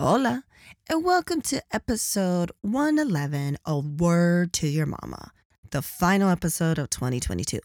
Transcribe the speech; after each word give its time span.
Hola, 0.00 0.44
and 0.88 1.04
welcome 1.04 1.42
to 1.42 1.62
episode 1.70 2.50
111 2.62 3.58
of 3.66 4.00
Word 4.00 4.50
to 4.54 4.66
Your 4.66 4.86
Mama, 4.86 5.30
the 5.72 5.82
final 5.82 6.30
episode 6.30 6.78
of 6.78 6.88
2022. 6.88 7.60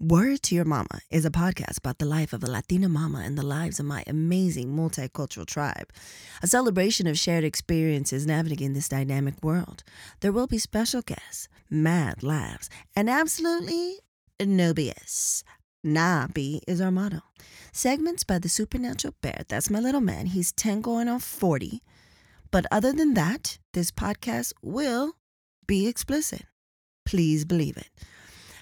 Word 0.00 0.42
to 0.44 0.54
Your 0.54 0.64
Mama 0.64 1.00
is 1.10 1.26
a 1.26 1.30
podcast 1.30 1.76
about 1.76 1.98
the 1.98 2.06
life 2.06 2.32
of 2.32 2.42
a 2.42 2.50
Latina 2.50 2.88
mama 2.88 3.18
and 3.18 3.36
the 3.36 3.44
lives 3.44 3.78
of 3.78 3.84
my 3.84 4.02
amazing 4.06 4.74
multicultural 4.74 5.44
tribe. 5.44 5.92
A 6.42 6.46
celebration 6.46 7.06
of 7.06 7.18
shared 7.18 7.44
experiences 7.44 8.26
navigating 8.26 8.72
this 8.72 8.88
dynamic 8.88 9.34
world. 9.44 9.84
There 10.20 10.32
will 10.32 10.46
be 10.46 10.56
special 10.56 11.02
guests, 11.02 11.46
mad 11.68 12.22
laughs, 12.22 12.70
and 12.96 13.10
absolutely 13.10 13.98
no 14.40 14.72
BS. 14.72 15.42
Nah, 15.86 16.26
is 16.66 16.80
our 16.80 16.90
motto. 16.90 17.22
Segments 17.70 18.24
by 18.24 18.40
the 18.40 18.48
supernatural 18.48 19.14
bear. 19.22 19.44
That's 19.46 19.70
my 19.70 19.78
little 19.78 20.00
man. 20.00 20.26
He's 20.26 20.50
10 20.50 20.80
going 20.80 21.06
on 21.06 21.20
40. 21.20 21.80
But 22.50 22.66
other 22.72 22.92
than 22.92 23.14
that, 23.14 23.58
this 23.72 23.92
podcast 23.92 24.52
will 24.62 25.12
be 25.68 25.86
explicit. 25.86 26.42
Please 27.04 27.44
believe 27.44 27.76
it. 27.76 27.88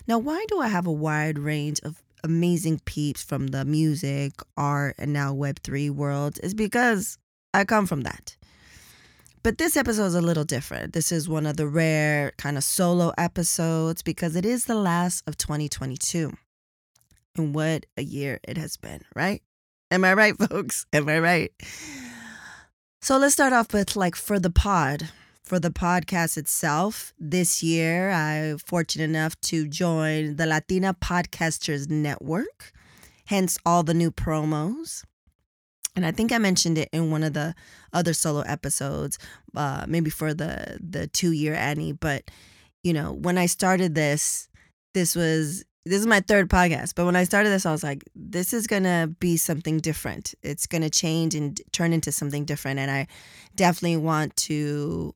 Now, 0.06 0.18
why 0.18 0.44
do 0.48 0.60
I 0.60 0.68
have 0.68 0.86
a 0.86 0.92
wide 0.92 1.38
range 1.38 1.80
of 1.82 2.02
amazing 2.22 2.80
peeps 2.84 3.22
from 3.22 3.46
the 3.46 3.64
music, 3.64 4.32
art, 4.58 4.94
and 4.98 5.14
now 5.14 5.32
Web3 5.34 5.92
worlds? 5.92 6.38
Is 6.40 6.52
because 6.52 7.16
I 7.54 7.64
come 7.64 7.86
from 7.86 8.02
that. 8.02 8.36
But 9.42 9.56
this 9.56 9.78
episode 9.78 10.06
is 10.06 10.14
a 10.14 10.20
little 10.20 10.44
different. 10.44 10.92
This 10.92 11.10
is 11.10 11.26
one 11.26 11.46
of 11.46 11.56
the 11.56 11.68
rare 11.68 12.32
kind 12.36 12.58
of 12.58 12.64
solo 12.64 13.14
episodes 13.16 14.02
because 14.02 14.36
it 14.36 14.44
is 14.44 14.66
the 14.66 14.74
last 14.74 15.26
of 15.26 15.38
2022. 15.38 16.34
And 17.36 17.54
what 17.54 17.86
a 17.96 18.02
year 18.02 18.38
it 18.46 18.56
has 18.56 18.76
been, 18.76 19.02
right? 19.14 19.42
Am 19.90 20.04
I 20.04 20.14
right, 20.14 20.36
folks? 20.50 20.86
Am 20.92 21.08
I 21.08 21.18
right? 21.18 21.52
So 23.02 23.18
let's 23.18 23.34
start 23.34 23.52
off 23.52 23.72
with 23.72 23.96
like 23.96 24.16
for 24.16 24.38
the 24.38 24.50
pod. 24.50 25.10
For 25.42 25.58
the 25.58 25.68
podcast 25.68 26.38
itself, 26.38 27.12
this 27.18 27.62
year 27.62 28.10
I'm 28.10 28.56
fortunate 28.56 29.04
enough 29.04 29.38
to 29.42 29.68
join 29.68 30.36
the 30.36 30.46
Latina 30.46 30.94
Podcasters 30.94 31.90
Network, 31.90 32.72
hence 33.26 33.58
all 33.66 33.82
the 33.82 33.92
new 33.92 34.10
promos. 34.10 35.04
And 35.94 36.06
I 36.06 36.12
think 36.12 36.32
I 36.32 36.38
mentioned 36.38 36.78
it 36.78 36.88
in 36.94 37.10
one 37.10 37.22
of 37.22 37.34
the 37.34 37.54
other 37.92 38.14
solo 38.14 38.40
episodes, 38.40 39.18
uh, 39.54 39.84
maybe 39.86 40.08
for 40.08 40.32
the 40.32 40.78
the 40.80 41.08
two 41.08 41.32
year 41.32 41.52
Annie. 41.52 41.92
But 41.92 42.30
you 42.82 42.94
know, 42.94 43.12
when 43.12 43.36
I 43.36 43.44
started 43.44 43.94
this, 43.94 44.48
this 44.94 45.14
was 45.14 45.62
this 45.84 46.00
is 46.00 46.06
my 46.06 46.20
third 46.20 46.48
podcast, 46.48 46.94
but 46.94 47.04
when 47.04 47.16
I 47.16 47.24
started 47.24 47.50
this, 47.50 47.66
I 47.66 47.72
was 47.72 47.82
like, 47.82 48.04
this 48.14 48.52
is 48.54 48.66
gonna 48.66 49.08
be 49.20 49.36
something 49.36 49.78
different. 49.78 50.34
It's 50.42 50.66
gonna 50.66 50.90
change 50.90 51.34
and 51.34 51.60
turn 51.72 51.92
into 51.92 52.10
something 52.10 52.44
different. 52.44 52.78
And 52.80 52.90
I 52.90 53.06
definitely 53.54 53.98
want 53.98 54.34
to 54.36 55.14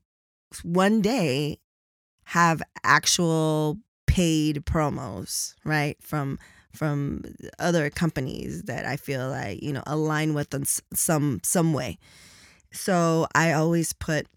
one 0.63 1.01
day 1.01 1.59
have 2.25 2.61
actual 2.83 3.79
paid 4.05 4.63
promos, 4.65 5.55
right? 5.65 5.97
From 6.01 6.37
from 6.73 7.23
other 7.57 7.89
companies 7.89 8.63
that 8.63 8.85
I 8.85 8.95
feel 8.95 9.27
like, 9.29 9.63
you 9.63 9.73
know, 9.73 9.83
align 9.87 10.35
with 10.35 10.53
in 10.53 10.65
some 10.93 11.39
some 11.43 11.73
way. 11.73 11.97
So 12.71 13.27
I 13.33 13.53
always 13.53 13.93
put 13.93 14.27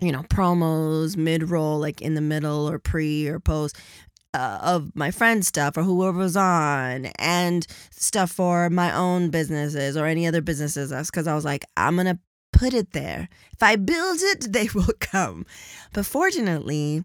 you 0.00 0.10
know, 0.12 0.22
promos, 0.22 1.16
mid 1.16 1.50
roll, 1.50 1.78
like 1.78 2.00
in 2.00 2.14
the 2.14 2.20
middle 2.22 2.68
or 2.68 2.78
pre 2.78 3.28
or 3.28 3.38
post 3.38 3.76
uh, 4.34 4.58
of 4.62 4.94
my 4.94 5.10
friend's 5.10 5.48
stuff 5.48 5.76
or 5.76 5.82
whoever 5.82 6.18
was 6.18 6.36
on 6.36 7.06
and 7.18 7.66
stuff 7.90 8.30
for 8.30 8.70
my 8.70 8.94
own 8.94 9.30
businesses 9.30 9.96
or 9.96 10.06
any 10.06 10.26
other 10.26 10.40
businesses 10.40 10.90
That's 10.90 11.10
because 11.10 11.26
I 11.26 11.34
was 11.34 11.44
like, 11.44 11.64
I'm 11.76 11.96
going 11.96 12.06
to 12.06 12.18
put 12.52 12.74
it 12.74 12.92
there. 12.92 13.28
If 13.52 13.62
I 13.62 13.76
build 13.76 14.18
it, 14.20 14.52
they 14.52 14.68
will 14.74 14.94
come. 15.00 15.46
But 15.92 16.06
fortunately, 16.06 17.04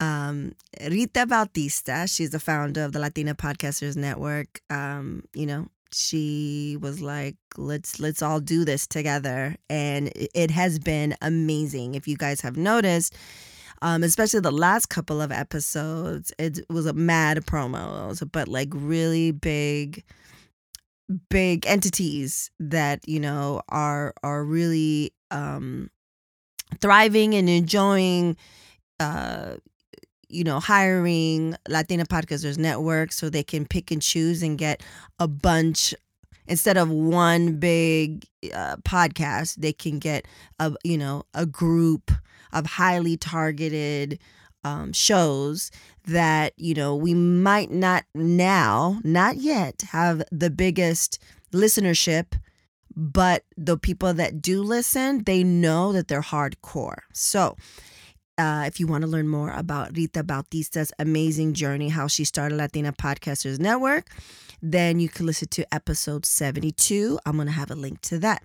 um, 0.00 0.54
Rita 0.80 1.26
Bautista, 1.26 2.06
she's 2.06 2.30
the 2.30 2.40
founder 2.40 2.84
of 2.84 2.92
the 2.92 2.98
Latina 2.98 3.34
Podcasters 3.34 3.96
Network. 3.96 4.60
Um, 4.68 5.24
you 5.34 5.46
know, 5.46 5.68
she 5.92 6.76
was 6.80 7.00
like, 7.00 7.36
let's 7.56 8.00
let's 8.00 8.20
all 8.20 8.40
do 8.40 8.64
this 8.64 8.86
together. 8.86 9.54
And 9.70 10.12
it 10.14 10.50
has 10.50 10.78
been 10.78 11.14
amazing. 11.22 11.94
If 11.94 12.08
you 12.08 12.16
guys 12.16 12.40
have 12.40 12.56
noticed, 12.56 13.14
um, 13.84 14.02
especially 14.02 14.40
the 14.40 14.50
last 14.50 14.86
couple 14.86 15.20
of 15.20 15.30
episodes. 15.30 16.32
It 16.38 16.60
was 16.70 16.86
a 16.86 16.94
mad 16.94 17.44
promo, 17.44 18.18
but 18.32 18.48
like 18.48 18.70
really 18.72 19.30
big, 19.30 20.02
big 21.28 21.66
entities 21.66 22.50
that 22.58 23.06
you 23.06 23.20
know 23.20 23.60
are 23.68 24.14
are 24.22 24.42
really 24.42 25.12
um, 25.30 25.90
thriving 26.80 27.34
and 27.34 27.48
enjoying. 27.48 28.36
Uh, 28.98 29.56
you 30.30 30.42
know, 30.42 30.58
hiring 30.58 31.54
Latina 31.68 32.06
Podcasters 32.06 32.58
Network 32.58 33.12
so 33.12 33.28
they 33.28 33.44
can 33.44 33.66
pick 33.66 33.90
and 33.92 34.00
choose 34.02 34.42
and 34.42 34.58
get 34.58 34.82
a 35.20 35.28
bunch 35.28 35.94
instead 36.48 36.76
of 36.76 36.88
one 36.90 37.56
big 37.60 38.24
uh, 38.52 38.76
podcast. 38.78 39.56
They 39.56 39.74
can 39.74 39.98
get 39.98 40.26
a 40.58 40.72
you 40.82 40.96
know 40.96 41.24
a 41.34 41.44
group 41.44 42.10
of 42.54 42.66
highly 42.66 43.16
targeted 43.16 44.18
um, 44.64 44.92
shows 44.92 45.70
that 46.06 46.52
you 46.56 46.74
know 46.74 46.94
we 46.96 47.14
might 47.14 47.70
not 47.70 48.04
now 48.14 48.98
not 49.04 49.36
yet 49.36 49.82
have 49.90 50.22
the 50.32 50.50
biggest 50.50 51.18
listenership 51.52 52.38
but 52.96 53.44
the 53.56 53.76
people 53.76 54.14
that 54.14 54.40
do 54.40 54.62
listen 54.62 55.22
they 55.24 55.44
know 55.44 55.92
that 55.92 56.08
they're 56.08 56.22
hardcore 56.22 57.00
so 57.12 57.56
uh, 58.36 58.64
if 58.66 58.80
you 58.80 58.86
want 58.86 59.02
to 59.02 59.08
learn 59.08 59.28
more 59.28 59.52
about 59.52 59.96
Rita 59.96 60.24
Bautista's 60.24 60.92
amazing 60.98 61.54
journey, 61.54 61.88
how 61.88 62.08
she 62.08 62.24
started 62.24 62.56
Latina 62.56 62.92
Podcasters 62.92 63.60
Network, 63.60 64.10
then 64.60 64.98
you 64.98 65.08
can 65.08 65.26
listen 65.26 65.48
to 65.48 65.74
episode 65.74 66.26
72. 66.26 67.18
I'm 67.24 67.36
going 67.36 67.46
to 67.46 67.52
have 67.52 67.70
a 67.70 67.76
link 67.76 68.00
to 68.02 68.18
that. 68.20 68.42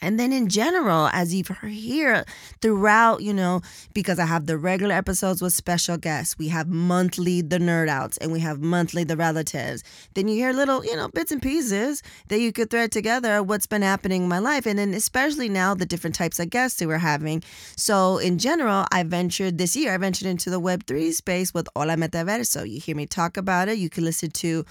And 0.00 0.18
then 0.18 0.32
in 0.32 0.48
general, 0.48 1.08
as 1.12 1.34
you've 1.34 1.48
heard 1.48 1.72
here 1.72 2.24
throughout, 2.60 3.22
you 3.22 3.34
know, 3.34 3.60
because 3.94 4.18
I 4.18 4.26
have 4.26 4.46
the 4.46 4.58
regular 4.58 4.94
episodes 4.94 5.42
with 5.42 5.52
special 5.52 5.96
guests, 5.96 6.38
we 6.38 6.48
have 6.48 6.68
monthly 6.68 7.40
the 7.40 7.58
nerd 7.58 7.88
outs 7.88 8.16
and 8.16 8.32
we 8.32 8.40
have 8.40 8.60
monthly 8.60 9.04
the 9.04 9.16
relatives. 9.16 9.84
Then 10.14 10.28
you 10.28 10.36
hear 10.36 10.52
little, 10.52 10.84
you 10.84 10.96
know, 10.96 11.08
bits 11.08 11.30
and 11.30 11.42
pieces 11.42 12.02
that 12.28 12.40
you 12.40 12.52
could 12.52 12.70
thread 12.70 12.90
together 12.90 13.42
what's 13.42 13.66
been 13.66 13.82
happening 13.82 14.22
in 14.22 14.28
my 14.28 14.38
life. 14.38 14.66
And 14.66 14.78
then 14.78 14.94
especially 14.94 15.48
now 15.48 15.74
the 15.74 15.86
different 15.86 16.16
types 16.16 16.40
of 16.40 16.50
guests 16.50 16.78
that 16.78 16.88
we're 16.88 16.98
having. 16.98 17.42
So 17.76 18.18
in 18.18 18.38
general, 18.38 18.86
I 18.90 19.02
ventured 19.02 19.58
this 19.58 19.76
year, 19.76 19.94
I 19.94 19.98
ventured 19.98 20.28
into 20.28 20.50
the 20.50 20.60
Web3 20.60 21.12
space 21.12 21.52
with 21.54 21.68
Hola 21.76 21.96
Metaverso. 21.96 22.68
You 22.68 22.80
hear 22.80 22.96
me 22.96 23.06
talk 23.06 23.36
about 23.36 23.68
it. 23.68 23.78
You 23.78 23.90
can 23.90 24.04
listen 24.04 24.30
to 24.30 24.64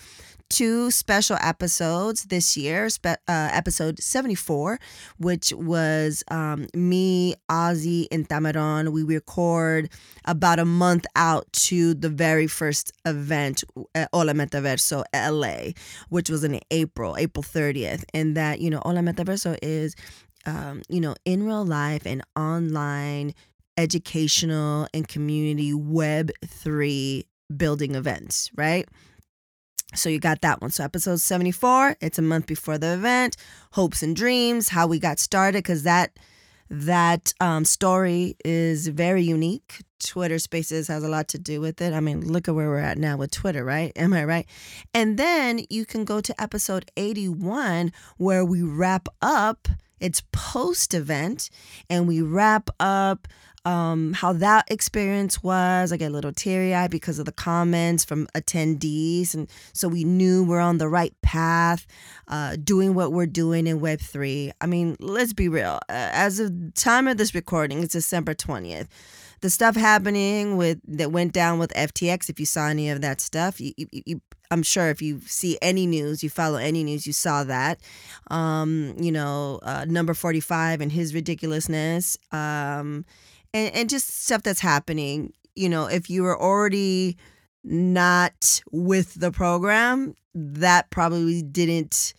two 0.51 0.91
special 0.91 1.37
episodes 1.41 2.25
this 2.25 2.57
year, 2.57 2.89
spe- 2.89 3.23
uh, 3.27 3.49
episode 3.53 3.99
74, 3.99 4.77
which 5.17 5.53
was 5.53 6.23
um, 6.29 6.67
me, 6.75 7.35
Ozzy, 7.49 8.07
and 8.11 8.27
Tamaron. 8.27 8.89
We 8.89 9.03
record 9.03 9.89
about 10.25 10.59
a 10.59 10.65
month 10.65 11.05
out 11.15 11.51
to 11.53 11.93
the 11.93 12.09
very 12.09 12.47
first 12.47 12.91
event, 13.05 13.63
uh, 13.95 14.07
Hola 14.13 14.33
Metaverso 14.33 15.03
LA, 15.15 15.71
which 16.09 16.29
was 16.29 16.43
in 16.43 16.59
April, 16.69 17.15
April 17.17 17.43
30th. 17.43 18.03
And 18.13 18.35
that, 18.35 18.59
you 18.59 18.69
know, 18.69 18.81
Hola 18.83 18.99
Metaverso 18.99 19.57
is, 19.61 19.95
um, 20.45 20.81
you 20.89 20.99
know, 20.99 21.15
in 21.23 21.45
real 21.45 21.65
life 21.65 22.05
and 22.05 22.21
online 22.35 23.33
educational 23.77 24.87
and 24.93 25.07
community 25.07 25.71
Web3 25.71 27.23
building 27.55 27.95
events, 27.95 28.49
right? 28.55 28.87
So 29.93 30.09
you 30.09 30.19
got 30.19 30.41
that 30.41 30.61
one. 30.61 30.71
So 30.71 30.83
episode 30.83 31.19
74, 31.19 31.97
it's 32.01 32.17
a 32.17 32.21
month 32.21 32.45
before 32.45 32.77
the 32.77 32.93
event. 32.93 33.35
Hopes 33.73 34.01
and 34.01 34.15
dreams, 34.15 34.69
how 34.69 34.87
we 34.87 34.99
got 34.99 35.19
started, 35.19 35.59
because 35.59 35.83
that 35.83 36.17
that 36.69 37.33
um, 37.41 37.65
story 37.65 38.37
is 38.45 38.87
very 38.87 39.23
unique. 39.23 39.81
Twitter 39.99 40.39
Spaces 40.39 40.87
has 40.87 41.03
a 41.03 41.09
lot 41.09 41.27
to 41.29 41.37
do 41.37 41.59
with 41.59 41.81
it. 41.81 41.93
I 41.93 41.99
mean, 41.99 42.21
look 42.21 42.47
at 42.47 42.55
where 42.55 42.69
we're 42.69 42.79
at 42.79 42.97
now 42.97 43.17
with 43.17 43.31
Twitter, 43.31 43.65
right? 43.65 43.91
Am 43.97 44.13
I 44.13 44.23
right? 44.23 44.47
And 44.93 45.17
then 45.17 45.65
you 45.69 45.85
can 45.85 46.05
go 46.05 46.21
to 46.21 46.41
episode 46.41 46.89
81 46.95 47.91
where 48.17 48.45
we 48.45 48.61
wrap 48.61 49.09
up. 49.21 49.67
It's 49.99 50.23
post 50.31 50.95
event, 50.95 51.49
and 51.87 52.07
we 52.07 52.21
wrap 52.21 52.69
up 52.79 53.27
um, 53.65 54.13
how 54.13 54.33
that 54.33 54.65
experience 54.69 55.43
was. 55.43 55.91
I 55.91 55.97
get 55.97 56.09
a 56.09 56.13
little 56.13 56.33
teary 56.33 56.73
eyed 56.73 56.91
because 56.91 57.19
of 57.19 57.25
the 57.25 57.31
comments 57.31 58.03
from 58.03 58.27
attendees. 58.35 59.33
And 59.33 59.49
so 59.73 59.87
we 59.87 60.03
knew 60.03 60.43
we're 60.43 60.59
on 60.59 60.77
the 60.77 60.89
right 60.89 61.13
path, 61.21 61.85
uh, 62.27 62.57
doing 62.63 62.93
what 62.93 63.11
we're 63.11 63.25
doing 63.27 63.67
in 63.67 63.79
Web3. 63.79 64.51
I 64.59 64.65
mean, 64.65 64.97
let's 64.99 65.33
be 65.33 65.47
real. 65.47 65.79
Uh, 65.89 66.09
as 66.11 66.39
of 66.39 66.73
time 66.73 67.07
of 67.07 67.17
this 67.17 67.35
recording, 67.35 67.83
it's 67.83 67.93
December 67.93 68.33
20th. 68.33 68.87
the 69.41 69.49
stuff 69.49 69.75
happening 69.75 70.55
with 70.55 70.79
that 70.87 71.11
went 71.11 71.33
down 71.33 71.59
with 71.59 71.71
FTX. 71.73 72.29
If 72.29 72.39
you 72.39 72.45
saw 72.45 72.67
any 72.67 72.89
of 72.89 73.01
that 73.01 73.21
stuff, 73.21 73.59
you, 73.59 73.73
you, 73.77 73.87
you 73.91 74.21
I'm 74.51 74.63
sure 74.63 74.89
if 74.89 75.01
you 75.01 75.21
see 75.25 75.57
any 75.61 75.87
news, 75.87 76.23
you 76.23 76.29
follow 76.29 76.57
any 76.57 76.83
news, 76.83 77.07
you 77.07 77.13
saw 77.13 77.45
that. 77.45 77.79
Um, 78.29 78.95
you 78.99 79.11
know, 79.11 79.59
uh, 79.63 79.85
number 79.87 80.13
45 80.13 80.81
and 80.81 80.91
his 80.91 81.15
ridiculousness, 81.15 82.17
um, 82.33 83.05
and, 83.53 83.73
and 83.73 83.89
just 83.89 84.23
stuff 84.23 84.43
that's 84.43 84.59
happening. 84.59 85.33
You 85.55 85.69
know, 85.69 85.85
if 85.85 86.09
you 86.09 86.23
were 86.23 86.39
already 86.39 87.17
not 87.63 88.61
with 88.71 89.15
the 89.15 89.31
program, 89.31 90.15
that 90.33 90.89
probably 90.89 91.41
didn't 91.41 92.13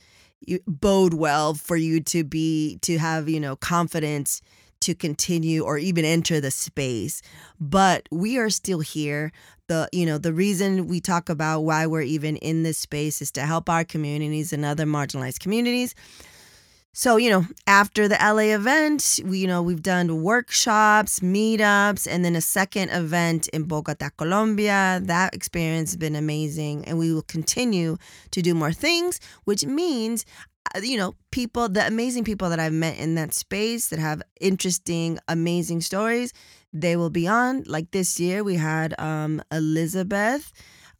bode 0.67 1.15
well 1.15 1.55
for 1.55 1.77
you 1.77 2.01
to 2.01 2.25
be 2.25 2.79
to 2.83 2.99
have 2.99 3.29
you 3.29 3.41
know 3.41 3.57
confidence 3.57 4.43
to 4.81 4.95
continue 4.95 5.63
or 5.63 5.79
even 5.79 6.05
enter 6.05 6.41
the 6.41 6.51
space 6.51 7.23
but 7.61 8.09
we 8.11 8.37
are 8.39 8.51
still 8.51 8.81
here 8.81 9.31
the 9.69 9.89
you 9.93 10.05
know 10.05 10.19
the 10.19 10.33
reason 10.33 10.89
we 10.89 11.01
talk 11.01 11.29
about 11.29 11.61
why 11.61 11.87
we're 11.87 12.03
even 12.03 12.37
in 12.39 12.65
this 12.65 12.79
space 12.79 13.23
is 13.23 13.31
to 13.31 13.43
help 13.43 13.71
our 13.71 13.85
communities 13.85 14.53
and 14.53 14.65
other 14.65 14.85
marginalized 14.85 15.39
communities 15.39 15.95
so, 16.95 17.17
you 17.17 17.31
know, 17.31 17.47
after 17.67 18.07
the 18.07 18.19
LA 18.21 18.55
event, 18.55 19.19
we, 19.25 19.39
you 19.39 19.47
know, 19.47 19.63
we've 19.63 19.83
done 19.83 20.23
workshops, 20.23 21.21
meetups, 21.21 22.07
and 22.07 22.23
then 22.23 22.37
a 22.37 22.43
second 22.43 22.91
event 22.91 23.49
in 23.49 23.63
Bogota, 23.63 24.11
Colombia. 24.19 25.01
That 25.03 25.35
experience 25.35 25.93
has 25.93 25.97
been 25.97 26.15
amazing. 26.15 26.85
And 26.85 26.99
we 26.99 27.15
will 27.15 27.23
continue 27.23 27.97
to 28.33 28.43
do 28.43 28.55
more 28.55 28.73
things, 28.73 29.21
which 29.45 29.65
means, 29.65 30.27
uh, 30.75 30.81
you 30.81 30.99
know, 30.99 31.15
people, 31.31 31.67
the 31.71 31.87
amazing 31.87 32.25
people 32.25 32.51
that 32.51 32.61
I've 32.61 32.75
met 32.75 32.99
in 32.99 33.15
that 33.15 33.33
space 33.33 33.89
that 33.89 33.99
have 33.99 34.21
interesting, 34.39 35.19
amazing 35.29 35.81
stories, 35.81 36.35
they 36.75 36.97
will 36.97 37.11
be 37.11 37.27
on. 37.27 37.63
Like 37.67 37.93
this 37.93 38.21
year, 38.21 38.45
we 38.45 38.57
had 38.57 38.99
um, 39.01 39.41
Elizabeth, 39.51 40.53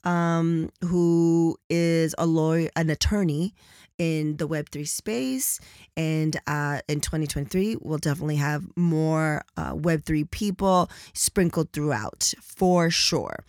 um, 0.05 0.71
who 0.81 1.59
is 1.69 2.15
a 2.17 2.25
lawyer, 2.25 2.71
an 2.77 2.89
attorney 2.89 3.55
in 4.03 4.37
the 4.37 4.49
Web3 4.49 4.89
space. 4.89 5.61
And 5.97 6.37
uh, 6.49 6.81
in 6.89 7.01
2023, 7.01 7.77
we'll 7.81 7.99
definitely 7.99 8.37
have 8.37 8.65
more 8.75 9.45
uh, 9.57 9.75
Web3 9.75 10.29
people 10.29 10.91
sprinkled 11.15 11.73
throughout 11.73 12.35
for 12.43 12.91
sure. 12.91 13.45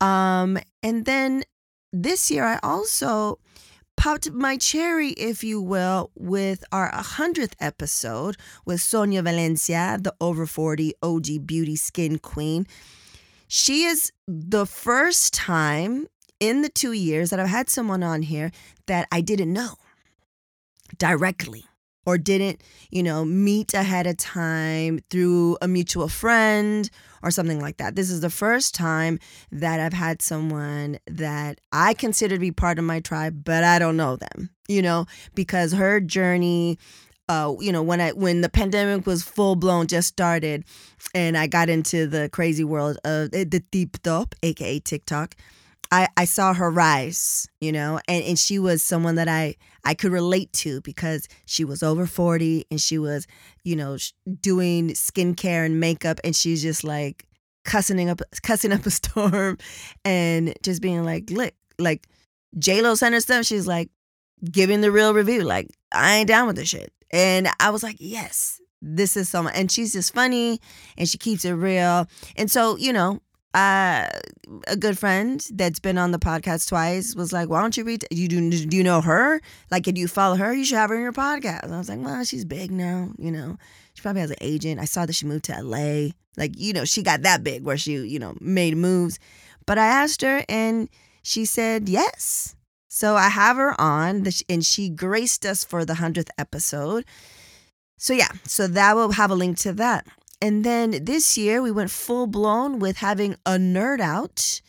Um, 0.00 0.58
and 0.80 1.06
then 1.06 1.42
this 1.92 2.30
year, 2.30 2.44
I 2.44 2.60
also 2.62 3.40
popped 3.96 4.30
my 4.30 4.56
cherry, 4.56 5.08
if 5.10 5.42
you 5.42 5.60
will, 5.60 6.12
with 6.14 6.62
our 6.70 6.88
100th 6.92 7.54
episode 7.58 8.36
with 8.64 8.80
Sonia 8.80 9.22
Valencia, 9.22 9.98
the 10.00 10.14
over 10.20 10.46
40 10.46 10.94
OG 11.02 11.44
beauty 11.44 11.74
skin 11.74 12.20
queen. 12.20 12.64
She 13.48 13.82
is 13.82 14.12
the 14.28 14.66
first 14.66 15.34
time 15.34 16.06
in 16.38 16.62
the 16.62 16.68
two 16.68 16.92
years 16.92 17.30
that 17.30 17.40
I've 17.40 17.48
had 17.48 17.68
someone 17.68 18.04
on 18.04 18.22
here 18.22 18.52
that 18.86 19.08
I 19.10 19.20
didn't 19.20 19.52
know 19.52 19.74
directly 20.98 21.64
or 22.06 22.16
didn't, 22.16 22.62
you 22.90 23.02
know, 23.02 23.24
meet 23.24 23.74
ahead 23.74 24.06
of 24.06 24.16
time 24.16 25.00
through 25.10 25.58
a 25.60 25.66
mutual 25.66 26.08
friend 26.08 26.88
or 27.22 27.32
something 27.32 27.60
like 27.60 27.78
that. 27.78 27.96
This 27.96 28.10
is 28.10 28.20
the 28.20 28.30
first 28.30 28.74
time 28.74 29.18
that 29.50 29.80
I've 29.80 29.92
had 29.92 30.22
someone 30.22 30.98
that 31.08 31.60
I 31.72 31.94
consider 31.94 32.36
to 32.36 32.40
be 32.40 32.52
part 32.52 32.78
of 32.78 32.84
my 32.84 33.00
tribe, 33.00 33.42
but 33.44 33.64
I 33.64 33.80
don't 33.80 33.96
know 33.96 34.14
them, 34.16 34.50
you 34.68 34.82
know, 34.82 35.06
because 35.34 35.72
her 35.72 36.00
journey 36.00 36.78
uh, 37.28 37.54
you 37.58 37.72
know, 37.72 37.82
when 37.82 38.00
I 38.00 38.12
when 38.12 38.40
the 38.40 38.48
pandemic 38.48 39.04
was 39.04 39.22
full 39.22 39.56
blown, 39.56 39.88
just 39.88 40.06
started, 40.06 40.64
and 41.12 41.36
I 41.36 41.48
got 41.48 41.68
into 41.68 42.06
the 42.06 42.28
crazy 42.28 42.62
world 42.62 42.98
of 43.04 43.30
eh, 43.32 43.44
the 43.48 43.64
deep 43.72 44.00
top, 44.02 44.34
aka 44.44 44.78
TikTok. 44.78 45.34
I, 45.90 46.08
I 46.16 46.24
saw 46.24 46.52
her 46.54 46.70
rise, 46.70 47.48
you 47.60 47.72
know, 47.72 48.00
and, 48.08 48.24
and 48.24 48.38
she 48.38 48.58
was 48.58 48.82
someone 48.82 49.14
that 49.16 49.28
I, 49.28 49.56
I 49.84 49.94
could 49.94 50.12
relate 50.12 50.52
to 50.54 50.80
because 50.82 51.28
she 51.46 51.64
was 51.64 51.82
over 51.82 52.06
40 52.06 52.66
and 52.70 52.80
she 52.80 52.98
was, 52.98 53.26
you 53.64 53.76
know, 53.76 53.96
doing 54.40 54.90
skincare 54.90 55.64
and 55.64 55.80
makeup 55.80 56.20
and 56.24 56.34
she's 56.34 56.62
just 56.62 56.84
like 56.84 57.26
cussing 57.64 58.08
up, 58.08 58.20
cussing 58.42 58.72
up 58.72 58.86
a 58.86 58.90
storm 58.92 59.58
and 60.04 60.54
just 60.62 60.82
being 60.82 61.04
like, 61.04 61.30
look, 61.30 61.54
like 61.78 62.06
J-Lo 62.58 62.94
sent 62.94 63.14
her 63.14 63.20
stuff. 63.20 63.44
She's 63.44 63.66
like 63.66 63.90
giving 64.50 64.80
the 64.80 64.90
real 64.90 65.14
review. 65.14 65.42
Like, 65.42 65.68
I 65.92 66.16
ain't 66.16 66.28
down 66.28 66.46
with 66.46 66.56
this 66.56 66.68
shit. 66.68 66.92
And 67.12 67.48
I 67.60 67.70
was 67.70 67.82
like, 67.82 67.96
yes, 67.98 68.60
this 68.82 69.16
is 69.16 69.28
someone. 69.28 69.54
And 69.54 69.70
she's 69.70 69.92
just 69.92 70.14
funny 70.14 70.60
and 70.96 71.08
she 71.08 71.18
keeps 71.18 71.44
it 71.44 71.52
real. 71.52 72.08
And 72.36 72.50
so, 72.50 72.76
you 72.76 72.92
know, 72.92 73.20
uh, 73.56 74.06
a 74.68 74.76
good 74.76 74.98
friend 74.98 75.44
that's 75.54 75.80
been 75.80 75.96
on 75.96 76.10
the 76.12 76.18
podcast 76.18 76.68
twice 76.68 77.16
was 77.16 77.32
like, 77.32 77.48
"Why 77.48 77.62
don't 77.62 77.76
you 77.76 77.84
read? 77.84 78.04
You 78.10 78.28
do? 78.28 78.50
Do 78.50 78.76
you 78.76 78.84
know 78.84 79.00
her? 79.00 79.40
Like, 79.70 79.84
do 79.84 79.98
you 79.98 80.08
follow 80.08 80.36
her? 80.36 80.52
You 80.52 80.64
should 80.64 80.76
have 80.76 80.90
her 80.90 80.96
in 80.96 81.02
your 81.02 81.12
podcast." 81.12 81.62
And 81.62 81.74
I 81.74 81.78
was 81.78 81.88
like, 81.88 82.00
"Well, 82.04 82.22
she's 82.24 82.44
big 82.44 82.70
now. 82.70 83.10
You 83.18 83.32
know, 83.32 83.56
she 83.94 84.02
probably 84.02 84.20
has 84.20 84.30
an 84.30 84.36
agent. 84.42 84.78
I 84.78 84.84
saw 84.84 85.06
that 85.06 85.14
she 85.14 85.26
moved 85.26 85.44
to 85.46 85.58
LA. 85.58 86.10
Like, 86.36 86.52
you 86.58 86.74
know, 86.74 86.84
she 86.84 87.02
got 87.02 87.22
that 87.22 87.42
big 87.42 87.64
where 87.64 87.78
she, 87.78 87.94
you 87.94 88.18
know, 88.18 88.36
made 88.40 88.76
moves." 88.76 89.18
But 89.64 89.78
I 89.78 89.86
asked 89.86 90.20
her, 90.22 90.44
and 90.48 90.90
she 91.22 91.46
said 91.46 91.88
yes. 91.88 92.54
So 92.88 93.16
I 93.16 93.30
have 93.30 93.56
her 93.56 93.78
on, 93.80 94.26
and 94.50 94.64
she 94.64 94.90
graced 94.90 95.46
us 95.46 95.64
for 95.64 95.84
the 95.86 95.94
hundredth 95.94 96.30
episode. 96.38 97.04
So 97.96 98.12
yeah, 98.12 98.32
so 98.44 98.66
that 98.66 98.94
will 98.94 99.12
have 99.12 99.30
a 99.30 99.34
link 99.34 99.56
to 99.58 99.72
that. 99.74 100.06
And 100.40 100.64
then 100.64 101.04
this 101.04 101.38
year 101.38 101.62
we 101.62 101.70
went 101.70 101.90
full 101.90 102.26
blown 102.26 102.78
with 102.78 102.98
having 102.98 103.36
a 103.46 103.52
nerd 103.52 104.00
out, 104.00 104.60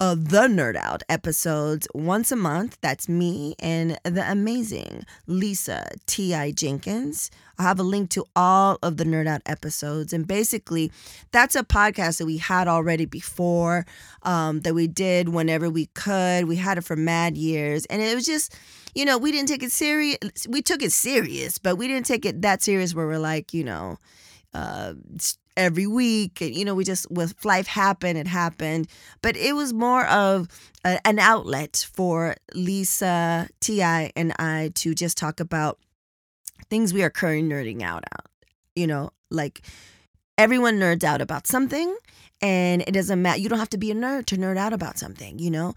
uh, 0.00 0.16
the 0.16 0.48
nerd 0.48 0.74
out 0.74 1.04
episodes 1.08 1.86
once 1.94 2.32
a 2.32 2.36
month. 2.36 2.76
That's 2.80 3.08
me 3.08 3.54
and 3.60 3.96
the 4.04 4.28
amazing 4.28 5.04
Lisa 5.28 5.92
T.I. 6.06 6.50
Jenkins. 6.50 7.30
I'll 7.56 7.68
have 7.68 7.78
a 7.78 7.84
link 7.84 8.10
to 8.10 8.24
all 8.34 8.80
of 8.82 8.96
the 8.96 9.04
nerd 9.04 9.28
out 9.28 9.42
episodes. 9.46 10.12
And 10.12 10.26
basically, 10.26 10.90
that's 11.30 11.54
a 11.54 11.62
podcast 11.62 12.18
that 12.18 12.26
we 12.26 12.38
had 12.38 12.66
already 12.66 13.04
before, 13.04 13.86
um, 14.24 14.62
that 14.62 14.74
we 14.74 14.88
did 14.88 15.28
whenever 15.28 15.70
we 15.70 15.86
could. 15.86 16.46
We 16.46 16.56
had 16.56 16.78
it 16.78 16.84
for 16.84 16.96
mad 16.96 17.36
years. 17.36 17.84
And 17.86 18.02
it 18.02 18.12
was 18.16 18.26
just, 18.26 18.56
you 18.92 19.04
know, 19.04 19.18
we 19.18 19.30
didn't 19.30 19.48
take 19.48 19.62
it 19.62 19.70
serious. 19.70 20.18
We 20.48 20.62
took 20.62 20.82
it 20.82 20.90
serious, 20.90 21.58
but 21.58 21.76
we 21.76 21.86
didn't 21.86 22.06
take 22.06 22.24
it 22.24 22.42
that 22.42 22.60
serious 22.60 22.92
where 22.92 23.06
we're 23.06 23.20
like, 23.20 23.54
you 23.54 23.62
know, 23.62 23.98
uh, 24.54 24.94
every 25.56 25.86
week. 25.86 26.40
And, 26.40 26.54
You 26.54 26.64
know, 26.64 26.74
we 26.74 26.84
just, 26.84 27.10
with 27.10 27.44
life 27.44 27.66
happened, 27.66 28.18
it 28.18 28.26
happened. 28.26 28.88
But 29.22 29.36
it 29.36 29.54
was 29.54 29.72
more 29.72 30.06
of 30.06 30.48
a, 30.84 30.98
an 31.06 31.18
outlet 31.18 31.86
for 31.94 32.36
Lisa, 32.54 33.48
T.I., 33.60 34.12
and 34.16 34.32
I 34.38 34.70
to 34.76 34.94
just 34.94 35.16
talk 35.16 35.40
about 35.40 35.78
things 36.70 36.94
we 36.94 37.02
are 37.02 37.10
currently 37.10 37.48
nerding 37.48 37.82
out 37.82 38.04
on, 38.12 38.24
You 38.74 38.86
know, 38.86 39.10
like 39.30 39.62
everyone 40.42 40.76
nerds 40.76 41.04
out 41.04 41.20
about 41.20 41.46
something 41.46 41.96
and 42.40 42.82
it 42.82 42.90
doesn't 42.90 43.22
matter 43.22 43.38
you 43.38 43.48
don't 43.48 43.60
have 43.60 43.70
to 43.70 43.78
be 43.78 43.92
a 43.92 43.94
nerd 43.94 44.26
to 44.26 44.36
nerd 44.36 44.58
out 44.58 44.72
about 44.72 44.98
something 44.98 45.38
you 45.38 45.48
know 45.48 45.72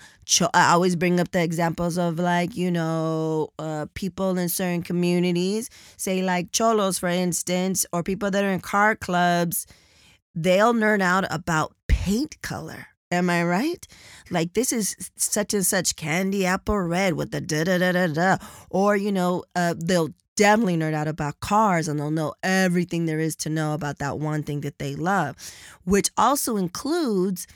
i 0.55 0.71
always 0.71 0.95
bring 0.95 1.19
up 1.19 1.29
the 1.29 1.43
examples 1.43 1.99
of 1.99 2.17
like 2.17 2.57
you 2.57 2.71
know 2.71 3.47
uh, 3.59 3.85
people 3.93 4.35
in 4.39 4.49
certain 4.49 4.81
communities 4.81 5.69
say 5.97 6.23
like 6.23 6.51
cholos 6.51 6.97
for 6.97 7.09
instance 7.09 7.85
or 7.93 8.01
people 8.01 8.31
that 8.31 8.43
are 8.43 8.49
in 8.49 8.59
car 8.59 8.95
clubs 8.95 9.67
they'll 10.33 10.73
nerd 10.73 10.99
out 10.99 11.25
about 11.29 11.71
paint 11.87 12.41
color 12.41 12.87
Am 13.11 13.29
I 13.29 13.43
right? 13.43 13.87
Like 14.31 14.53
this 14.53 14.73
is 14.73 15.11
such 15.15 15.53
and 15.53 15.63
such 15.65 15.95
candy 15.95 16.45
apple 16.45 16.79
red 16.79 17.13
with 17.13 17.29
the 17.29 17.39
da 17.39 17.63
da 17.63 17.77
da 17.77 17.91
da 17.91 18.07
da. 18.07 18.37
Or, 18.71 18.97
you 18.97 19.11
know, 19.11 19.43
uh, 19.55 19.75
they'll 19.77 20.09
definitely 20.35 20.77
nerd 20.77 20.93
out 20.93 21.07
about 21.07 21.39
cars 21.39 21.87
and 21.87 21.99
they'll 21.99 22.11
know 22.11 22.33
everything 22.43 23.05
there 23.05 23.19
is 23.19 23.35
to 23.37 23.49
know 23.49 23.73
about 23.73 23.99
that 23.99 24.19
one 24.19 24.43
thing 24.43 24.61
that 24.61 24.79
they 24.79 24.95
love, 24.95 25.35
which 25.83 26.09
also 26.17 26.57
includes 26.57 27.47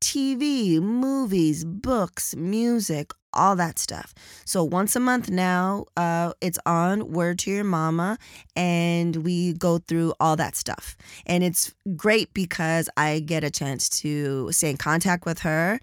TV, 0.00 0.80
movies, 0.80 1.64
books, 1.64 2.36
music, 2.36 3.12
all 3.32 3.56
that 3.56 3.78
stuff. 3.78 4.14
So 4.44 4.64
once 4.64 4.96
a 4.96 5.00
month 5.00 5.30
now, 5.30 5.86
uh, 5.96 6.32
it's 6.40 6.58
on 6.64 7.12
Word 7.12 7.38
to 7.40 7.50
Your 7.50 7.64
Mama, 7.64 8.18
and 8.56 9.16
we 9.16 9.52
go 9.52 9.78
through 9.78 10.14
all 10.20 10.36
that 10.36 10.56
stuff. 10.56 10.96
And 11.26 11.44
it's 11.44 11.74
great 11.96 12.32
because 12.32 12.88
I 12.96 13.20
get 13.20 13.44
a 13.44 13.50
chance 13.50 13.88
to 14.00 14.50
stay 14.52 14.70
in 14.70 14.76
contact 14.76 15.24
with 15.26 15.40
her 15.40 15.80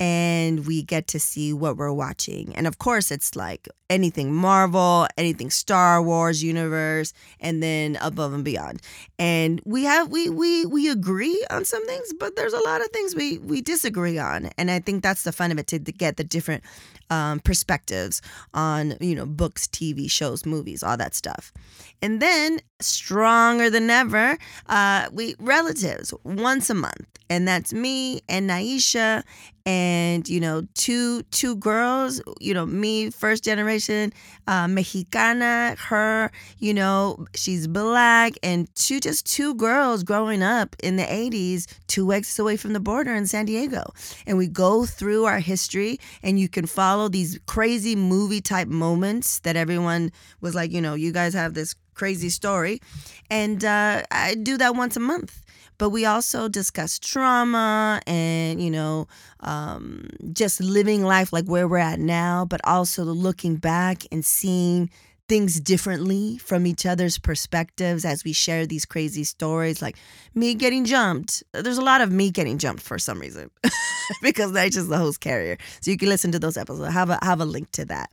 and 0.00 0.64
we 0.66 0.82
get 0.82 1.08
to 1.08 1.18
see 1.18 1.52
what 1.52 1.76
we're 1.76 1.92
watching. 1.92 2.54
And 2.54 2.66
of 2.66 2.78
course, 2.78 3.10
it's 3.10 3.34
like 3.34 3.68
anything 3.90 4.32
Marvel, 4.32 5.08
anything 5.16 5.50
Star 5.50 6.00
Wars 6.02 6.42
universe, 6.42 7.12
and 7.40 7.62
then 7.62 7.98
above 8.00 8.32
and 8.32 8.44
beyond. 8.44 8.80
And 9.18 9.60
we 9.64 9.84
have 9.84 10.10
we 10.10 10.28
we 10.28 10.66
we 10.66 10.88
agree 10.88 11.44
on 11.50 11.64
some 11.64 11.84
things, 11.86 12.12
but 12.18 12.36
there's 12.36 12.52
a 12.52 12.60
lot 12.60 12.80
of 12.80 12.88
things 12.88 13.14
we 13.14 13.38
we 13.38 13.60
disagree 13.60 14.18
on. 14.18 14.50
And 14.56 14.70
I 14.70 14.78
think 14.78 15.02
that's 15.02 15.24
the 15.24 15.32
fun 15.32 15.50
of 15.50 15.58
it 15.58 15.66
to, 15.68 15.78
to 15.80 15.92
get 15.92 16.16
the 16.16 16.24
different 16.24 16.62
um, 17.10 17.40
perspectives 17.40 18.22
on 18.54 18.94
you 19.00 19.14
know 19.14 19.26
books, 19.26 19.66
TV 19.66 20.10
shows, 20.10 20.46
movies, 20.46 20.82
all 20.82 20.96
that 20.96 21.14
stuff. 21.14 21.52
And 22.02 22.20
then 22.22 22.60
stronger 22.80 23.70
than 23.70 23.90
ever, 23.90 24.38
uh, 24.68 25.08
we 25.12 25.34
relatives 25.40 26.14
once 26.22 26.70
a 26.70 26.74
month, 26.74 27.08
and 27.28 27.48
that's 27.48 27.72
me 27.72 28.20
and 28.28 28.48
Naisha 28.48 29.24
and 29.68 30.26
you 30.30 30.40
know 30.40 30.62
two 30.72 31.22
two 31.24 31.54
girls 31.56 32.22
you 32.40 32.54
know 32.54 32.64
me 32.64 33.10
first 33.10 33.44
generation 33.44 34.10
uh, 34.46 34.66
mexicana 34.66 35.76
her 35.78 36.30
you 36.58 36.72
know 36.72 37.26
she's 37.34 37.66
black. 37.66 38.32
And 38.42 38.74
two 38.74 38.98
just 38.98 39.26
two 39.26 39.54
girls 39.54 40.02
growing 40.02 40.42
up 40.42 40.74
in 40.82 40.96
the 40.96 41.02
80s 41.02 41.66
two 41.86 42.12
exits 42.12 42.38
away 42.38 42.56
from 42.56 42.72
the 42.72 42.80
border 42.80 43.14
in 43.14 43.26
san 43.26 43.44
diego. 43.44 43.92
And 44.26 44.38
we 44.38 44.46
go 44.46 44.86
through 44.86 45.24
our 45.26 45.38
history 45.38 45.98
and 46.22 46.40
you 46.40 46.48
can 46.48 46.64
follow 46.64 47.08
these 47.08 47.38
crazy 47.46 47.94
movie 47.94 48.40
type 48.40 48.68
moments 48.68 49.40
that 49.40 49.54
everyone 49.54 50.12
was 50.40 50.54
like 50.54 50.72
you 50.72 50.80
know 50.80 50.94
you 50.94 51.12
guys 51.12 51.34
have 51.34 51.52
this 51.52 51.74
crazy 51.92 52.30
story. 52.30 52.80
And 53.28 53.62
uh, 53.64 54.02
i 54.10 54.34
do 54.34 54.56
that 54.56 54.74
once 54.76 54.96
a 54.96 55.00
month 55.00 55.42
but 55.78 55.90
we 55.90 56.04
also 56.04 56.48
discuss 56.48 56.98
trauma 56.98 58.00
and 58.06 58.62
you 58.62 58.70
know 58.70 59.06
um, 59.40 60.08
just 60.32 60.60
living 60.60 61.02
life 61.02 61.32
like 61.32 61.46
where 61.46 61.66
we're 61.66 61.78
at 61.78 62.00
now 62.00 62.44
but 62.44 62.60
also 62.64 63.04
looking 63.04 63.56
back 63.56 64.02
and 64.12 64.24
seeing 64.24 64.90
things 65.28 65.60
differently 65.60 66.38
from 66.38 66.66
each 66.66 66.86
other's 66.86 67.18
perspectives 67.18 68.04
as 68.04 68.24
we 68.24 68.32
share 68.32 68.66
these 68.66 68.86
crazy 68.86 69.24
stories 69.24 69.82
like 69.82 69.96
me 70.34 70.54
getting 70.54 70.86
jumped. 70.86 71.42
There's 71.52 71.76
a 71.76 71.82
lot 71.82 72.00
of 72.00 72.10
me 72.10 72.30
getting 72.30 72.56
jumped 72.56 72.82
for 72.82 72.98
some 72.98 73.20
reason 73.20 73.50
because 74.22 74.52
that's 74.52 74.74
just 74.74 74.88
the 74.88 74.96
host 74.96 75.20
carrier. 75.20 75.58
So 75.82 75.90
you 75.90 75.98
can 75.98 76.08
listen 76.08 76.32
to 76.32 76.38
those 76.38 76.56
episodes. 76.56 76.92
Have 76.92 77.10
a 77.10 77.18
have 77.22 77.40
a 77.40 77.44
link 77.44 77.70
to 77.72 77.84
that. 77.86 78.10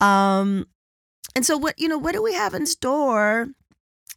Um 0.00 0.66
and 1.36 1.46
so 1.46 1.56
what 1.56 1.78
you 1.78 1.88
know 1.88 1.98
what 1.98 2.12
do 2.12 2.22
we 2.22 2.34
have 2.34 2.54
in 2.54 2.66
store 2.66 3.46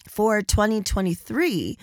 for 0.07 0.41
2023 0.41 1.77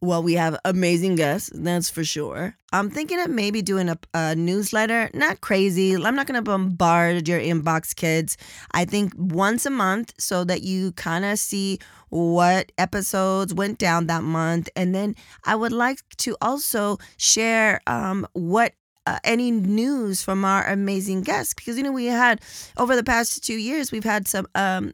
well, 0.00 0.22
we 0.22 0.34
have 0.34 0.58
amazing 0.64 1.16
guests, 1.16 1.50
that's 1.54 1.88
for 1.88 2.04
sure. 2.04 2.56
I'm 2.72 2.90
thinking 2.90 3.20
of 3.20 3.30
maybe 3.30 3.62
doing 3.62 3.88
a, 3.88 3.98
a 4.12 4.34
newsletter. 4.34 5.10
Not 5.14 5.40
crazy. 5.40 5.94
I'm 5.94 6.14
not 6.14 6.26
going 6.26 6.36
to 6.36 6.42
bombard 6.42 7.26
your 7.26 7.40
inbox, 7.40 7.94
kids. 7.94 8.36
I 8.72 8.84
think 8.84 9.12
once 9.16 9.64
a 9.64 9.70
month 9.70 10.12
so 10.18 10.44
that 10.44 10.62
you 10.62 10.92
kind 10.92 11.24
of 11.24 11.38
see 11.38 11.78
what 12.10 12.72
episodes 12.76 13.54
went 13.54 13.78
down 13.78 14.06
that 14.08 14.22
month. 14.22 14.68
And 14.76 14.94
then 14.94 15.14
I 15.44 15.54
would 15.54 15.72
like 15.72 16.00
to 16.18 16.36
also 16.40 16.98
share 17.16 17.80
um, 17.86 18.26
what 18.34 18.72
uh, 19.06 19.18
any 19.24 19.50
news 19.50 20.22
from 20.22 20.44
our 20.44 20.66
amazing 20.66 21.22
guests 21.22 21.54
because 21.54 21.76
you 21.76 21.84
know 21.84 21.92
we 21.92 22.06
had 22.06 22.40
over 22.76 22.96
the 22.96 23.04
past 23.04 23.44
two 23.44 23.54
years 23.54 23.92
we've 23.92 24.02
had 24.02 24.26
some 24.26 24.48
um, 24.56 24.90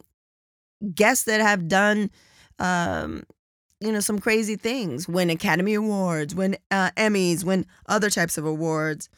guests 0.94 1.24
that 1.24 1.40
have 1.40 1.66
done 1.66 2.10
um, 2.58 3.22
you 3.82 3.92
know 3.92 4.00
some 4.00 4.18
crazy 4.18 4.56
things 4.56 5.08
win 5.08 5.30
academy 5.30 5.74
awards 5.74 6.34
win 6.34 6.56
uh, 6.70 6.90
emmys 6.96 7.44
win 7.44 7.66
other 7.86 8.10
types 8.10 8.38
of 8.38 8.46
awards. 8.46 9.08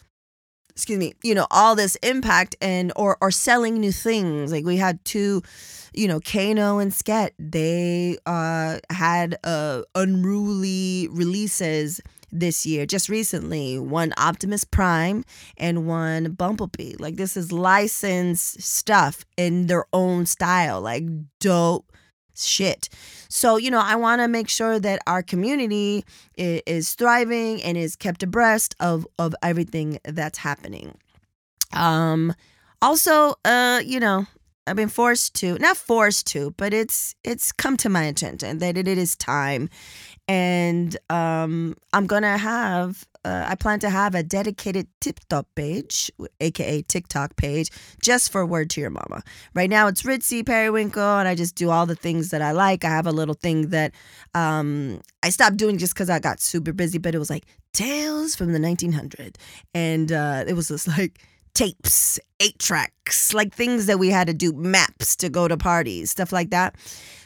Excuse 0.71 0.99
me 0.99 1.15
you 1.23 1.35
know 1.35 1.47
all 1.51 1.77
this 1.77 1.97
impact 1.97 2.57
and 2.61 2.93
or 2.97 3.17
or 3.21 3.31
selling 3.31 3.79
new 3.79 3.93
things. 3.93 4.51
Like 4.51 4.65
we 4.65 4.77
had 4.77 5.05
two 5.05 5.43
you 5.93 6.09
know 6.09 6.19
kano 6.21 6.79
and 6.79 6.91
sket 6.91 7.31
they 7.39 8.19
uh 8.27 8.79
had 8.91 9.37
uh 9.45 9.83
unruly 9.95 11.09
releases 11.13 12.01
this 12.35 12.67
year. 12.67 12.85
Just 12.85 13.09
recently 13.09 13.79
one 13.79 14.13
optimus 14.19 14.65
prime 14.65 15.25
and 15.57 15.87
one 15.87 16.33
bumblebee. 16.33 16.95
Like 16.99 17.17
this 17.17 17.37
is 17.37 17.53
licensed 17.53 18.61
stuff 18.61 19.25
in 19.37 19.69
their 19.69 19.87
own 19.93 20.27
style. 20.27 20.81
Like 20.81 21.05
dope 21.39 21.91
shit. 22.37 22.89
So, 23.29 23.57
you 23.57 23.71
know, 23.71 23.81
I 23.81 23.97
want 23.97 24.21
to 24.21 24.29
make 24.29 24.49
sure 24.49 24.79
that 24.79 25.01
our 25.07 25.23
community 25.23 26.05
is, 26.37 26.95
thriving 26.95 27.63
and 27.63 27.77
is 27.77 27.97
kept 27.97 28.23
abreast 28.23 28.75
of 28.81 29.07
of 29.19 29.35
everything 29.43 29.99
that's 30.05 30.39
happening. 30.39 30.97
Um 31.73 32.35
also, 32.83 33.35
uh, 33.45 33.81
you 33.85 33.99
know, 33.99 34.27
I've 34.67 34.77
been 34.77 34.89
forced 34.89 35.35
to, 35.37 35.59
not 35.59 35.77
forced 35.77 36.27
to, 36.29 36.53
but 36.57 36.73
it's 36.73 37.15
it's 37.25 37.53
come 37.53 37.77
to 37.79 37.89
my 37.89 38.05
attention 38.05 38.59
that 38.59 38.77
it, 38.77 38.89
it 38.89 38.99
is 38.99 39.17
time 39.17 39.69
and 40.29 40.97
um 41.11 41.77
I'm 41.93 42.07
going 42.07 42.23
to 42.23 42.39
have 42.39 43.07
uh, 43.25 43.47
I 43.49 43.55
plan 43.55 43.81
to 43.81 43.91
have 43.91 44.15
a 44.15 44.23
dedicated 44.23 44.87
TikTok 45.01 45.47
page, 45.55 46.11
aka 46.41 46.83
TikTok 46.83 47.37
page, 47.37 47.71
just 48.03 48.31
for 48.31 48.45
Word 48.45 48.71
to 48.71 48.81
Your 48.81 48.91
Mama. 48.91 49.23
Right 49.55 49.71
now 49.71 49.87
it's 49.87 50.03
Ritzy 50.03 50.45
Periwinkle, 50.45 51.03
and 51.03 51.27
I 51.27 51.35
just 51.35 51.55
do 51.55 51.71
all 51.71 51.87
the 51.87 51.95
things 51.95 52.31
that 52.31 52.43
I 52.43 52.53
like. 52.53 52.85
I 52.85 52.91
have 52.91 53.07
a 53.07 53.13
little 53.13 53.35
thing 53.35 53.71
that 53.71 53.93
um, 54.35 55.01
I 55.23 55.31
stopped 55.31 55.57
doing 55.57 55.79
just 55.79 55.95
because 55.95 56.11
I 56.11 56.19
got 56.19 56.41
super 56.41 56.73
busy, 56.73 56.99
but 56.99 57.15
it 57.15 57.19
was 57.19 57.31
like 57.31 57.47
Tales 57.73 58.37
from 58.37 58.53
the 58.53 58.59
1900s. 58.59 59.37
And 59.75 60.13
uh, 60.13 60.45
it 60.47 60.55
was 60.55 60.69
just 60.69 60.87
like, 60.87 61.19
tapes, 61.55 62.19
eight 62.41 62.59
tracks, 62.59 63.33
like 63.33 63.55
things 63.55 63.87
that 63.87 63.99
we 63.99 64.11
had 64.11 64.27
to 64.27 64.35
do, 64.35 64.53
maps 64.53 65.17
to 65.17 65.29
go 65.29 65.49
to 65.49 65.57
parties, 65.57 66.11
stuff 66.11 66.33
like 66.33 66.51
that. 66.51 66.75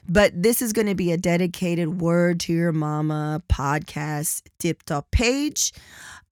But 0.09 0.43
this 0.43 0.63
is 0.63 0.73
going 0.73 0.87
to 0.87 0.95
be 0.95 1.13
a 1.13 1.17
dedicated 1.17 2.01
Word 2.01 2.41
to 2.41 2.53
Your 2.53 2.73
Mama 2.73 3.43
podcast 3.49 4.43
tip 4.59 4.83
top 4.85 5.11
page. 5.11 5.73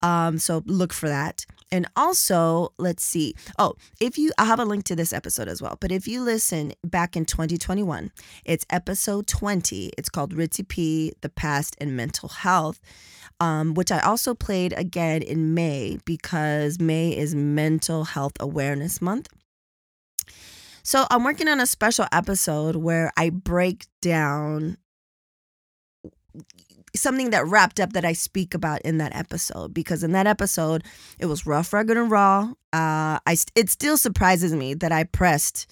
Um, 0.02 0.38
so 0.38 0.62
look 0.66 0.92
for 0.92 1.08
that. 1.08 1.44
And 1.72 1.86
also, 1.96 2.72
let's 2.78 3.02
see. 3.02 3.34
Oh, 3.58 3.74
if 4.00 4.18
you, 4.18 4.30
I 4.38 4.44
have 4.44 4.60
a 4.60 4.64
link 4.64 4.84
to 4.84 4.96
this 4.96 5.12
episode 5.12 5.48
as 5.48 5.60
well. 5.60 5.76
But 5.80 5.90
if 5.90 6.06
you 6.06 6.22
listen 6.22 6.72
back 6.84 7.16
in 7.16 7.24
2021, 7.24 8.12
it's 8.44 8.64
episode 8.70 9.26
20. 9.26 9.92
It's 9.98 10.08
called 10.08 10.34
Ritzy 10.34 10.66
P, 10.66 11.12
The 11.22 11.28
Past 11.28 11.76
and 11.80 11.96
Mental 11.96 12.28
Health 12.28 12.80
um, 13.40 13.74
which 13.74 13.92
I 13.92 14.00
also 14.00 14.34
played 14.34 14.72
again 14.76 15.22
in 15.22 15.54
May 15.54 15.98
because 16.04 16.80
May 16.80 17.16
is 17.16 17.34
Mental 17.34 18.04
Health 18.04 18.32
Awareness 18.40 19.02
Month. 19.02 19.28
So 20.82 21.04
I'm 21.10 21.24
working 21.24 21.48
on 21.48 21.60
a 21.60 21.66
special 21.66 22.06
episode 22.12 22.76
where 22.76 23.12
I 23.16 23.30
break 23.30 23.86
down 24.00 24.76
something 26.94 27.30
that 27.30 27.46
wrapped 27.46 27.80
up 27.80 27.92
that 27.92 28.04
I 28.04 28.12
speak 28.12 28.54
about 28.54 28.82
in 28.82 28.98
that 28.98 29.14
episode 29.14 29.74
because 29.74 30.02
in 30.02 30.12
that 30.12 30.26
episode 30.26 30.84
it 31.18 31.26
was 31.26 31.46
rough, 31.46 31.72
rugged, 31.72 31.96
and 31.96 32.10
raw. 32.10 32.52
Uh, 32.72 33.18
I 33.26 33.36
it 33.54 33.68
still 33.68 33.96
surprises 33.96 34.54
me 34.54 34.74
that 34.74 34.92
I 34.92 35.04
pressed, 35.04 35.66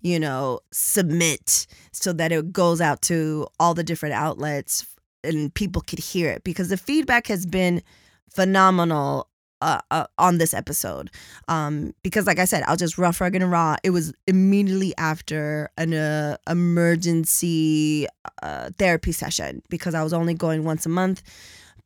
you 0.00 0.20
know, 0.20 0.60
submit 0.72 1.66
so 1.92 2.12
that 2.12 2.30
it 2.30 2.52
goes 2.52 2.80
out 2.80 3.02
to 3.02 3.46
all 3.58 3.74
the 3.74 3.84
different 3.84 4.14
outlets 4.14 4.86
and 5.24 5.52
people 5.54 5.82
could 5.82 5.98
hear 5.98 6.30
it 6.30 6.44
because 6.44 6.68
the 6.68 6.76
feedback 6.76 7.26
has 7.26 7.46
been 7.46 7.82
phenomenal 8.30 9.28
uh, 9.60 9.80
uh, 9.90 10.06
on 10.18 10.38
this 10.38 10.54
episode. 10.54 11.10
Um, 11.48 11.94
because, 12.02 12.26
like 12.26 12.38
I 12.38 12.44
said, 12.44 12.62
I'll 12.66 12.76
just 12.76 12.98
rough, 12.98 13.20
rugged, 13.20 13.42
and 13.42 13.50
raw. 13.50 13.76
It 13.82 13.90
was 13.90 14.12
immediately 14.26 14.94
after 14.96 15.70
an 15.76 15.94
uh, 15.94 16.36
emergency 16.48 18.06
uh, 18.42 18.70
therapy 18.78 19.12
session 19.12 19.62
because 19.68 19.94
I 19.94 20.02
was 20.02 20.12
only 20.12 20.34
going 20.34 20.64
once 20.64 20.86
a 20.86 20.90
month. 20.90 21.22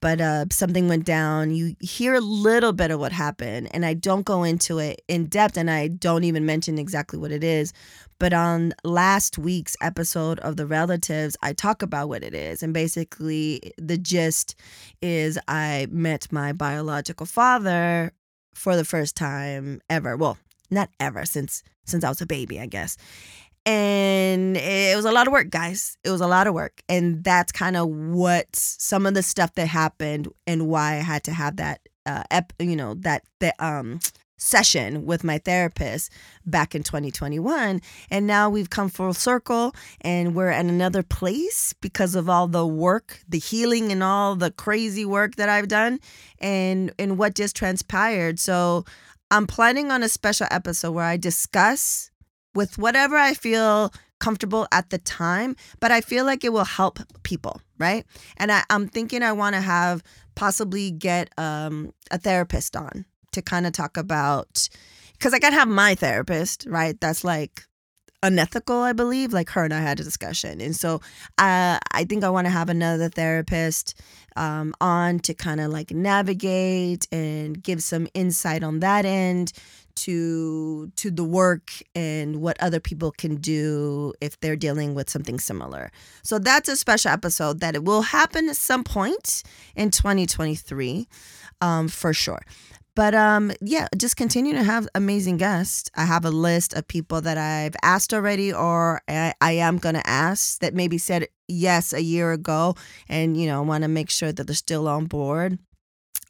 But 0.03 0.21
uh, 0.21 0.47
something 0.51 0.89
went 0.89 1.05
down. 1.05 1.55
You 1.55 1.77
hear 1.81 2.15
a 2.15 2.21
little 2.21 2.73
bit 2.73 2.91
of 2.91 2.99
what 2.99 3.13
happened, 3.13 3.69
and 3.71 3.87
I 3.87 3.95
don't 3.95 4.25
go 4.25 4.43
into 4.43 4.79
it 4.79 5.01
in 5.07 5.27
depth, 5.27 5.57
and 5.57 5.71
I 5.71 5.87
don't 5.87 6.25
even 6.25 6.45
mention 6.45 6.77
exactly 6.77 7.21
what 7.21 7.31
it 7.31 7.45
is. 7.45 7.73
But 8.19 8.33
on 8.33 8.75
last 8.83 9.39
week's 9.39 9.77
episode 9.81 10.41
of 10.41 10.57
The 10.57 10.67
Relatives, 10.67 11.37
I 11.41 11.53
talk 11.53 11.83
about 11.83 12.09
what 12.09 12.25
it 12.25 12.35
is. 12.35 12.65
And 12.65 12.75
basically, 12.75 13.73
the 13.79 13.97
gist 13.97 14.57
is 15.01 15.39
I 15.47 15.87
met 15.89 16.33
my 16.33 16.53
biological 16.53 17.27
father 17.27 18.13
for 18.55 18.75
the 18.75 18.85
first 18.85 19.17
time 19.17 19.81
ever. 19.89 20.17
Well, 20.17 20.37
not 20.69 20.91
ever 20.99 21.25
since 21.25 21.63
since 21.85 22.05
I 22.05 22.09
was 22.09 22.21
a 22.21 22.27
baby, 22.27 22.61
I 22.61 22.67
guess. 22.67 22.97
And 23.65 24.57
it 24.57 24.97
was 24.97 25.05
a 25.05 25.13
lot 25.13 25.27
of 25.27 25.33
work, 25.33 25.51
guys. 25.51 25.97
It 26.03 26.11
was 26.11 26.21
a 26.21 26.27
lot 26.27 26.47
of 26.47 26.55
work. 26.55 26.83
And 26.89 27.23
that's 27.23 27.53
kind 27.53 27.77
of 27.77 27.89
what 27.89 28.47
some 28.55 29.07
of 29.07 29.15
the 29.15 29.23
stuff 29.23 29.55
that 29.55 29.69
happened 29.69 30.29
and 30.47 30.67
why 30.69 30.95
I 30.95 30.97
had 30.97 31.25
to 31.25 31.33
have 31.33 31.57
that 31.57 31.81
uh 32.05 32.25
ep, 32.31 32.53
you 32.59 32.75
know, 32.75 32.95
that 32.95 33.23
that 33.39 33.55
um 33.61 34.01
session 34.43 35.07
with 35.07 35.23
my 35.23 35.39
therapist 35.39 36.11
back 36.45 36.75
in 36.75 36.83
2021 36.83 37.81
and 38.11 38.27
now 38.27 38.51
we've 38.51 38.71
come 38.71 38.89
full 38.89 39.15
circle 39.15 39.73
and 40.01 40.35
we're 40.35 40.49
at 40.49 40.67
another 40.67 41.05
place 41.05 41.73
because 41.81 42.17
of 42.17 42.29
all 42.29 42.49
the 42.49 42.67
work 42.67 43.21
the 43.29 43.39
healing 43.39 43.93
and 43.93 44.03
all 44.03 44.35
the 44.35 44.51
crazy 44.51 45.05
work 45.05 45.37
that 45.37 45.49
I've 45.49 45.69
done 45.69 46.01
and 46.41 46.93
and 46.99 47.19
what 47.19 47.37
just 47.37 47.55
transpired 47.55 48.41
so 48.41 48.85
I'm 49.31 49.47
planning 49.47 49.93
on 49.93 50.03
a 50.03 50.09
special 50.09 50.49
episode 50.51 50.91
where 50.91 51.05
I 51.05 51.17
discuss 51.17 52.11
with 52.55 52.79
whatever 52.79 53.17
I 53.17 53.35
feel 53.35 53.93
comfortable 54.21 54.69
at 54.71 54.91
the 54.91 54.99
time, 54.99 55.57
but 55.81 55.91
I 55.91 56.01
feel 56.01 56.25
like 56.25 56.45
it 56.45 56.53
will 56.53 56.65
help 56.65 57.01
people, 57.25 57.61
right? 57.79 58.07
And 58.37 58.53
I, 58.53 58.63
am 58.71 58.89
thinking 58.89 59.23
I 59.23 59.33
want 59.33 59.57
to 59.57 59.61
have 59.61 60.03
possibly 60.35 60.91
get 60.91 61.31
um, 61.37 61.93
a 62.11 62.19
therapist 62.19 62.77
on 62.77 63.05
to 63.33 63.43
kind 63.43 63.67
of 63.67 63.73
talk 63.73 63.97
about 63.97 64.69
because 65.15 65.35
I 65.35 65.39
gotta 65.39 65.55
have 65.55 65.69
my 65.69 65.95
therapist, 65.95 66.67
right? 66.69 67.01
That's 67.01 67.25
like 67.25 67.65
unethical, 68.23 68.79
I 68.79 68.93
believe. 68.93 69.33
Like 69.33 69.51
her 69.51 69.65
and 69.65 69.75
I 69.75 69.81
had 69.81 70.01
a 70.01 70.05
discussion, 70.05 70.61
and 70.61 70.75
so 70.75 70.97
uh, 71.39 71.79
I 71.93 72.05
think 72.09 72.25
I 72.25 72.31
want 72.31 72.47
to 72.47 72.51
have 72.51 72.69
another 72.69 73.09
therapist 73.09 74.01
um, 74.37 74.75
on 74.81 75.19
to 75.21 75.35
kind 75.35 75.61
of 75.61 75.71
like 75.71 75.91
navigate 75.91 77.07
and 77.13 77.63
give 77.63 77.83
some 77.83 78.09
insight 78.15 78.63
on 78.63 78.81
that 78.81 79.05
end 79.05 79.53
to 79.97 80.91
to 80.97 81.11
the 81.11 81.25
work 81.25 81.71
and 81.95 82.41
what 82.41 82.61
other 82.61 82.81
people 82.81 83.13
can 83.13 83.37
do 83.37 84.13
if 84.21 84.39
they're 84.41 84.57
dealing 84.57 84.95
with 84.95 85.09
something 85.09 85.39
similar. 85.39 85.91
So 86.23 86.39
that's 86.39 86.69
a 86.69 86.77
special 86.77 87.11
episode 87.11 87.61
that 87.61 87.75
it 87.75 87.85
will 87.85 88.03
happen 88.03 88.49
at 88.49 88.57
some 88.57 88.85
point 88.85 89.43
in 89.77 89.91
2023 89.91 91.09
um, 91.61 91.89
for 91.89 92.13
sure. 92.13 92.43
But 92.95 93.15
um, 93.15 93.53
yeah, 93.63 93.89
just 93.97 94.17
continue 94.17 94.53
to 94.53 94.63
have 94.63 94.87
amazing 94.95 95.39
guests. 95.39 95.91
I 95.97 96.05
have 96.05 96.25
a 96.27 96.31
list 96.31 96.75
of 96.75 96.87
people 96.87 97.23
that 97.23 97.39
I've 97.39 97.75
asked 97.83 98.13
already, 98.13 98.53
or 98.53 99.01
I, 99.09 99.33
I 99.41 99.53
am 99.53 99.79
gonna 99.79 100.03
ask 100.05 100.59
that 100.61 100.75
maybe 100.75 100.99
said 100.99 101.29
yes 101.49 101.95
a 101.95 102.03
year 102.03 102.33
ago, 102.33 102.75
and 103.09 103.37
you 103.37 103.47
know 103.47 103.63
want 103.63 103.83
to 103.85 103.89
make 103.89 104.11
sure 104.11 104.31
that 104.31 104.47
they're 104.47 104.55
still 104.55 104.89
on 104.89 105.07
board. 105.07 105.59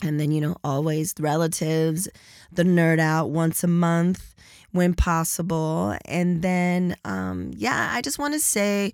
And 0.02 0.18
then 0.18 0.30
you 0.32 0.40
know 0.40 0.56
always 0.64 1.14
relatives, 1.18 2.08
the 2.50 2.64
nerd 2.64 2.98
out 2.98 3.30
once 3.30 3.64
a 3.64 3.68
month 3.68 4.34
when 4.72 4.94
possible, 4.94 5.96
and 6.06 6.42
then 6.42 6.96
um, 7.04 7.52
yeah, 7.56 7.90
I 7.92 8.00
just 8.02 8.18
want 8.18 8.34
to 8.34 8.40
say 8.40 8.92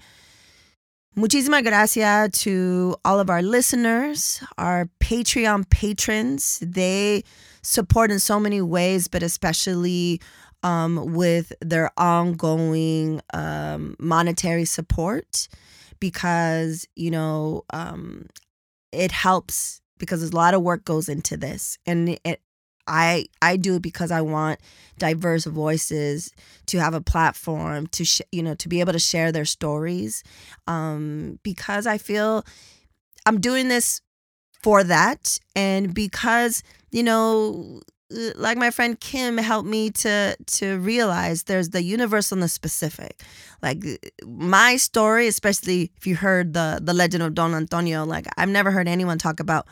Muchísimas 1.18 1.64
gracias 1.64 2.30
to 2.42 2.94
all 3.04 3.18
of 3.18 3.28
our 3.28 3.42
listeners, 3.42 4.40
our 4.56 4.88
Patreon 5.00 5.68
patrons. 5.68 6.60
They 6.62 7.24
support 7.60 8.12
in 8.12 8.20
so 8.20 8.38
many 8.38 8.60
ways, 8.60 9.08
but 9.08 9.24
especially 9.24 10.20
um, 10.62 11.14
with 11.14 11.52
their 11.60 11.90
ongoing 11.98 13.20
um, 13.34 13.96
monetary 13.98 14.64
support 14.64 15.48
because, 15.98 16.86
you 16.94 17.10
know, 17.10 17.64
um, 17.70 18.28
it 18.92 19.10
helps 19.10 19.80
because 19.98 20.22
a 20.22 20.34
lot 20.34 20.54
of 20.54 20.62
work 20.62 20.84
goes 20.84 21.08
into 21.08 21.36
this. 21.36 21.78
And 21.86 22.18
it, 22.24 22.40
I 22.86 23.26
I 23.42 23.56
do 23.56 23.76
it 23.76 23.82
because 23.82 24.10
I 24.10 24.22
want 24.22 24.60
diverse 24.98 25.44
voices 25.44 26.32
to 26.66 26.78
have 26.78 26.94
a 26.94 27.00
platform 27.00 27.86
to 27.88 28.04
sh- 28.04 28.22
you 28.32 28.42
know 28.42 28.54
to 28.56 28.68
be 28.68 28.80
able 28.80 28.94
to 28.94 28.98
share 28.98 29.30
their 29.30 29.44
stories 29.44 30.24
um 30.66 31.38
because 31.42 31.86
I 31.86 31.98
feel 31.98 32.44
I'm 33.26 33.40
doing 33.40 33.68
this 33.68 34.00
for 34.62 34.82
that 34.84 35.38
and 35.54 35.94
because 35.94 36.62
you 36.90 37.02
know 37.02 37.80
like 38.10 38.56
my 38.56 38.70
friend 38.70 38.98
Kim 38.98 39.36
helped 39.38 39.68
me 39.68 39.90
to 39.90 40.36
to 40.36 40.78
realize 40.78 41.44
there's 41.44 41.70
the 41.70 41.82
universal 41.82 42.36
and 42.36 42.42
the 42.42 42.48
specific. 42.48 43.22
Like 43.62 43.84
my 44.24 44.76
story, 44.76 45.26
especially 45.26 45.92
if 45.96 46.06
you 46.06 46.16
heard 46.16 46.54
the 46.54 46.80
the 46.82 46.94
legend 46.94 47.22
of 47.22 47.34
Don 47.34 47.54
Antonio, 47.54 48.04
like 48.04 48.26
I've 48.36 48.48
never 48.48 48.70
heard 48.70 48.88
anyone 48.88 49.18
talk 49.18 49.40
about 49.40 49.66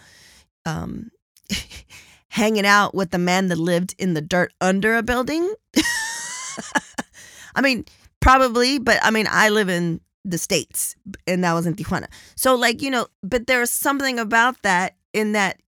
um 0.67 1.11
hanging 2.29 2.67
out 2.67 2.95
with 2.95 3.11
the 3.11 3.19
man 3.19 3.49
that 3.49 3.59
lived 3.59 3.95
in 3.99 4.15
the 4.15 4.21
dirt 4.21 4.53
under 4.61 4.97
a 4.97 5.03
building. 5.03 5.55
I 7.55 7.63
mean, 7.63 7.87
probably, 8.21 8.79
but 8.79 8.99
I 9.03 9.11
mean, 9.11 9.27
I 9.31 9.49
live 9.49 9.71
in 9.71 10.01
the 10.25 10.37
States 10.37 10.97
and 11.27 11.43
that 11.45 11.55
was 11.55 11.67
in 11.67 11.75
Tijuana. 11.75 12.09
So, 12.35 12.55
like, 12.55 12.83
you 12.83 12.91
know, 12.91 13.07
but 13.23 13.47
there's 13.47 13.71
something 13.71 14.19
about 14.19 14.61
that 14.63 14.97
in 15.15 15.33
that 15.33 15.59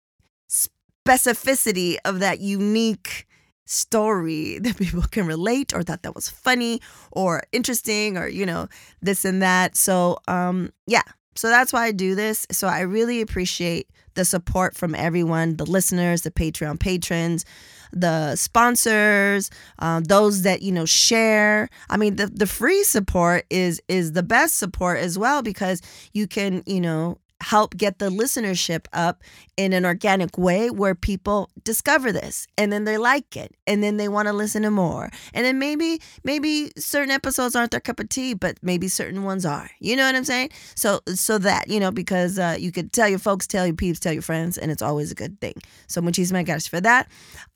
specificity 1.09 1.97
of 2.05 2.21
that 2.21 2.41
unique 2.41 3.27
story 3.65 4.59
that 4.63 4.77
people 4.77 5.03
can 5.03 5.27
relate 5.27 5.75
or 5.75 5.83
thought 5.83 6.03
that 6.03 6.15
was 6.15 6.29
funny 6.29 6.81
or 7.13 7.43
interesting 7.53 8.17
or, 8.17 8.29
you 8.29 8.47
know, 8.47 8.69
this 9.03 9.25
and 9.25 9.43
that. 9.43 9.77
So, 9.77 10.19
um, 10.29 10.71
yeah. 10.87 11.03
So 11.35 11.49
that's 11.49 11.73
why 11.73 11.85
I 11.85 11.93
do 11.93 12.17
this. 12.17 12.47
So 12.51 12.67
I 12.67 12.81
really 12.81 13.21
appreciate 13.21 13.89
the 14.15 14.25
support 14.25 14.75
from 14.77 14.97
everyone 14.97 15.57
the 15.57 15.65
listeners, 15.65 16.23
the 16.23 16.33
Patreon 16.33 16.81
patrons, 16.81 17.45
the 17.93 18.35
sponsors, 18.35 19.49
uh, 19.79 20.01
those 20.05 20.43
that 20.43 20.63
you 20.63 20.73
know 20.73 20.85
share. 20.85 21.69
I 21.89 21.97
mean, 21.97 22.17
the 22.17 22.27
the 22.27 22.47
free 22.47 22.83
support 22.83 23.45
is 23.51 23.81
is 23.87 24.13
the 24.13 24.25
best 24.25 24.57
support 24.57 24.99
as 24.99 25.17
well 25.17 25.43
because 25.43 25.81
you 26.13 26.27
can 26.27 26.65
you 26.67 26.81
know 26.81 27.19
help 27.41 27.77
get 27.77 27.99
the 27.99 28.11
listenership 28.11 28.87
up 28.93 29.23
in 29.57 29.73
an 29.73 29.85
organic 29.85 30.37
way 30.37 30.71
where 30.71 30.95
people 30.95 31.51
discover 31.65 32.13
this 32.13 32.47
and 32.57 32.73
then 32.73 32.85
they 32.85 32.99
like 32.99 33.37
it 33.37 33.55
and 33.67 33.83
then 33.83 33.97
they 33.97 34.09
want 34.09 34.27
to 34.29 34.33
listen 34.33 34.63
to 34.63 34.71
more. 34.71 35.11
And 35.35 35.45
then 35.45 35.59
maybe 35.59 36.01
maybe 36.25 36.71
certain 36.77 37.11
episodes 37.11 37.55
aren't 37.55 37.71
their 37.71 37.81
cup 37.81 38.01
of 38.01 38.09
tea 38.09 38.35
but 38.35 38.59
maybe 38.63 38.89
certain 38.89 39.25
ones 39.25 39.45
are. 39.47 39.71
You 39.81 39.97
know 39.97 40.05
what 40.05 40.15
i'm 40.15 40.25
saying? 40.25 40.51
So 40.75 41.01
so 41.15 41.39
that 41.39 41.69
you 41.69 41.81
know 41.81 41.91
because 41.91 42.39
uh, 42.39 42.57
you 42.59 42.73
could 42.73 42.93
tell 42.93 43.09
your 43.09 43.19
folks 43.19 43.47
tell 43.47 43.67
your 43.67 43.77
peeps 43.77 44.01
tell 44.01 44.13
your 44.13 44.23
friends 44.23 44.59
and 44.59 44.71
it's 44.71 44.83
always 44.83 45.11
a 45.13 45.15
good 45.15 45.41
thing. 45.41 45.55
So 45.87 46.01
muchísimas 46.01 46.45
gracias 46.45 46.69
for 46.69 46.81
that. 46.81 47.09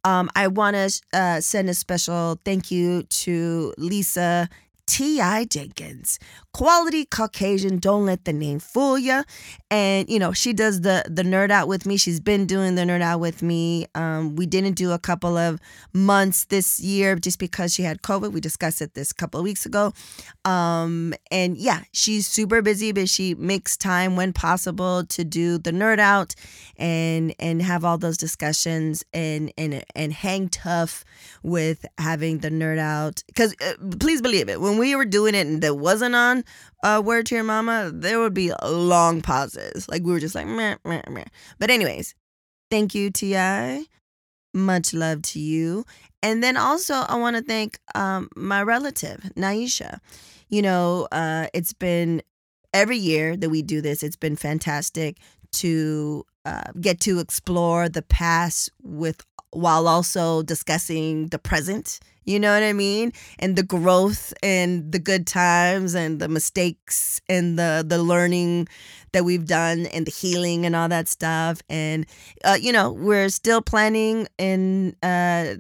Um, 0.04 0.30
i 0.34 0.48
want 0.48 0.76
to 0.76 1.00
uh, 1.12 1.40
send 1.40 1.70
a 1.70 1.74
special 1.74 2.38
thank 2.44 2.70
you 2.70 3.04
to 3.04 3.72
lisa 3.78 4.48
T.I. 4.86 5.44
Jenkins. 5.46 6.18
Quality 6.52 7.06
Caucasian, 7.06 7.78
don't 7.78 8.04
let 8.04 8.24
the 8.24 8.32
name 8.32 8.58
fool 8.58 8.98
you. 8.98 9.24
And, 9.70 10.08
you 10.08 10.18
know, 10.18 10.32
she 10.32 10.52
does 10.52 10.82
the 10.82 11.04
the 11.08 11.22
nerd 11.22 11.50
out 11.50 11.66
with 11.66 11.86
me. 11.86 11.96
She's 11.96 12.20
been 12.20 12.46
doing 12.46 12.74
the 12.74 12.82
nerd 12.82 13.00
out 13.00 13.20
with 13.20 13.42
me. 13.42 13.86
Um, 13.94 14.36
we 14.36 14.44
didn't 14.44 14.74
do 14.74 14.92
a 14.92 14.98
couple 14.98 15.38
of 15.38 15.60
months 15.94 16.44
this 16.44 16.78
year 16.78 17.16
just 17.16 17.38
because 17.38 17.72
she 17.72 17.82
had 17.84 18.02
COVID. 18.02 18.32
We 18.32 18.40
discussed 18.40 18.82
it 18.82 18.94
this 18.94 19.12
couple 19.12 19.40
of 19.40 19.44
weeks 19.44 19.64
ago. 19.64 19.92
Um, 20.44 21.14
and 21.30 21.56
yeah, 21.56 21.84
she's 21.92 22.26
super 22.26 22.60
busy, 22.60 22.92
but 22.92 23.08
she 23.08 23.34
makes 23.34 23.76
time 23.76 24.16
when 24.16 24.32
possible 24.32 25.04
to 25.06 25.24
do 25.24 25.58
the 25.58 25.70
nerd 25.70 26.00
out 26.00 26.34
and 26.76 27.34
and 27.38 27.62
have 27.62 27.84
all 27.84 27.96
those 27.96 28.16
discussions 28.18 29.04
and 29.14 29.52
and 29.56 29.84
and 29.94 30.12
hang 30.12 30.48
tough 30.48 31.04
with 31.42 31.86
having 31.98 32.38
the 32.38 32.50
nerd 32.50 32.78
out. 32.78 33.22
Because 33.26 33.54
uh, 33.64 33.74
please 33.98 34.20
believe 34.20 34.48
it, 34.48 34.60
when 34.60 34.71
we 34.78 34.94
were 34.94 35.04
doing 35.04 35.35
it 35.35 35.46
and 35.46 35.62
that 35.62 35.76
wasn't 35.76 36.14
on 36.14 36.44
uh, 36.82 37.02
Word 37.04 37.26
to 37.26 37.35
Your 37.35 37.44
Mama, 37.44 37.90
there 37.92 38.20
would 38.20 38.35
be 38.35 38.52
long 38.64 39.22
pauses. 39.22 39.88
Like 39.88 40.02
we 40.02 40.12
were 40.12 40.20
just 40.20 40.35
like, 40.35 40.46
meh, 40.46 40.76
meh, 40.85 41.02
meh. 41.08 41.24
But, 41.58 41.70
anyways, 41.70 42.14
thank 42.70 42.94
you, 42.94 43.11
T.I. 43.11 43.85
Much 44.54 44.92
love 44.92 45.22
to 45.22 45.40
you. 45.40 45.85
And 46.22 46.42
then 46.42 46.56
also, 46.56 46.94
I 46.94 47.16
want 47.16 47.37
to 47.37 47.42
thank 47.42 47.78
um, 47.94 48.28
my 48.37 48.62
relative, 48.62 49.30
Naisha. 49.37 49.98
You 50.48 50.62
know, 50.62 51.08
uh, 51.11 51.46
it's 51.54 51.72
been 51.72 52.22
every 52.74 52.98
year 52.98 53.37
that 53.37 53.50
we 53.50 53.62
do 53.62 53.80
this, 53.80 54.02
it's 54.02 54.16
been 54.16 54.37
fantastic 54.37 55.18
to 55.52 56.24
uh, 56.44 56.72
get 56.80 57.00
to 57.00 57.18
explore 57.18 57.88
the 57.88 58.02
past 58.02 58.70
with 58.82 59.24
while 59.50 59.87
also 59.87 60.42
discussing 60.42 61.28
the 61.28 61.38
present 61.38 62.00
you 62.24 62.38
know 62.38 62.52
what 62.52 62.62
I 62.62 62.72
mean? 62.72 63.12
And 63.38 63.56
the 63.56 63.62
growth 63.62 64.32
and 64.42 64.92
the 64.92 64.98
good 64.98 65.26
times 65.26 65.94
and 65.94 66.20
the 66.20 66.28
mistakes 66.28 67.20
and 67.28 67.58
the 67.58 67.85
the 67.87 68.02
learning 68.02 68.68
that 69.12 69.24
we've 69.24 69.46
done 69.46 69.87
and 69.87 70.06
the 70.06 70.11
healing 70.11 70.64
and 70.64 70.74
all 70.74 70.88
that 70.88 71.08
stuff. 71.08 71.62
And 71.68 72.06
uh, 72.44 72.56
you 72.61 72.72
know, 72.72 72.92
we're 72.92 73.28
still 73.28 73.61
planning 73.61 74.26
in 74.38 74.96
uh, 75.02 75.54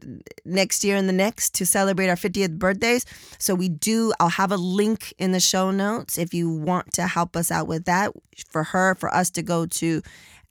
next 0.44 0.84
year 0.84 0.96
and 0.96 1.08
the 1.08 1.12
next 1.12 1.54
to 1.54 1.66
celebrate 1.66 2.08
our 2.08 2.16
50th 2.16 2.58
birthdays. 2.58 3.04
So 3.38 3.54
we 3.54 3.68
do. 3.68 4.12
I'll 4.20 4.28
have 4.28 4.52
a 4.52 4.56
link 4.56 5.14
in 5.18 5.32
the 5.32 5.40
show 5.40 5.70
notes 5.70 6.18
if 6.18 6.32
you 6.32 6.50
want 6.50 6.92
to 6.94 7.06
help 7.06 7.36
us 7.36 7.50
out 7.50 7.66
with 7.66 7.84
that 7.84 8.12
for 8.48 8.64
her 8.64 8.94
for 8.94 9.12
us 9.14 9.30
to 9.30 9.42
go 9.42 9.66
to 9.66 10.02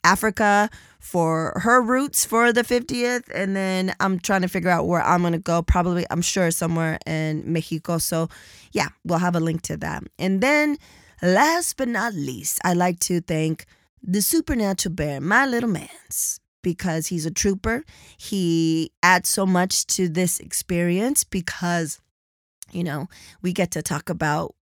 Africa 0.03 0.69
for 0.99 1.59
her 1.63 1.81
roots 1.81 2.25
for 2.25 2.53
the 2.53 2.63
50th. 2.63 3.23
And 3.33 3.55
then 3.55 3.93
I'm 3.99 4.19
trying 4.19 4.41
to 4.41 4.47
figure 4.47 4.69
out 4.69 4.87
where 4.87 5.01
I'm 5.01 5.21
going 5.21 5.33
to 5.33 5.39
go. 5.39 5.61
Probably, 5.61 6.05
I'm 6.09 6.21
sure 6.21 6.51
somewhere 6.51 6.99
in 7.05 7.43
Mexico. 7.51 7.97
So, 7.97 8.29
yeah, 8.71 8.89
we'll 9.03 9.19
have 9.19 9.35
a 9.35 9.39
link 9.39 9.61
to 9.63 9.77
that. 9.77 10.03
And 10.19 10.41
then, 10.41 10.77
last 11.21 11.77
but 11.77 11.87
not 11.87 12.13
least, 12.13 12.59
I'd 12.63 12.77
like 12.77 12.99
to 13.01 13.21
thank 13.21 13.65
the 14.03 14.21
supernatural 14.21 14.95
bear, 14.95 15.21
my 15.21 15.45
little 15.45 15.69
man's. 15.69 16.39
because 16.61 17.07
he's 17.07 17.25
a 17.25 17.31
trooper. 17.31 17.83
He 18.17 18.91
adds 19.01 19.29
so 19.29 19.45
much 19.45 19.85
to 19.87 20.07
this 20.07 20.39
experience 20.39 21.23
because, 21.23 21.99
you 22.71 22.83
know, 22.83 23.07
we 23.41 23.53
get 23.53 23.71
to 23.71 23.81
talk 23.81 24.09
about. 24.09 24.55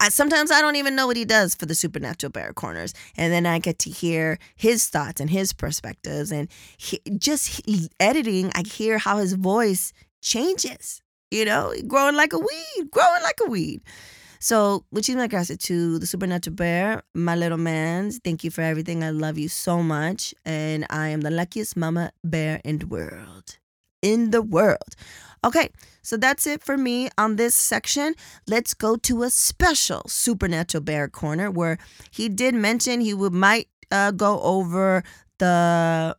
I, 0.00 0.08
sometimes 0.08 0.50
I 0.50 0.60
don't 0.60 0.76
even 0.76 0.94
know 0.94 1.06
what 1.06 1.16
he 1.16 1.24
does 1.24 1.54
for 1.54 1.66
the 1.66 1.74
Supernatural 1.74 2.30
Bear 2.30 2.52
Corners, 2.52 2.94
and 3.16 3.32
then 3.32 3.46
I 3.46 3.58
get 3.58 3.78
to 3.80 3.90
hear 3.90 4.38
his 4.56 4.88
thoughts 4.88 5.20
and 5.20 5.30
his 5.30 5.52
perspectives, 5.52 6.32
and 6.32 6.48
he, 6.76 7.00
just 7.18 7.62
he, 7.66 7.90
editing. 8.00 8.50
I 8.54 8.62
hear 8.66 8.98
how 8.98 9.18
his 9.18 9.34
voice 9.34 9.92
changes. 10.22 11.02
You 11.30 11.44
know, 11.44 11.74
growing 11.88 12.14
like 12.14 12.32
a 12.32 12.38
weed, 12.38 12.90
growing 12.90 13.22
like 13.22 13.40
a 13.44 13.50
weed. 13.50 13.82
So, 14.38 14.84
muchísimas 14.94 15.28
gracias 15.28 15.58
to 15.66 15.98
the 15.98 16.06
Supernatural 16.06 16.54
Bear, 16.54 17.02
my 17.14 17.34
little 17.34 17.58
mans. 17.58 18.20
Thank 18.22 18.44
you 18.44 18.50
for 18.50 18.60
everything. 18.60 19.02
I 19.02 19.10
love 19.10 19.38
you 19.38 19.48
so 19.48 19.82
much. 19.82 20.34
And 20.44 20.86
I 20.88 21.08
am 21.08 21.22
the 21.22 21.30
luckiest 21.30 21.76
mama 21.76 22.12
bear 22.22 22.60
in 22.64 22.78
the 22.78 22.86
world. 22.86 23.58
In 24.06 24.30
the 24.30 24.42
world. 24.42 24.94
Okay, 25.44 25.70
so 26.02 26.16
that's 26.16 26.46
it 26.46 26.62
for 26.62 26.76
me 26.76 27.08
on 27.18 27.36
this 27.36 27.54
section. 27.54 28.14
Let's 28.46 28.74
go 28.74 28.96
to 28.96 29.22
a 29.22 29.30
special 29.30 30.02
Supernatural 30.08 30.82
Bear 30.82 31.08
corner 31.08 31.50
where 31.50 31.78
he 32.10 32.28
did 32.28 32.54
mention 32.54 33.00
he 33.00 33.14
would 33.14 33.32
might 33.32 33.68
uh, 33.90 34.10
go 34.12 34.40
over 34.42 35.02
the 35.38 36.16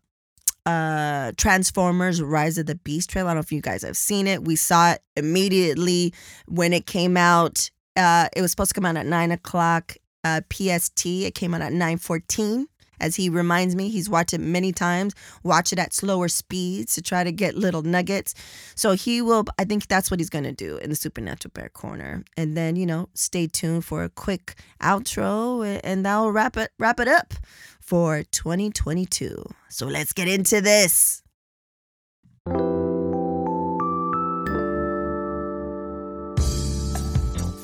uh 0.65 1.31
Transformers 1.37 2.21
Rise 2.21 2.57
of 2.57 2.65
the 2.65 2.75
Beast 2.75 3.09
trailer. 3.09 3.29
I 3.29 3.31
don't 3.31 3.37
know 3.37 3.41
if 3.41 3.51
you 3.51 3.61
guys 3.61 3.83
have 3.83 3.97
seen 3.97 4.27
it. 4.27 4.43
We 4.43 4.55
saw 4.55 4.91
it 4.93 5.01
immediately 5.15 6.13
when 6.47 6.73
it 6.73 6.85
came 6.85 7.15
out 7.17 7.69
uh, 7.97 8.27
it 8.35 8.41
was 8.41 8.51
supposed 8.51 8.69
to 8.69 8.75
come 8.75 8.85
out 8.85 8.95
at 8.95 9.05
nine 9.05 9.31
o'clock 9.31 9.97
uh, 10.23 10.41
PST. 10.53 11.05
It 11.05 11.35
came 11.35 11.53
out 11.53 11.61
at 11.61 11.73
nine 11.73 11.97
fourteen. 11.97 12.67
As 12.99 13.15
he 13.15 13.29
reminds 13.29 13.75
me, 13.75 13.89
he's 13.89 14.09
watched 14.09 14.33
it 14.33 14.39
many 14.39 14.71
times. 14.71 15.13
Watch 15.43 15.73
it 15.73 15.79
at 15.79 15.93
slower 15.93 16.27
speeds 16.27 16.95
to 16.95 17.01
try 17.01 17.23
to 17.23 17.31
get 17.31 17.55
little 17.55 17.81
nuggets. 17.81 18.33
So 18.75 18.93
he 18.93 19.21
will. 19.21 19.45
I 19.57 19.65
think 19.65 19.87
that's 19.87 20.09
what 20.11 20.19
he's 20.19 20.29
gonna 20.29 20.51
do 20.51 20.77
in 20.77 20.89
the 20.89 20.95
Supernatural 20.95 21.51
Bear 21.53 21.69
Corner. 21.69 22.23
And 22.35 22.55
then 22.55 22.75
you 22.75 22.85
know, 22.85 23.09
stay 23.13 23.47
tuned 23.47 23.85
for 23.85 24.03
a 24.03 24.09
quick 24.09 24.55
outro, 24.81 25.79
and 25.83 26.05
that'll 26.05 26.31
wrap 26.31 26.57
it 26.57 26.71
wrap 26.79 26.99
it 26.99 27.07
up 27.07 27.33
for 27.79 28.23
2022. 28.23 29.43
So 29.69 29.85
let's 29.87 30.13
get 30.13 30.27
into 30.27 30.61
this. 30.61 31.23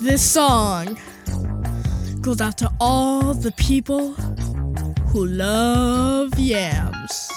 This 0.01 0.21
song 0.21 0.97
goes 2.21 2.41
out 2.41 2.57
to 2.57 2.69
all 2.79 3.33
the 3.33 3.53
people 3.53 4.15
who 5.13 5.27
love 5.27 6.39
yams. 6.39 7.29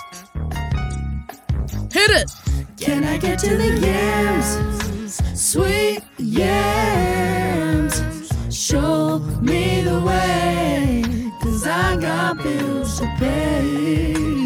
Hit 1.93 2.11
it! 2.11 2.31
Can 2.79 3.05
I 3.05 3.19
get 3.19 3.39
to 3.41 3.55
the 3.55 3.77
yams? 3.87 5.21
Sweet 5.39 6.01
yams. 6.17 8.03
Show 8.49 9.19
me 9.43 9.83
the 9.83 10.01
way, 10.01 11.05
cause 11.43 11.67
I 11.67 11.97
got 12.01 12.43
bills 12.43 12.99
to 13.01 13.15
pay. 13.19 14.46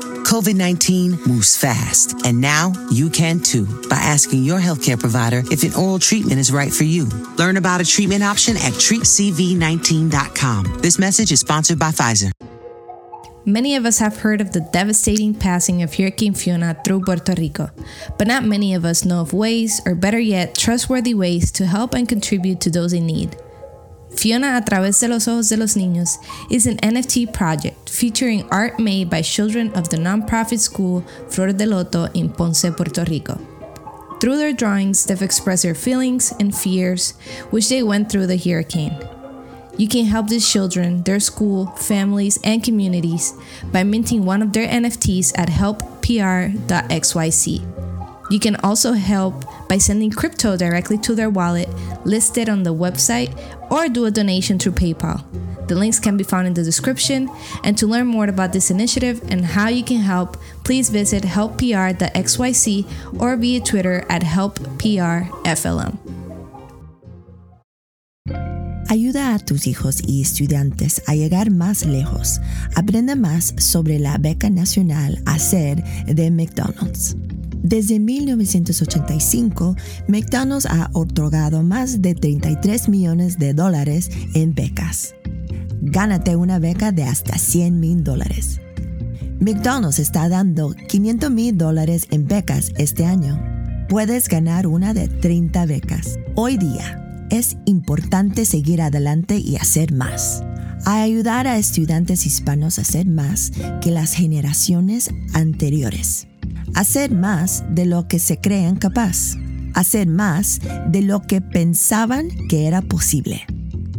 COVID 0.31 0.55
19 0.55 1.11
moves 1.27 1.57
fast, 1.57 2.25
and 2.25 2.39
now 2.39 2.71
you 2.89 3.09
can 3.09 3.41
too 3.41 3.65
by 3.89 3.97
asking 3.97 4.45
your 4.45 4.59
healthcare 4.59 4.97
provider 4.97 5.43
if 5.51 5.63
an 5.63 5.73
oral 5.73 5.99
treatment 5.99 6.39
is 6.39 6.53
right 6.53 6.71
for 6.71 6.85
you. 6.85 7.07
Learn 7.37 7.57
about 7.57 7.81
a 7.81 7.85
treatment 7.85 8.23
option 8.23 8.55
at 8.55 8.71
treatcv19.com. 8.71 10.77
This 10.81 10.97
message 10.97 11.33
is 11.33 11.41
sponsored 11.41 11.79
by 11.79 11.91
Pfizer. 11.91 12.31
Many 13.43 13.75
of 13.75 13.85
us 13.85 13.99
have 13.99 14.19
heard 14.19 14.39
of 14.39 14.53
the 14.53 14.61
devastating 14.71 15.33
passing 15.33 15.83
of 15.83 15.93
Hurricane 15.93 16.33
Fiona 16.33 16.79
through 16.85 17.01
Puerto 17.01 17.33
Rico, 17.37 17.69
but 18.17 18.25
not 18.25 18.45
many 18.45 18.73
of 18.73 18.85
us 18.85 19.03
know 19.03 19.19
of 19.19 19.33
ways, 19.33 19.81
or 19.85 19.95
better 19.95 20.19
yet, 20.19 20.55
trustworthy 20.55 21.13
ways 21.13 21.51
to 21.51 21.65
help 21.65 21.93
and 21.93 22.07
contribute 22.07 22.61
to 22.61 22.69
those 22.69 22.93
in 22.93 23.05
need. 23.05 23.35
Fiona 24.15 24.57
a 24.57 24.61
través 24.61 24.99
de 24.99 25.07
los 25.07 25.27
ojos 25.27 25.49
de 25.49 25.57
los 25.57 25.75
niños 25.75 26.17
is 26.49 26.67
an 26.67 26.77
NFT 26.77 27.33
project 27.33 27.89
featuring 27.89 28.47
art 28.49 28.79
made 28.79 29.09
by 29.09 29.21
children 29.21 29.71
of 29.73 29.89
the 29.89 29.97
nonprofit 29.97 30.59
school 30.59 31.03
Flor 31.29 31.53
de 31.53 31.65
Loto 31.65 32.07
in 32.13 32.29
Ponce, 32.29 32.69
Puerto 32.75 33.03
Rico. 33.09 33.39
Through 34.19 34.37
their 34.37 34.53
drawings, 34.53 35.05
they've 35.05 35.21
expressed 35.21 35.63
their 35.63 35.73
feelings 35.73 36.31
and 36.39 36.55
fears 36.55 37.13
which 37.49 37.69
they 37.69 37.81
went 37.81 38.11
through 38.11 38.27
the 38.27 38.37
hurricane. 38.37 38.95
You 39.77 39.87
can 39.87 40.05
help 40.05 40.27
these 40.27 40.47
children, 40.47 41.01
their 41.03 41.19
school, 41.19 41.67
families, 41.77 42.37
and 42.43 42.63
communities 42.63 43.33
by 43.71 43.83
minting 43.83 44.25
one 44.25 44.43
of 44.43 44.53
their 44.53 44.67
NFTs 44.67 45.31
at 45.35 45.49
helppr.xyz. 45.49 46.51
You 48.31 48.39
can 48.39 48.55
also 48.63 48.93
help 48.93 49.43
by 49.67 49.77
sending 49.77 50.09
crypto 50.09 50.55
directly 50.55 50.97
to 50.99 51.13
their 51.13 51.29
wallet 51.29 51.67
listed 52.05 52.47
on 52.47 52.63
the 52.63 52.73
website 52.73 53.37
or 53.69 53.89
do 53.89 54.05
a 54.05 54.11
donation 54.11 54.57
through 54.57 54.71
PayPal. 54.71 55.21
The 55.67 55.75
links 55.75 55.99
can 55.99 56.15
be 56.15 56.23
found 56.23 56.47
in 56.47 56.53
the 56.53 56.63
description. 56.63 57.29
And 57.65 57.77
to 57.77 57.87
learn 57.87 58.07
more 58.07 58.27
about 58.27 58.53
this 58.53 58.71
initiative 58.71 59.21
and 59.29 59.45
how 59.45 59.67
you 59.67 59.83
can 59.83 59.99
help, 59.99 60.37
please 60.63 60.89
visit 60.89 61.23
helppr.xyz 61.23 62.85
or 63.19 63.35
via 63.35 63.59
Twitter 63.59 64.05
at 64.09 64.21
helpprflm. 64.21 65.97
Ayuda 68.87 69.35
a 69.35 69.39
tus 69.39 69.67
hijos 69.67 70.01
y 70.05 70.21
estudiantes 70.21 71.01
a 71.07 71.15
llegar 71.15 71.49
más 71.51 71.85
lejos. 71.85 72.39
Aprende 72.75 73.15
más 73.15 73.53
sobre 73.57 73.99
la 73.99 74.17
beca 74.17 74.49
nacional 74.49 75.21
hacer 75.25 75.83
de 76.05 76.31
McDonald's. 76.31 77.15
Desde 77.63 77.99
1985, 77.99 79.75
McDonald's 80.07 80.65
ha 80.65 80.89
otorgado 80.93 81.61
más 81.61 82.01
de 82.01 82.15
33 82.15 82.89
millones 82.89 83.37
de 83.37 83.53
dólares 83.53 84.09
en 84.33 84.55
becas. 84.55 85.13
Gánate 85.81 86.35
una 86.35 86.59
beca 86.59 86.91
de 86.91 87.03
hasta 87.03 87.37
100 87.37 87.79
mil 87.79 88.03
dólares. 88.03 88.59
McDonald's 89.39 89.99
está 89.99 90.29
dando 90.29 90.75
500 90.87 91.31
mil 91.31 91.57
dólares 91.57 92.07
en 92.11 92.27
becas 92.27 92.71
este 92.77 93.05
año. 93.05 93.39
Puedes 93.89 94.27
ganar 94.27 94.67
una 94.67 94.93
de 94.93 95.07
30 95.07 95.65
becas. 95.65 96.17
Hoy 96.35 96.57
día, 96.57 97.27
es 97.29 97.57
importante 97.65 98.45
seguir 98.45 98.81
adelante 98.81 99.37
y 99.37 99.55
hacer 99.55 99.93
más. 99.93 100.43
A 100.85 101.01
ayudar 101.01 101.47
a 101.47 101.57
estudiantes 101.57 102.25
hispanos 102.25 102.79
a 102.79 102.81
hacer 102.81 103.05
más 103.05 103.51
que 103.81 103.91
las 103.91 104.13
generaciones 104.13 105.09
anteriores. 105.33 106.27
Hacer 106.75 107.11
más 107.11 107.63
de 107.69 107.85
lo 107.85 108.07
que 108.07 108.19
se 108.19 108.39
creen 108.39 108.75
capaz. 108.75 109.35
Hacer 109.73 110.07
más 110.07 110.59
de 110.89 111.01
lo 111.01 111.21
que 111.21 111.41
pensaban 111.41 112.29
que 112.49 112.65
era 112.67 112.81
posible. 112.81 113.45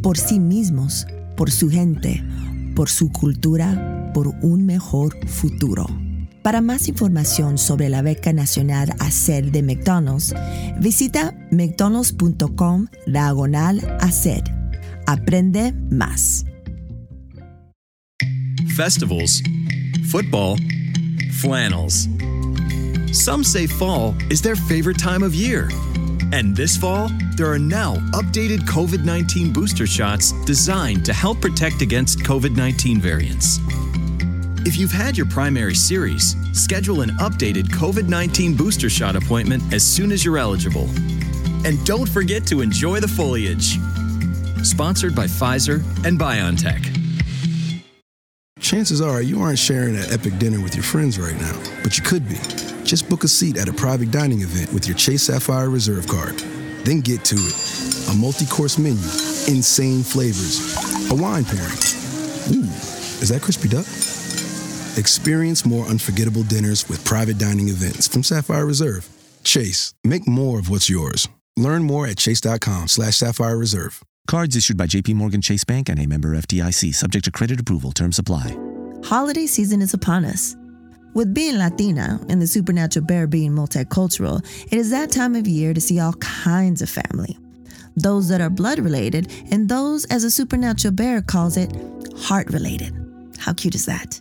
Por 0.02 0.18
sí 0.18 0.40
mismos, 0.40 1.06
por 1.36 1.50
su 1.50 1.70
gente, 1.70 2.24
por 2.74 2.88
su 2.88 3.10
cultura, 3.10 4.10
por 4.14 4.28
un 4.42 4.64
mejor 4.64 5.16
futuro. 5.28 5.86
Para 6.42 6.60
más 6.60 6.88
información 6.88 7.56
sobre 7.56 7.88
la 7.88 8.02
beca 8.02 8.32
nacional 8.32 8.94
Hacer 8.98 9.52
de 9.52 9.62
McDonald's, 9.62 10.34
visita 10.80 11.34
mcdonalds.com 11.50 12.86
diagonal 13.06 13.98
hacer. 14.00 14.42
Aprende 15.06 15.72
más. 15.90 16.44
Festivals, 18.74 19.42
football, 20.10 20.56
flannels. 21.30 22.08
Some 23.12 23.44
say 23.44 23.66
fall 23.66 24.14
is 24.30 24.40
their 24.40 24.56
favorite 24.56 24.98
time 24.98 25.22
of 25.22 25.34
year. 25.34 25.68
And 26.32 26.56
this 26.56 26.78
fall, 26.78 27.10
there 27.36 27.46
are 27.52 27.58
now 27.58 27.96
updated 28.12 28.60
COVID 28.60 29.04
19 29.04 29.52
booster 29.52 29.86
shots 29.86 30.32
designed 30.46 31.04
to 31.04 31.12
help 31.12 31.38
protect 31.42 31.82
against 31.82 32.20
COVID 32.20 32.56
19 32.56 33.02
variants. 33.02 33.58
If 34.64 34.78
you've 34.78 34.92
had 34.92 35.18
your 35.18 35.26
primary 35.26 35.74
series, 35.74 36.36
schedule 36.58 37.02
an 37.02 37.10
updated 37.18 37.64
COVID 37.64 38.08
19 38.08 38.56
booster 38.56 38.88
shot 38.88 39.14
appointment 39.14 39.62
as 39.74 39.84
soon 39.84 40.10
as 40.10 40.24
you're 40.24 40.38
eligible. 40.38 40.88
And 41.66 41.84
don't 41.84 42.08
forget 42.08 42.46
to 42.46 42.62
enjoy 42.62 43.00
the 43.00 43.08
foliage. 43.08 43.78
Sponsored 44.64 45.14
by 45.14 45.26
Pfizer 45.26 45.84
and 46.06 46.18
BioNTech. 46.18 46.98
Chances 48.58 49.02
are 49.02 49.20
you 49.20 49.42
aren't 49.42 49.58
sharing 49.58 49.96
an 49.96 50.04
epic 50.10 50.38
dinner 50.38 50.62
with 50.62 50.74
your 50.74 50.84
friends 50.84 51.18
right 51.18 51.38
now, 51.38 51.62
but 51.82 51.98
you 51.98 52.04
could 52.04 52.26
be. 52.26 52.38
Just 52.92 53.08
book 53.08 53.24
a 53.24 53.28
seat 53.28 53.56
at 53.56 53.70
a 53.70 53.72
private 53.72 54.10
dining 54.10 54.42
event 54.42 54.70
with 54.70 54.86
your 54.86 54.94
Chase 54.94 55.22
Sapphire 55.22 55.70
Reserve 55.70 56.06
card. 56.06 56.38
Then 56.84 57.00
get 57.00 57.24
to 57.24 57.36
it. 57.36 58.10
A 58.10 58.14
multi 58.14 58.44
course 58.44 58.76
menu 58.76 59.00
insane 59.48 60.02
flavors, 60.02 60.76
a 61.10 61.14
wine 61.14 61.46
pairing. 61.46 61.72
Ooh, 62.52 62.68
is 63.24 63.30
that 63.30 63.40
crispy 63.40 63.68
duck? 63.68 63.86
Experience 64.98 65.64
more 65.64 65.86
unforgettable 65.86 66.42
dinners 66.42 66.86
with 66.86 67.02
private 67.02 67.38
dining 67.38 67.70
events 67.70 68.08
from 68.08 68.22
Sapphire 68.22 68.66
Reserve. 68.66 69.08
Chase, 69.42 69.94
make 70.04 70.28
more 70.28 70.58
of 70.58 70.68
what's 70.68 70.90
yours. 70.90 71.30
Learn 71.56 71.84
more 71.84 72.06
at 72.06 72.18
chase.com 72.18 72.88
slash 72.88 73.16
sapphire 73.16 73.56
reserve. 73.56 74.02
Cards 74.26 74.54
issued 74.54 74.76
by 74.76 74.86
JP 74.86 75.14
Morgan 75.14 75.40
Chase 75.40 75.64
Bank 75.64 75.88
and 75.88 75.98
a 75.98 76.04
member 76.04 76.34
of 76.34 76.46
FDIC, 76.46 76.94
subject 76.94 77.24
to 77.24 77.30
credit 77.30 77.58
approval. 77.58 77.92
Terms 77.92 78.18
apply. 78.18 78.54
Holiday 79.02 79.46
season 79.46 79.80
is 79.80 79.94
upon 79.94 80.26
us. 80.26 80.56
With 81.14 81.34
being 81.34 81.58
Latina 81.58 82.18
and 82.30 82.40
the 82.40 82.46
supernatural 82.46 83.04
bear 83.04 83.26
being 83.26 83.52
multicultural, 83.52 84.42
it 84.72 84.78
is 84.78 84.90
that 84.90 85.10
time 85.10 85.34
of 85.34 85.46
year 85.46 85.74
to 85.74 85.80
see 85.80 86.00
all 86.00 86.14
kinds 86.14 86.80
of 86.80 86.88
family. 86.88 87.38
Those 87.96 88.28
that 88.28 88.40
are 88.40 88.48
blood 88.48 88.78
related, 88.78 89.30
and 89.50 89.68
those, 89.68 90.06
as 90.06 90.24
a 90.24 90.30
supernatural 90.30 90.94
bear 90.94 91.20
calls 91.20 91.58
it, 91.58 91.70
heart 92.16 92.48
related. 92.50 92.94
How 93.38 93.52
cute 93.52 93.74
is 93.74 93.84
that? 93.84 94.20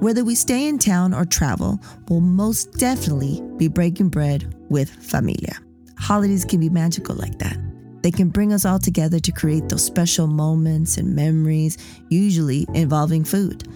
Whether 0.00 0.24
we 0.24 0.34
stay 0.34 0.68
in 0.68 0.78
town 0.78 1.12
or 1.12 1.26
travel, 1.26 1.78
we'll 2.08 2.20
most 2.20 2.72
definitely 2.78 3.42
be 3.58 3.68
breaking 3.68 4.08
bread 4.08 4.54
with 4.70 4.88
familia. 4.88 5.58
Holidays 5.98 6.46
can 6.46 6.60
be 6.60 6.70
magical 6.70 7.14
like 7.16 7.38
that. 7.40 7.58
They 8.02 8.10
can 8.10 8.30
bring 8.30 8.54
us 8.54 8.64
all 8.64 8.78
together 8.78 9.18
to 9.18 9.32
create 9.32 9.68
those 9.68 9.84
special 9.84 10.28
moments 10.28 10.96
and 10.96 11.14
memories, 11.14 11.76
usually 12.08 12.66
involving 12.72 13.24
food. 13.24 13.68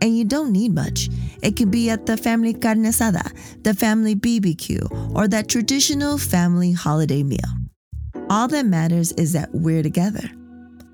And 0.00 0.16
you 0.16 0.24
don't 0.24 0.52
need 0.52 0.74
much. 0.74 1.08
It 1.42 1.56
could 1.56 1.70
be 1.70 1.90
at 1.90 2.06
the 2.06 2.16
family 2.16 2.54
carne 2.54 2.84
asada, 2.84 3.32
the 3.62 3.74
family 3.74 4.14
BBQ, 4.14 5.14
or 5.14 5.28
that 5.28 5.48
traditional 5.48 6.18
family 6.18 6.72
holiday 6.72 7.22
meal. 7.22 7.38
All 8.28 8.48
that 8.48 8.66
matters 8.66 9.12
is 9.12 9.32
that 9.32 9.50
we're 9.52 9.82
together. 9.82 10.30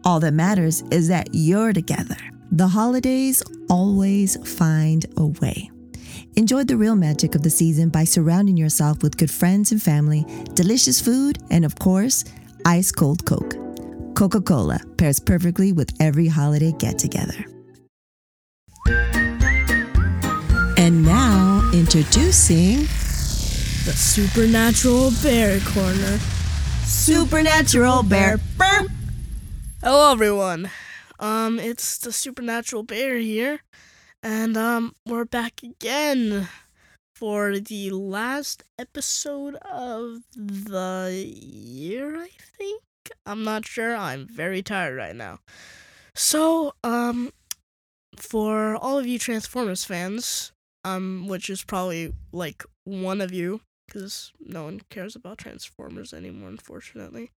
All 0.05 0.21
that 0.21 0.33
matters 0.33 0.83
is 0.91 1.09
that 1.09 1.29
you're 1.33 1.73
together. 1.73 2.17
The 2.53 2.69
holidays 2.69 3.43
always 3.69 4.37
find 4.59 5.05
a 5.17 5.27
way. 5.27 5.71
Enjoy 6.37 6.65
the 6.65 6.77
real 6.77 6.97
magic 6.97 7.35
of 7.35 7.43
the 7.43 7.51
season 7.51 7.89
by 7.89 8.05
surrounding 8.05 8.57
yourself 8.57 9.03
with 9.03 9.17
good 9.17 9.31
friends 9.31 9.73
and 9.73 9.83
family, 9.83 10.25
delicious 10.55 11.01
food, 11.01 11.39
and 11.51 11.65
of 11.65 11.79
course, 11.79 12.25
ice 12.65 12.93
cold 12.93 13.25
Coke. 13.25 13.55
Coca 14.15 14.41
Cola 14.41 14.81
pairs 14.97 15.19
perfectly 15.19 15.73
with 15.73 15.93
every 16.01 16.27
holiday 16.27 16.73
get 16.73 16.99
together. 16.99 17.56
And 20.87 21.05
now, 21.05 21.69
introducing 21.73 22.83
The 23.87 23.93
Supernatural 23.93 25.11
Bear 25.21 25.59
Corner. 25.59 26.19
Supernatural 26.85 28.05
Bear. 28.05 28.39
Hello, 29.83 30.13
everyone. 30.13 30.71
Um, 31.19 31.59
it's 31.59 31.99
the 31.99 32.13
Supernatural 32.13 32.85
Bear 32.85 33.17
here, 33.17 33.63
and 34.23 34.57
um, 34.57 34.95
we're 35.05 35.25
back 35.25 35.61
again 35.65 36.47
for 37.17 37.59
the 37.59 37.91
last 37.91 38.63
episode 38.79 39.57
of 39.57 40.19
the 40.37 41.11
year. 41.21 42.17
I 42.17 42.29
think 42.57 42.81
I'm 43.27 43.43
not 43.43 43.67
sure. 43.67 43.97
I'm 43.97 44.25
very 44.25 44.63
tired 44.63 44.97
right 44.97 45.17
now. 45.17 45.41
So, 46.15 46.75
um, 46.85 47.33
for 48.17 48.77
all 48.77 49.01
of 49.01 49.07
you 49.09 49.19
Transformers 49.19 49.85
fans, 49.85 50.53
um, 50.87 51.27
which 51.27 51.51
is 51.51 51.65
probably 51.65 52.13
like 52.33 52.65
one 52.85 53.21
of 53.21 53.33
you, 53.33 53.61
because 53.87 54.33
no 54.39 54.65
one 54.65 54.81
cares 54.89 55.17
about 55.17 55.39
Transformers 55.39 56.15
anymore, 56.15 56.49
unfortunately. 56.49 57.33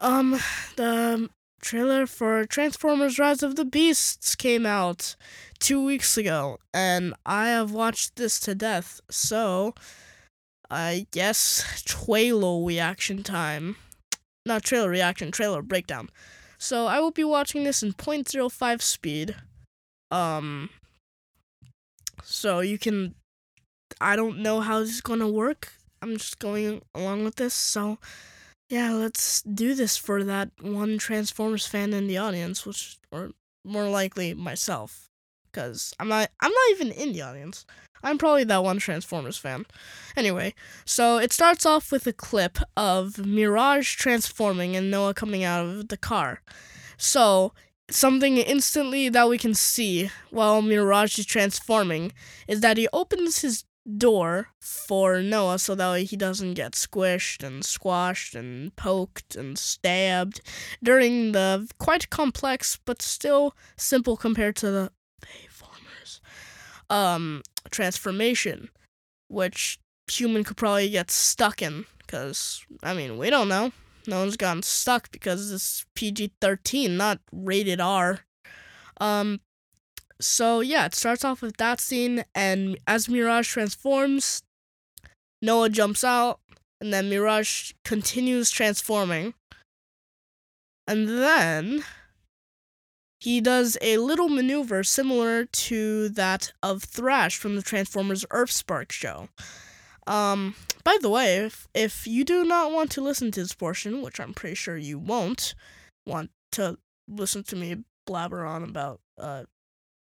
Um, 0.00 0.38
the 0.76 1.28
trailer 1.60 2.06
for 2.06 2.46
Transformers 2.46 3.18
Rise 3.18 3.42
of 3.42 3.56
the 3.56 3.64
Beasts 3.66 4.34
came 4.34 4.64
out 4.64 5.16
two 5.58 5.84
weeks 5.84 6.16
ago, 6.16 6.58
and 6.72 7.12
I 7.26 7.48
have 7.48 7.72
watched 7.72 8.16
this 8.16 8.40
to 8.40 8.54
death, 8.54 9.02
so 9.10 9.74
I 10.70 11.06
guess 11.10 11.82
trailer 11.84 12.64
reaction 12.64 13.22
time. 13.22 13.76
Not 14.46 14.62
trailer 14.62 14.88
reaction, 14.88 15.30
trailer 15.30 15.60
breakdown. 15.60 16.08
So 16.56 16.86
I 16.86 17.00
will 17.00 17.10
be 17.10 17.24
watching 17.24 17.64
this 17.64 17.82
in 17.82 17.92
0.05 17.92 18.80
speed. 18.80 19.36
Um, 20.10 20.70
so 22.22 22.60
you 22.60 22.78
can. 22.78 23.14
I 24.00 24.16
don't 24.16 24.38
know 24.38 24.60
how 24.60 24.80
this 24.80 24.90
is 24.90 25.00
gonna 25.00 25.28
work. 25.28 25.72
I'm 26.02 26.16
just 26.16 26.38
going 26.38 26.82
along 26.94 27.24
with 27.24 27.36
this, 27.36 27.54
so 27.54 27.98
yeah, 28.68 28.92
let's 28.92 29.42
do 29.42 29.74
this 29.74 29.96
for 29.96 30.24
that 30.24 30.50
one 30.60 30.98
Transformers 30.98 31.66
fan 31.66 31.92
in 31.92 32.06
the 32.06 32.18
audience, 32.18 32.66
which 32.66 32.98
or 33.12 33.30
more 33.64 33.88
likely 33.88 34.34
myself, 34.34 35.08
because 35.50 35.94
I'm 36.00 36.08
not 36.08 36.30
I'm 36.40 36.50
not 36.50 36.70
even 36.70 36.90
in 36.92 37.12
the 37.12 37.22
audience. 37.22 37.64
I'm 38.02 38.18
probably 38.18 38.44
that 38.44 38.62
one 38.62 38.78
Transformers 38.78 39.38
fan. 39.38 39.66
Anyway, 40.16 40.54
so 40.84 41.18
it 41.18 41.32
starts 41.32 41.64
off 41.64 41.90
with 41.90 42.06
a 42.06 42.12
clip 42.12 42.58
of 42.76 43.18
Mirage 43.18 43.96
transforming 43.96 44.76
and 44.76 44.90
Noah 44.90 45.14
coming 45.14 45.44
out 45.44 45.64
of 45.64 45.88
the 45.88 45.96
car. 45.96 46.42
So 46.96 47.52
something 47.90 48.36
instantly 48.36 49.08
that 49.08 49.28
we 49.28 49.38
can 49.38 49.54
see 49.54 50.10
while 50.30 50.60
Mirage 50.62 51.18
is 51.18 51.26
transforming 51.26 52.12
is 52.48 52.60
that 52.60 52.76
he 52.76 52.88
opens 52.92 53.40
his 53.40 53.64
door 53.98 54.48
for 54.60 55.22
Noah 55.22 55.60
so 55.60 55.74
that 55.76 56.00
he 56.02 56.16
doesn't 56.16 56.54
get 56.54 56.72
squished 56.72 57.44
and 57.44 57.64
squashed 57.64 58.34
and 58.34 58.74
poked 58.74 59.36
and 59.36 59.56
stabbed 59.56 60.40
during 60.82 61.32
the 61.32 61.68
quite 61.78 62.10
complex 62.10 62.78
but 62.84 63.00
still 63.00 63.54
simple 63.76 64.16
compared 64.16 64.56
to 64.56 64.70
the 64.70 64.90
Bayformers 65.22 66.20
um 66.90 67.42
transformation 67.70 68.70
which 69.28 69.78
human 70.10 70.42
could 70.42 70.56
probably 70.56 70.90
get 70.90 71.10
stuck 71.10 71.62
in 71.62 71.84
cuz 72.08 72.66
I 72.82 72.92
mean 72.92 73.18
we 73.18 73.30
don't 73.30 73.48
know 73.48 73.70
no 74.06 74.20
one's 74.20 74.36
gotten 74.36 74.62
stuck 74.62 75.10
because 75.10 75.50
it's 75.52 75.84
PG-13 75.94 76.90
not 76.90 77.20
rated 77.32 77.80
R 77.80 78.20
um 79.00 79.40
so 80.20 80.60
yeah, 80.60 80.86
it 80.86 80.94
starts 80.94 81.24
off 81.24 81.42
with 81.42 81.56
that 81.58 81.80
scene, 81.80 82.24
and 82.34 82.78
as 82.86 83.08
Mirage 83.08 83.48
transforms, 83.48 84.42
Noah 85.42 85.68
jumps 85.68 86.02
out, 86.04 86.40
and 86.80 86.92
then 86.92 87.10
Mirage 87.10 87.72
continues 87.84 88.50
transforming. 88.50 89.34
And 90.86 91.08
then 91.08 91.84
he 93.20 93.40
does 93.40 93.76
a 93.82 93.98
little 93.98 94.28
maneuver 94.28 94.84
similar 94.84 95.44
to 95.44 96.08
that 96.10 96.52
of 96.62 96.84
Thrash 96.84 97.36
from 97.36 97.56
the 97.56 97.62
Transformers 97.62 98.24
Earthspark 98.30 98.92
show. 98.92 99.28
Um, 100.06 100.54
by 100.84 100.98
the 101.00 101.10
way, 101.10 101.38
if, 101.38 101.66
if 101.74 102.06
you 102.06 102.24
do 102.24 102.44
not 102.44 102.72
want 102.72 102.90
to 102.92 103.00
listen 103.00 103.30
to 103.32 103.40
this 103.40 103.54
portion, 103.54 104.02
which 104.02 104.20
I'm 104.20 104.34
pretty 104.34 104.54
sure 104.54 104.76
you 104.76 104.98
won't 104.98 105.54
want 106.06 106.30
to 106.52 106.78
listen 107.08 107.42
to 107.44 107.56
me 107.56 107.84
blabber 108.06 108.44
on 108.44 108.62
about 108.62 109.00
uh, 109.18 109.44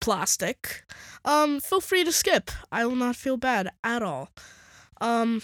plastic, 0.00 0.84
um, 1.24 1.60
feel 1.60 1.80
free 1.80 2.04
to 2.04 2.12
skip. 2.12 2.50
I 2.70 2.86
will 2.86 2.96
not 2.96 3.16
feel 3.16 3.36
bad 3.36 3.70
at 3.84 4.02
all. 4.02 4.30
Um, 5.00 5.42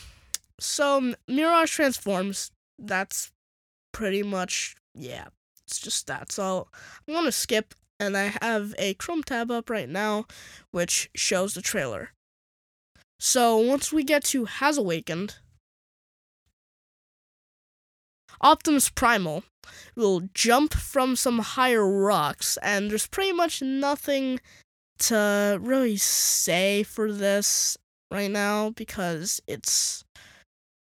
so 0.59 1.15
Mirage 1.27 1.73
transforms. 1.73 2.51
That's 2.79 3.33
pretty 3.93 4.23
much 4.23 4.77
yeah. 4.95 5.27
It's 5.67 5.81
just 5.81 6.07
that. 6.07 6.33
So 6.33 6.69
I'm 7.07 7.15
gonna 7.15 7.33
skip, 7.33 7.75
and 8.01 8.17
I 8.17 8.33
have 8.41 8.75
a 8.79 8.95
Chrome 8.95 9.23
tab 9.23 9.51
up 9.51 9.69
right 9.69 9.89
now, 9.89 10.27
which 10.71 11.11
shows 11.15 11.55
the 11.55 11.61
trailer. 11.61 12.13
So 13.21 13.57
once 13.59 13.93
we 13.93 14.05
get 14.05 14.25
to 14.25 14.45
Has 14.45 14.79
Awakened, 14.79 15.37
Optimus 18.41 18.89
Primal 18.89 19.45
will 19.97 20.29
jump 20.33 20.73
from 20.75 21.17
some 21.17 21.41
higher 21.41 21.87
rocks, 21.87 22.57
and 22.63 22.91
there's 22.91 23.09
pretty 23.09 23.33
much 23.33 23.61
nothing 23.61 24.39
to 25.01 25.59
really 25.61 25.97
say 25.97 26.83
for 26.83 27.13
this 27.13 27.77
right 28.11 28.31
now 28.31 28.71
because 28.71 29.41
it's 29.47 30.05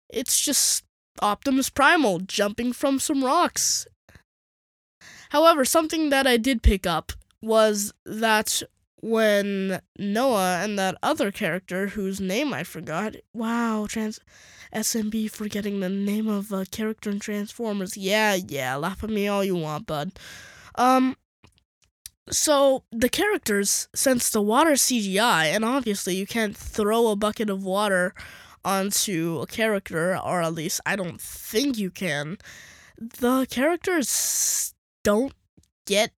it's 0.10 0.39
just 0.41 0.84
Optimus 1.21 1.69
Primal 1.69 2.19
jumping 2.19 2.73
from 2.73 2.99
some 2.99 3.23
rocks. 3.23 3.88
However, 5.29 5.63
something 5.63 6.10
that 6.10 6.25
I 6.27 6.38
did 6.38 6.63
pick 6.63 6.88
up 6.88 7.13
was 7.41 7.93
that 8.05 8.63
when 9.01 9.81
Noah 9.97 10.59
and 10.63 10.77
that 10.77 10.97
other 11.01 11.31
character 11.31 11.88
whose 11.88 12.19
name 12.19 12.53
I 12.53 12.63
forgot, 12.63 13.15
wow, 13.33 13.85
trans 13.88 14.19
SMB 14.73 15.31
forgetting 15.31 15.79
the 15.79 15.89
name 15.89 16.27
of 16.27 16.51
a 16.51 16.65
character 16.65 17.09
in 17.09 17.19
Transformers. 17.19 17.97
Yeah, 17.97 18.35
yeah, 18.35 18.75
laugh 18.75 19.03
at 19.03 19.09
me 19.09 19.27
all 19.27 19.43
you 19.43 19.55
want, 19.55 19.88
bud. 19.88 20.12
Um, 20.75 21.15
so 22.29 22.83
the 22.91 23.09
characters 23.09 23.88
since 23.95 24.29
the 24.29 24.41
water 24.41 24.71
CGI, 24.73 25.45
and 25.45 25.65
obviously 25.65 26.15
you 26.15 26.27
can't 26.27 26.55
throw 26.55 27.07
a 27.07 27.15
bucket 27.15 27.49
of 27.49 27.63
water 27.63 28.13
onto 28.63 29.39
a 29.41 29.47
character, 29.47 30.17
or 30.17 30.41
at 30.41 30.53
least 30.53 30.81
I 30.85 30.95
don't 30.95 31.19
think 31.21 31.77
you 31.77 31.89
can. 31.89 32.38
the 33.19 33.47
characters 33.49 34.73
don't 35.03 35.33
get 35.85 36.12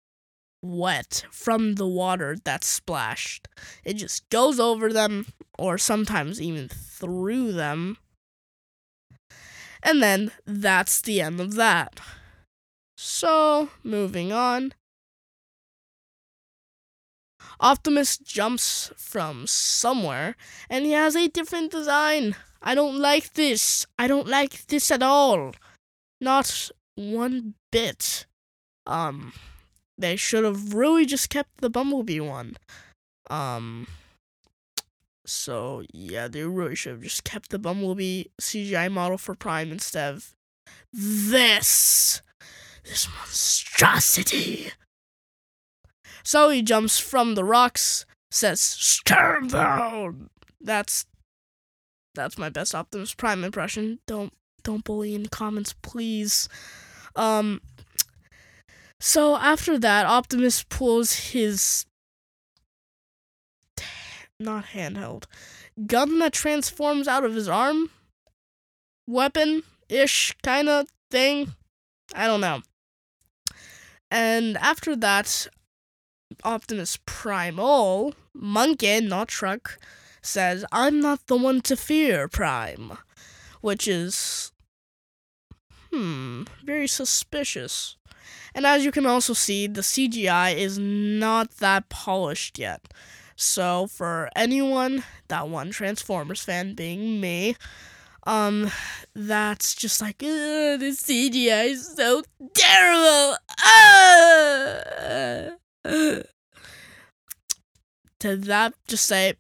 wet 0.62 1.26
from 1.32 1.76
the 1.76 1.88
water 1.88 2.38
that's 2.43 2.67
splashed. 2.67 3.48
It 3.84 3.93
just 3.93 4.30
goes 4.30 4.60
over 4.60 4.91
them, 4.91 5.28
or 5.58 5.78
sometimes 5.78 6.41
even 6.41 6.67
through 6.67 7.54
them. 7.54 7.98
And 9.82 10.04
then 10.04 10.32
that's 10.45 11.02
the 11.02 11.22
end 11.22 11.39
of 11.39 11.56
that. 11.56 12.00
So, 12.98 13.69
moving 13.84 14.32
on. 14.32 14.74
Optimus 17.62 18.17
jumps 18.17 18.91
from 18.95 19.45
somewhere 19.45 20.36
and 20.69 20.86
he 20.86 20.91
has 20.91 21.15
a 21.15 21.28
different 21.28 21.72
design. 21.72 22.36
I 22.62 22.76
don't 22.76 22.98
like 22.98 23.34
this. 23.34 23.86
I 23.98 24.08
don't 24.08 24.28
like 24.28 24.67
this 24.67 24.91
at 24.91 25.04
all. 25.04 25.54
Not 26.22 26.72
one 26.95 27.56
bit. 27.72 28.26
Um, 28.86 29.34
they 29.99 30.15
should 30.15 30.45
have 30.45 30.73
really 30.73 31.05
just 31.05 31.29
kept 31.29 31.62
the 31.62 31.69
Bumblebee 31.69 32.21
one. 32.21 32.55
Um, 33.29 33.85
so 35.25 35.83
yeah, 35.93 36.27
they 36.27 36.43
really 36.43 36.75
should 36.75 36.93
have 36.93 37.03
just 37.03 37.23
kept 37.23 37.49
the 37.49 37.59
Bumblebee 37.59 38.25
CGI 38.41 38.91
model 38.91 39.17
for 39.17 39.35
Prime 39.35 39.71
instead 39.71 40.15
of 40.15 40.33
this. 40.91 42.21
This 42.83 43.07
monstrosity. 43.19 44.71
So 46.23 46.49
he 46.49 46.62
jumps 46.62 46.97
from 46.97 47.35
the 47.35 47.43
rocks, 47.43 48.05
says, 48.31 48.99
down! 49.05 50.29
That's 50.62 51.05
that's 52.15 52.38
my 52.38 52.49
best 52.49 52.73
Optimus 52.73 53.13
Prime 53.13 53.43
impression. 53.43 53.99
Don't 54.07 54.33
don't 54.63 54.83
bully 54.83 55.13
in 55.13 55.23
the 55.23 55.29
comments, 55.29 55.73
please. 55.81 56.49
Um 57.15 57.62
so 58.99 59.35
after 59.38 59.77
that, 59.79 60.05
Optimus 60.05 60.63
pulls 60.63 61.31
his 61.31 61.85
not 64.39 64.67
handheld 64.67 65.25
gun 65.85 66.19
that 66.19 66.33
transforms 66.33 67.07
out 67.07 67.25
of 67.25 67.33
his 67.33 67.47
arm 67.47 67.89
weapon 69.07 69.63
ish 69.89 70.35
kind 70.43 70.69
of 70.69 70.88
thing. 71.09 71.53
I 72.13 72.27
don't 72.27 72.41
know. 72.41 72.62
And 74.12 74.57
after 74.57 74.95
that, 74.95 75.47
Optimus 76.43 76.97
Primal, 77.05 78.13
Monkey, 78.33 79.01
not 79.01 79.27
Truck, 79.27 79.79
says, 80.21 80.65
I'm 80.71 80.99
not 80.99 81.27
the 81.27 81.38
one 81.38 81.62
to 81.62 81.75
fear, 81.75 82.27
Prime. 82.27 82.97
Which 83.62 83.88
is. 83.88 84.51
Hmm, 85.91 86.43
very 86.63 86.88
suspicious. 86.88 87.97
And 88.53 88.65
as 88.65 88.83
you 88.85 88.91
can 88.91 89.05
also 89.05 89.33
see, 89.33 89.67
the 89.67 89.81
CGI 89.81 90.55
is 90.55 90.77
not 90.79 91.51
that 91.57 91.89
polished 91.89 92.57
yet. 92.59 92.88
So, 93.35 93.88
for 93.88 94.29
anyone, 94.35 95.03
that 95.29 95.47
one 95.47 95.71
Transformers 95.71 96.43
fan 96.43 96.73
being 96.73 97.21
me, 97.21 97.55
um, 98.27 98.69
that's 99.15 99.73
just 99.75 100.01
like, 100.01 100.17
the 100.17 100.93
CGI 100.93 101.69
is 101.69 101.95
so 101.95 102.21
terrible. 102.53 103.38
Ah! 103.62 104.79
to 108.19 108.35
that, 108.35 108.73
just 108.88 109.05
say, 109.05 109.35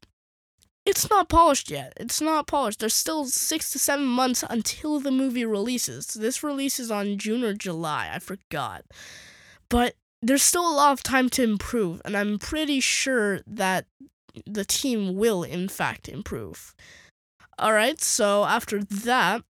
it's 0.89 1.09
not 1.09 1.29
polished 1.29 1.69
yet. 1.69 1.93
It's 1.97 2.19
not 2.19 2.47
polished. 2.47 2.79
There's 2.79 2.95
still 2.95 3.25
six 3.25 3.71
to 3.71 3.79
seven 3.79 4.05
months 4.05 4.43
until 4.49 4.99
the 4.99 5.11
movie 5.11 5.45
releases. 5.45 6.07
This 6.07 6.43
releases 6.43 6.89
on 6.89 7.17
June 7.19 7.43
or 7.43 7.53
July. 7.53 8.09
I 8.11 8.17
forgot. 8.17 8.85
But 9.69 9.93
there's 10.21 10.41
still 10.41 10.67
a 10.67 10.73
lot 10.73 10.91
of 10.91 11.03
time 11.03 11.29
to 11.29 11.43
improve, 11.43 12.01
and 12.03 12.17
I'm 12.17 12.39
pretty 12.39 12.79
sure 12.79 13.41
that 13.45 13.85
the 14.45 14.65
team 14.65 15.15
will, 15.15 15.43
in 15.43 15.69
fact, 15.69 16.09
improve. 16.09 16.75
Alright, 17.61 18.01
so 18.01 18.45
after 18.45 18.83
that, 18.83 19.43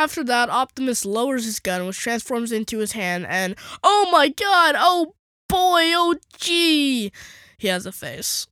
After 0.00 0.22
that, 0.22 0.48
Optimus 0.48 1.04
lowers 1.04 1.44
his 1.44 1.58
gun, 1.58 1.84
which 1.84 1.98
transforms 1.98 2.52
into 2.52 2.78
his 2.78 2.92
hand, 2.92 3.26
and 3.28 3.56
oh 3.82 4.08
my 4.12 4.28
god, 4.28 4.76
oh 4.78 5.14
boy, 5.48 5.92
oh 5.94 6.16
gee, 6.36 7.12
he 7.58 7.68
has 7.68 7.86
a 7.86 7.92
face. 7.92 8.46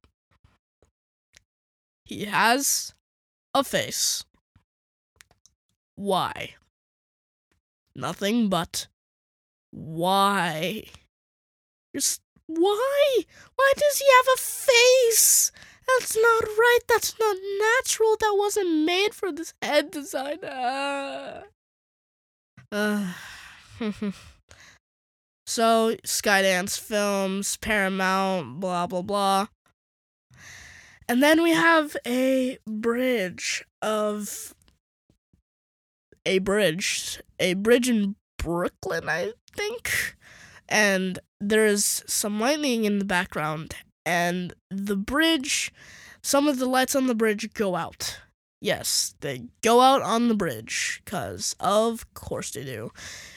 He 2.04 2.24
has 2.24 2.94
a 3.54 3.64
face. 3.64 4.24
Why? 5.94 6.54
Nothing 7.94 8.48
but 8.48 8.88
why? 9.70 10.85
Just 11.94 12.20
why? 12.46 13.24
Why 13.56 13.72
does 13.76 13.98
he 13.98 14.06
have 14.16 14.26
a 14.35 14.40
face? 14.40 15.52
That's 15.88 16.16
not 16.16 16.44
right. 16.44 16.80
That's 16.88 17.18
not 17.18 17.37
natural. 17.59 18.16
That 18.20 18.35
wasn't 18.37 18.85
made 18.85 19.14
for 19.14 19.32
this 19.32 19.54
head 19.62 19.90
design. 19.90 20.44
Uh, 20.44 21.42
uh. 22.72 23.12
so, 25.46 25.96
Skydance 26.04 26.78
Films, 26.78 27.56
Paramount, 27.59 28.61
blah, 28.61 28.87
blah, 28.87 29.02
blah. 29.02 29.46
And 31.09 31.22
then 31.22 31.42
we 31.42 31.52
have 31.52 31.96
a 32.06 32.59
bridge 32.66 33.64
of. 33.80 34.54
A 36.24 36.40
bridge. 36.40 37.22
A 37.38 37.54
bridge 37.54 37.88
in 37.88 38.16
Brooklyn, 38.38 39.09
I 39.09 39.32
think. 39.54 40.16
And 40.68 41.20
there's 41.40 42.02
some 42.06 42.40
lightning 42.40 42.85
in 42.85 42.98
the 42.98 43.04
background 43.04 43.76
and 44.06 44.54
the 44.70 44.96
bridge, 44.96 45.72
some 46.22 46.46
of 46.46 46.59
the 46.59 46.66
lights 46.66 46.94
on 46.94 47.09
the 47.09 47.14
bridge 47.14 47.52
go 47.52 47.74
out. 47.74 48.20
Yes, 48.61 49.14
they 49.20 49.42
go 49.62 49.80
out 49.80 50.00
on 50.00 50.28
the 50.28 50.35
bridge, 50.35 51.02
because 51.04 51.54
of 51.61 52.12
course 52.14 52.52
they 52.52 52.64
do. 52.64 52.90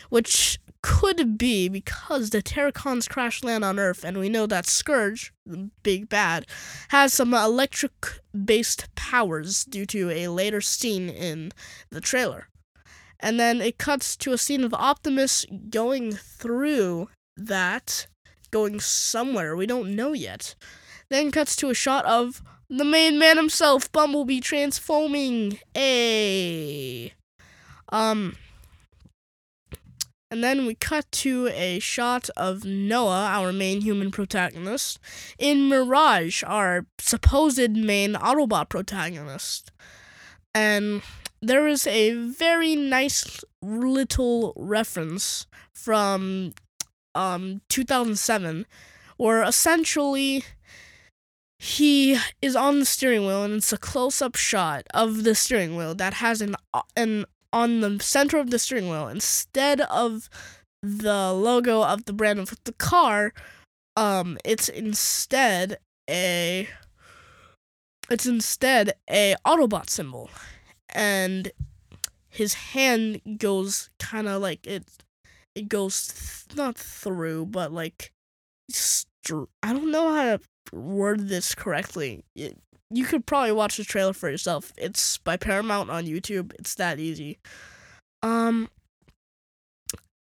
Which 0.10 0.60
could 0.82 1.38
be 1.38 1.68
because 1.68 2.30
the 2.30 2.42
Terrorcons 2.42 3.10
crash 3.10 3.44
land 3.44 3.64
on 3.64 3.80
Earth, 3.80 4.04
and 4.04 4.18
we 4.18 4.30
know 4.30 4.46
that 4.48 4.66
Scourge, 4.66 5.34
the 5.46 5.70
big 5.84 6.10
bad, 6.10 6.46
has 6.90 7.14
some 7.14 7.34
electric 7.34 8.22
based 8.46 8.94
powers 8.96 9.66
due 9.66 9.86
to 9.88 10.10
a 10.10 10.28
later 10.30 10.62
scene 10.62 11.10
in 11.10 11.52
the 11.90 12.02
trailer. 12.02 12.48
And 13.20 13.40
then 13.40 13.62
it 13.62 13.78
cuts 13.78 14.16
to 14.18 14.32
a 14.32 14.38
scene 14.38 14.64
of 14.64 14.74
Optimus 14.74 15.46
going 15.70 16.14
through 16.14 17.10
that 17.36 18.08
going 18.52 18.80
somewhere. 18.80 19.56
We 19.56 19.66
don't 19.66 19.96
know 19.96 20.14
yet. 20.14 20.56
Then 21.10 21.32
cuts 21.32 21.56
to 21.58 21.70
a 21.70 21.74
shot 21.74 22.06
of 22.06 22.42
the 22.70 22.86
main 22.86 23.18
man 23.18 23.38
himself, 23.38 23.92
Bumblebee, 23.92 24.40
transforming. 24.40 25.60
A. 25.76 27.14
Um. 27.90 28.36
And 30.32 30.44
then 30.44 30.66
we 30.68 30.76
cut 30.76 31.12
to 31.14 31.48
a 31.48 31.80
shot 31.80 32.30
of 32.38 32.64
Noah, 32.64 33.26
our 33.26 33.52
main 33.52 33.82
human 33.82 34.12
protagonist, 34.12 35.00
in 35.40 35.68
Mirage, 35.68 36.44
our 36.46 36.86
supposed 37.00 37.72
main 37.72 38.14
Autobot 38.14 38.70
protagonist. 38.70 39.72
And 40.54 41.02
there 41.42 41.68
is 41.68 41.88
a 41.88 42.14
very 42.14 42.76
nice 42.76 43.44
little 43.62 44.54
reference 44.56 45.48
from 45.74 46.54
um 47.16 47.62
2007 47.70 48.66
where 49.18 49.42
essentially 49.42 50.44
he 51.58 52.18
is 52.42 52.56
on 52.56 52.80
the 52.80 52.86
steering 52.86 53.26
wheel 53.26 53.44
and 53.44 53.56
it's 53.56 53.74
a 53.74 53.78
close-up 53.78 54.36
shot 54.36 54.84
of 54.94 55.24
the 55.24 55.36
steering 55.36 55.76
wheel 55.76 55.96
that 55.96 56.16
has 56.16 56.42
an 56.42 56.56
an 56.96 57.26
on 57.54 57.82
the 57.82 58.00
center 58.02 58.38
of 58.40 58.50
the 58.52 58.60
steering 58.60 58.90
wheel 58.90 59.08
instead 59.08 59.82
of 59.82 60.30
the 60.82 61.34
logo 61.34 61.84
of 61.84 62.06
the 62.06 62.14
brand 62.14 62.40
of 62.40 62.56
the 62.64 62.74
car 62.74 63.34
um 63.98 64.38
it's 64.46 64.70
instead 64.70 65.78
a 66.10 66.68
it's 68.10 68.26
instead 68.26 68.94
a 69.10 69.36
autobot 69.46 69.90
symbol 69.90 70.30
and 70.94 71.52
his 72.30 72.54
hand 72.56 73.22
goes 73.38 73.90
kind 74.00 74.28
of 74.28 74.42
like 74.42 74.66
it 74.68 74.86
it 75.56 75.70
goes 75.70 76.08
th- 76.48 76.58
not 76.58 76.78
through, 76.78 77.46
but 77.48 77.74
like 77.74 78.12
str- 78.72 79.46
I 79.64 79.74
don't 79.74 79.92
know 79.92 80.14
how 80.14 80.38
to 80.38 80.42
word 80.76 81.30
this 81.30 81.56
correctly. 81.56 82.24
It, 82.36 82.58
you 82.90 83.06
could 83.06 83.26
probably 83.26 83.52
watch 83.52 83.78
the 83.78 83.84
trailer 83.84 84.14
for 84.14 84.30
yourself. 84.30 84.74
It's 84.78 85.18
by 85.18 85.38
Paramount 85.38 85.90
on 85.90 86.06
YouTube. 86.06 86.54
It's 86.60 86.76
that 86.76 87.00
easy. 87.00 87.38
Um 88.24 88.70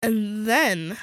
and 0.01 0.45
then 0.45 0.97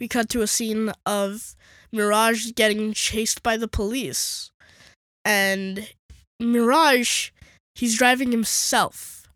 we 0.00 0.08
cut 0.08 0.28
to 0.30 0.42
a 0.42 0.46
scene 0.46 0.92
of 1.04 1.54
Mirage 1.92 2.52
getting 2.52 2.92
chased 2.92 3.42
by 3.42 3.56
the 3.56 3.68
police. 3.68 4.50
And 5.24 5.88
Mirage 6.40 7.30
he's 7.78 7.96
driving 7.96 8.32
himself. 8.32 9.28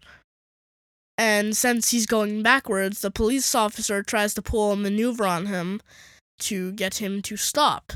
And 1.17 1.57
since 1.57 1.91
he's 1.91 2.07
going 2.07 2.43
backwards, 2.43 3.01
the 3.01 3.11
police 3.11 3.55
officer 3.55 4.03
tries 4.03 4.35
to 4.35 4.43
pull 4.43 4.73
a 4.73 4.77
maneuver 4.77 5.25
on 5.25 5.47
him 5.47 5.81
to 6.41 6.73
get 6.73 6.97
him 6.97 7.23
to 7.23 7.37
stop. 7.37 7.93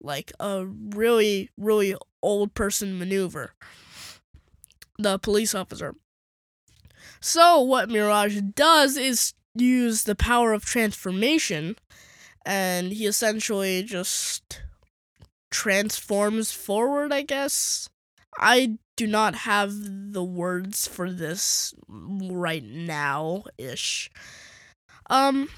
Like 0.00 0.32
a 0.40 0.66
really, 0.66 1.50
really 1.56 1.94
old 2.22 2.54
person 2.54 2.98
maneuver. 2.98 3.52
The 4.98 5.18
police 5.18 5.54
officer. 5.54 5.94
So, 7.20 7.60
what 7.60 7.90
Mirage 7.90 8.40
does 8.54 8.96
is 8.96 9.34
use 9.54 10.04
the 10.04 10.14
power 10.14 10.52
of 10.52 10.64
transformation, 10.64 11.76
and 12.46 12.92
he 12.92 13.06
essentially 13.06 13.82
just 13.82 14.62
transforms 15.50 16.52
forward, 16.52 17.12
I 17.12 17.22
guess. 17.22 17.88
I 18.38 18.78
do 18.96 19.06
not 19.06 19.34
have 19.34 19.72
the 20.12 20.24
words 20.24 20.86
for 20.86 21.10
this 21.10 21.74
right 21.88 22.64
now 22.64 23.44
ish. 23.58 24.10
Um, 25.08 25.48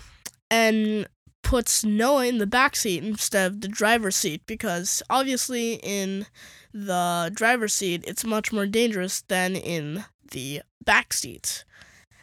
and 0.50 1.06
puts 1.52 1.84
Noah 1.84 2.28
in 2.28 2.38
the 2.38 2.46
back 2.46 2.74
seat 2.74 3.04
instead 3.04 3.52
of 3.52 3.60
the 3.60 3.68
driver's 3.68 4.16
seat 4.16 4.40
because 4.46 5.02
obviously 5.10 5.74
in 5.82 6.24
the 6.72 7.30
driver's 7.34 7.74
seat 7.74 8.02
it's 8.06 8.24
much 8.24 8.54
more 8.54 8.64
dangerous 8.64 9.20
than 9.28 9.54
in 9.54 10.06
the 10.30 10.62
back 10.82 11.12
seat 11.12 11.66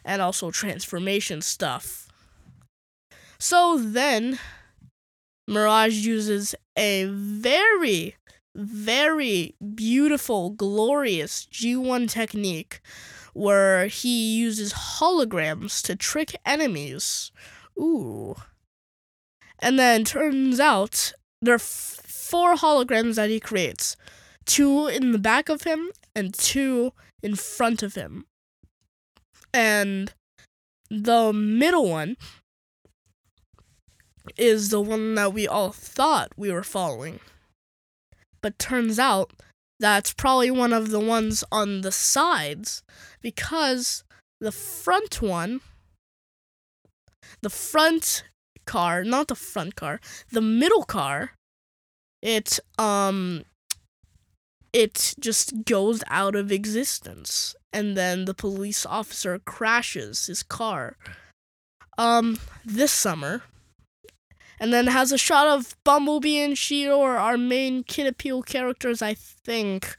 and 0.04 0.20
also 0.20 0.50
transformation 0.50 1.42
stuff. 1.42 2.08
So 3.38 3.78
then 3.78 4.40
Mirage 5.46 6.04
uses 6.04 6.56
a 6.76 7.04
very 7.04 8.16
very 8.56 9.54
beautiful, 9.76 10.50
glorious 10.50 11.46
G1 11.52 12.10
technique 12.10 12.80
where 13.32 13.86
he 13.86 14.38
uses 14.38 14.72
holograms 14.72 15.80
to 15.82 15.94
trick 15.94 16.34
enemies. 16.44 17.30
Ooh. 17.78 18.34
And 19.60 19.78
then 19.78 20.04
turns 20.04 20.58
out 20.58 21.12
there 21.42 21.54
are 21.54 21.56
f- 21.56 22.02
four 22.06 22.54
holograms 22.54 23.16
that 23.16 23.30
he 23.30 23.40
creates 23.40 23.96
two 24.46 24.86
in 24.86 25.12
the 25.12 25.18
back 25.18 25.48
of 25.48 25.62
him 25.62 25.90
and 26.14 26.32
two 26.34 26.92
in 27.22 27.36
front 27.36 27.82
of 27.82 27.94
him. 27.94 28.24
And 29.52 30.12
the 30.90 31.32
middle 31.32 31.88
one 31.88 32.16
is 34.36 34.70
the 34.70 34.80
one 34.80 35.14
that 35.16 35.32
we 35.32 35.46
all 35.46 35.72
thought 35.72 36.32
we 36.36 36.52
were 36.52 36.62
following 36.62 37.20
but 38.42 38.58
turns 38.58 38.98
out 38.98 39.32
that's 39.78 40.12
probably 40.12 40.50
one 40.50 40.72
of 40.72 40.90
the 40.90 41.00
ones 41.00 41.42
on 41.50 41.80
the 41.80 41.92
sides 41.92 42.82
because 43.20 44.04
the 44.40 44.52
front 44.52 45.22
one, 45.22 45.60
the 47.42 47.50
front 47.50 48.24
car, 48.70 49.02
not 49.02 49.26
the 49.26 49.34
front 49.34 49.74
car, 49.74 50.00
the 50.30 50.40
middle 50.40 50.84
car, 50.84 51.32
it 52.22 52.60
um 52.78 53.42
it 54.72 55.14
just 55.18 55.64
goes 55.64 56.04
out 56.06 56.36
of 56.36 56.52
existence 56.52 57.56
and 57.72 57.96
then 57.96 58.26
the 58.26 58.34
police 58.34 58.86
officer 58.86 59.40
crashes 59.40 60.26
his 60.26 60.44
car. 60.44 60.96
Um 61.98 62.38
this 62.64 62.92
summer 62.92 63.42
and 64.60 64.72
then 64.72 64.86
has 64.86 65.10
a 65.10 65.18
shot 65.18 65.48
of 65.48 65.74
Bumblebee 65.84 66.38
and 66.38 66.54
Cheetor, 66.54 67.18
our 67.18 67.38
main 67.38 67.82
kid 67.82 68.06
appeal 68.06 68.42
characters, 68.42 69.02
I 69.02 69.14
think, 69.14 69.96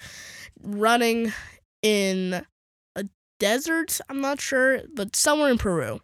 running 0.61 1.33
in 1.81 2.45
a 2.95 3.03
desert. 3.39 3.99
I'm 4.07 4.21
not 4.21 4.39
sure, 4.39 4.83
but 4.95 5.15
somewhere 5.15 5.49
in 5.49 5.57
Peru. 5.57 5.99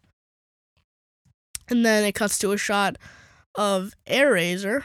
And 1.70 1.86
then 1.86 2.04
it 2.04 2.16
cuts 2.16 2.38
to 2.40 2.52
a 2.52 2.58
shot 2.58 2.98
of 3.56 3.94
Air 4.06 4.34
Airazor. 4.34 4.84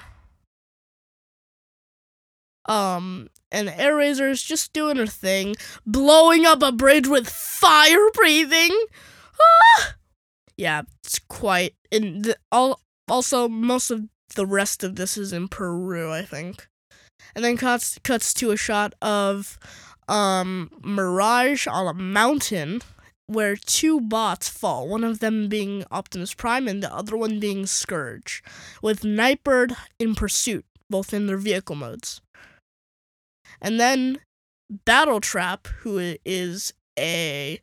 Um, 2.67 3.29
and 3.51 3.69
Air 3.69 3.97
Airazor 3.97 4.31
is 4.31 4.43
just 4.43 4.73
doing 4.73 4.97
her 4.97 5.07
thing, 5.07 5.55
blowing 5.87 6.47
up 6.47 6.63
a 6.63 6.73
bridge 6.73 7.09
with 7.09 7.29
fire 7.29 8.11
breathing. 8.15 8.71
Ah! 9.41 9.95
Yeah, 10.57 10.83
it's 11.05 11.19
quite 11.19 11.75
in 11.91 12.23
the, 12.23 12.37
all 12.51 12.81
also, 13.09 13.49
most 13.49 13.91
of 13.91 14.05
the 14.37 14.47
rest 14.47 14.83
of 14.83 14.97
this 14.97 15.17
is 15.17 15.33
in 15.33 15.49
Peru, 15.49 16.11
I 16.11 16.23
think. 16.23 16.69
And 17.35 17.45
then 17.45 17.57
cuts 17.57 17.99
cuts 18.03 18.33
to 18.35 18.51
a 18.51 18.57
shot 18.57 18.95
of 19.03 19.59
um 20.09 20.71
Mirage 20.83 21.67
on 21.67 21.87
a 21.87 21.95
mountain 21.95 22.81
where 23.27 23.57
two 23.57 24.01
bots 24.01 24.49
fall, 24.49 24.89
one 24.89 25.05
of 25.05 25.21
them 25.21 25.49
being 25.49 25.85
Optimus 25.91 26.35
Prime 26.35 26.69
and 26.69 26.83
the 26.83 26.95
other 26.95 27.17
one 27.17 27.41
being 27.41 27.67
Scourge, 27.67 28.43
with 28.83 29.05
Nightbird 29.05 29.75
in 29.99 30.15
pursuit, 30.15 30.65
both 30.91 31.15
in 31.15 31.27
their 31.27 31.37
vehicle 31.37 31.77
modes. 31.77 32.21
And 33.61 33.79
then 33.79 34.19
Battletrap, 34.87 35.67
who 35.81 36.17
is 36.25 36.73
a 36.99 37.61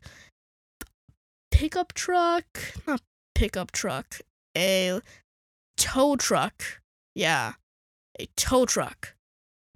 pickup 1.52 1.94
truck, 1.94 2.46
not 2.88 3.02
pickup 3.36 3.72
truck, 3.72 4.20
a 4.58 5.02
tow 5.78 6.16
truck. 6.16 6.82
Yeah, 7.16 7.54
a 8.20 8.28
tow 8.36 8.66
truck. 8.66 9.16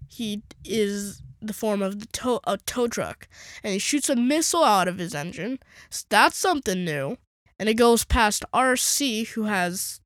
He 0.08 0.44
is 0.64 1.22
the 1.48 1.54
form 1.54 1.82
of 1.82 2.00
the 2.00 2.08
tow 2.08 2.39
a 2.46 2.58
tow 2.58 2.88
truck, 2.88 3.28
and 3.64 3.74
he 3.74 3.80
shoots 3.80 4.10
a 4.10 4.16
missile 4.16 4.64
out 4.64 4.88
of 4.88 4.98
his 4.98 5.14
engine. 5.14 5.60
So 5.89 6.06
that's 6.10 6.38
something 6.38 6.84
new. 6.86 7.18
And 7.60 7.70
it 7.70 7.76
goes 7.76 8.04
past 8.04 8.44
Arcee, 8.54 9.28
who 9.30 9.44
has 9.44 10.02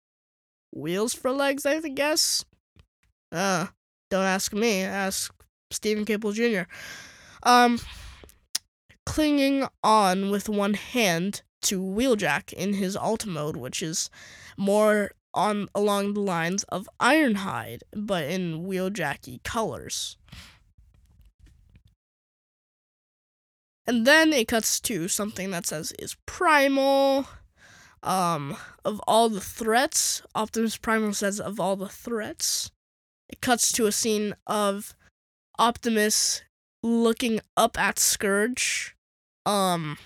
wheels 0.71 1.13
for 1.13 1.31
legs, 1.31 1.65
I 1.65 1.79
guess. 1.79 2.45
Uh, 3.31 3.67
don't 4.09 4.25
ask 4.25 4.53
me. 4.53 4.81
Ask 4.83 5.33
Steven 5.71 6.05
Caple 6.05 6.33
Jr. 6.33 6.69
Um, 7.43 7.79
clinging 9.05 9.67
on 9.83 10.29
with 10.29 10.49
one 10.49 10.73
hand 10.73 11.41
to 11.63 11.81
Wheeljack 11.81 12.53
in 12.53 12.73
his 12.73 12.95
Alta 12.95 13.27
mode, 13.27 13.57
which 13.57 13.81
is 13.81 14.09
more 14.57 15.11
on 15.33 15.67
along 15.75 16.13
the 16.13 16.19
lines 16.19 16.63
of 16.63 16.89
Ironhide, 16.99 17.81
but 17.93 18.25
in 18.25 18.65
Wheeljacky 18.65 19.43
colors. 19.43 20.17
And 23.87 24.05
then 24.05 24.33
it 24.33 24.49
cuts 24.49 24.81
to 24.81 25.07
something 25.07 25.51
that 25.51 25.65
says 25.65 25.93
is 25.97 26.17
primal. 26.25 27.27
Um, 28.03 28.57
of 28.85 29.01
all 29.07 29.29
the 29.29 29.41
threats, 29.41 30.21
Optimus 30.35 30.77
Primal 30.77 31.13
says 31.13 31.39
of 31.39 31.59
all 31.59 31.75
the 31.75 31.89
threats. 31.89 32.69
It 33.29 33.41
cuts 33.41 33.71
to 33.73 33.87
a 33.87 33.91
scene 33.91 34.35
of 34.45 34.93
Optimus 35.57 36.43
looking 36.83 37.39
up 37.55 37.79
at 37.79 37.97
Scourge. 37.97 38.95
Um, 39.45 39.97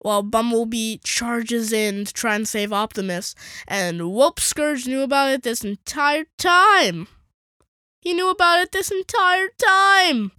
while 0.00 0.22
Bumblebee 0.22 0.98
charges 1.04 1.72
in 1.72 2.06
to 2.06 2.12
try 2.12 2.34
and 2.34 2.48
save 2.48 2.72
Optimus, 2.72 3.34
and 3.68 4.12
whoop, 4.12 4.40
Scourge 4.40 4.86
knew 4.86 5.02
about 5.02 5.30
it 5.30 5.42
this 5.42 5.62
entire 5.62 6.24
time. 6.38 7.06
He 8.00 8.14
knew 8.14 8.30
about 8.30 8.60
it 8.60 8.72
this 8.72 8.90
entire 8.90 9.48
time. 9.58 10.32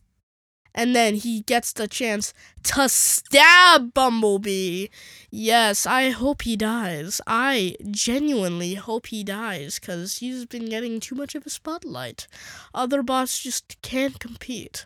And 0.73 0.95
then 0.95 1.15
he 1.15 1.41
gets 1.41 1.73
the 1.73 1.87
chance 1.87 2.33
to 2.63 2.87
stab 2.87 3.93
Bumblebee. 3.93 4.87
Yes, 5.29 5.85
I 5.85 6.11
hope 6.11 6.43
he 6.43 6.55
dies. 6.55 7.19
I 7.27 7.75
genuinely 7.89 8.75
hope 8.75 9.07
he 9.07 9.23
dies 9.23 9.79
because 9.79 10.17
he's 10.17 10.45
been 10.45 10.69
getting 10.69 10.99
too 10.99 11.15
much 11.15 11.35
of 11.35 11.45
a 11.45 11.49
spotlight. 11.49 12.27
Other 12.73 13.03
bots 13.03 13.39
just 13.39 13.81
can't 13.81 14.19
compete. 14.19 14.85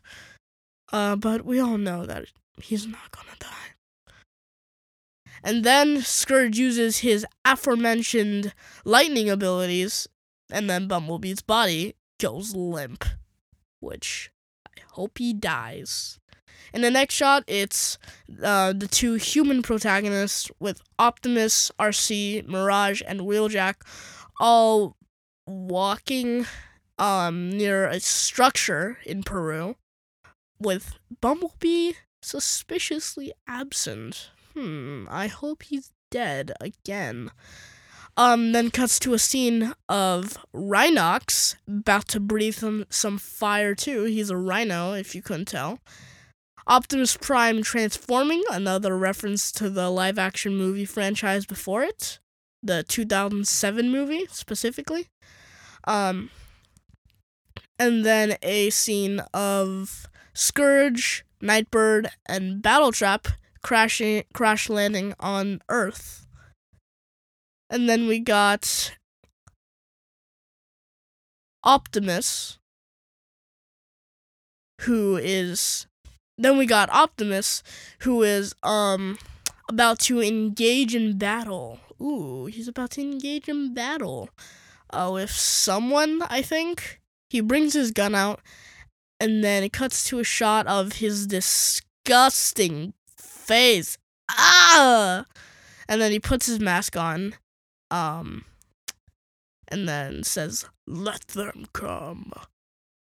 Uh, 0.92 1.16
but 1.16 1.46
we 1.46 1.60
all 1.60 1.78
know 1.78 2.06
that 2.06 2.26
he's 2.62 2.88
not 2.88 3.12
gonna 3.12 3.38
die. 3.40 3.76
And 5.44 5.64
then 5.64 6.02
Scourge 6.02 6.58
uses 6.58 7.00
his 7.00 7.26
aforementioned 7.44 8.54
lightning 8.84 9.30
abilities, 9.30 10.08
and 10.52 10.68
then 10.68 10.88
Bumblebee's 10.88 11.44
body 11.44 11.96
goes 12.20 12.56
limp, 12.56 13.06
which 13.80 14.32
hope 14.96 15.18
he 15.18 15.34
dies. 15.34 16.20
In 16.74 16.82
the 16.82 16.92
next 16.92 17.14
shot, 17.14 17.44
it's 17.48 17.98
uh, 18.44 18.74
the 18.74 18.88
two 18.88 19.14
human 19.14 19.62
protagonists 19.62 20.50
with 20.60 20.82
Optimus, 21.00 21.72
Arcee, 21.80 22.46
Mirage, 22.48 23.02
and 23.08 23.22
Wheeljack 23.22 23.76
all 24.40 24.98
walking 25.48 26.46
um, 26.98 27.50
near 27.50 27.88
a 27.88 28.00
structure 28.00 28.98
in 29.06 29.24
Peru 29.24 29.76
with 30.60 30.98
Bumblebee 31.22 31.94
suspiciously 32.22 33.32
absent. 33.48 34.32
Hmm, 34.54 35.06
I 35.10 35.28
hope 35.28 35.64
he's 35.64 35.92
dead 36.10 36.52
again. 36.60 37.32
Um, 38.18 38.54
then 38.54 38.72
cuts 38.72 38.98
to 39.00 39.14
a 39.14 39.20
scene 39.20 39.74
of 39.90 40.38
Rhinox 40.54 41.56
about 41.68 42.08
to 42.10 42.20
breathe 42.22 42.56
some, 42.56 42.86
some 42.90 43.18
fire 43.18 43.76
too. 43.76 44.06
He's 44.06 44.30
a 44.30 44.38
rhino, 44.38 44.94
if 44.94 45.14
you 45.16 45.22
couldn't 45.22 45.50
tell. 45.50 45.80
Optimus 46.68 47.18
Prime 47.18 47.62
transforming, 47.62 48.44
another 48.50 48.98
reference 48.98 49.52
to 49.52 49.70
the 49.70 49.90
live 49.90 50.18
action 50.18 50.56
movie 50.56 50.86
franchise 50.86 51.46
before 51.46 51.84
it, 51.84 52.20
the 52.64 52.84
2007 52.84 53.92
movie 53.92 54.26
specifically. 54.32 55.08
Um, 55.84 56.32
and 57.78 58.06
then 58.06 58.38
a 58.42 58.70
scene 58.72 59.20
of 59.34 60.08
Scourge, 60.34 61.24
Nightbird, 61.42 62.10
and 62.28 62.64
Battletrap 62.64 63.34
crashing 63.62 64.24
crash 64.34 64.70
landing 64.70 65.14
on 65.20 65.62
Earth. 65.70 66.25
And 67.70 67.90
then 67.90 68.08
we 68.08 68.20
got 68.20 68.94
Optimus 71.64 72.60
who 74.82 75.18
is 75.18 75.88
then 76.38 76.58
we 76.58 76.66
got 76.66 76.90
Optimus 76.90 77.64
who 78.00 78.22
is 78.22 78.54
um 78.62 79.18
about 79.70 80.00
to 80.00 80.22
engage 80.22 80.94
in 80.94 81.18
battle. 81.18 81.80
Ooh, 82.00 82.46
he's 82.46 82.68
about 82.68 82.92
to 82.92 83.02
engage 83.02 83.50
in 83.50 83.74
battle. 83.74 84.30
Uh, 84.92 85.10
with 85.14 85.32
someone, 85.32 86.22
I 86.30 86.42
think. 86.42 87.02
He 87.30 87.42
brings 87.42 87.74
his 87.74 87.92
gun 87.92 88.14
out 88.14 88.42
and 89.20 89.44
then 89.44 89.64
it 89.64 89.74
cuts 89.74 90.04
to 90.06 90.20
a 90.20 90.24
shot 90.24 90.68
of 90.68 90.94
his 90.94 91.26
disgusting 91.28 92.94
face. 93.18 93.98
Ah! 94.30 95.26
And 95.88 96.02
then 96.02 96.12
he 96.12 96.20
puts 96.20 96.46
his 96.46 96.60
mask 96.60 96.96
on. 96.96 97.34
Um 97.92 98.46
and 99.68 99.88
then 99.88 100.24
says, 100.24 100.66
"Let 100.88 101.28
them 101.30 101.68
come." 101.74 102.32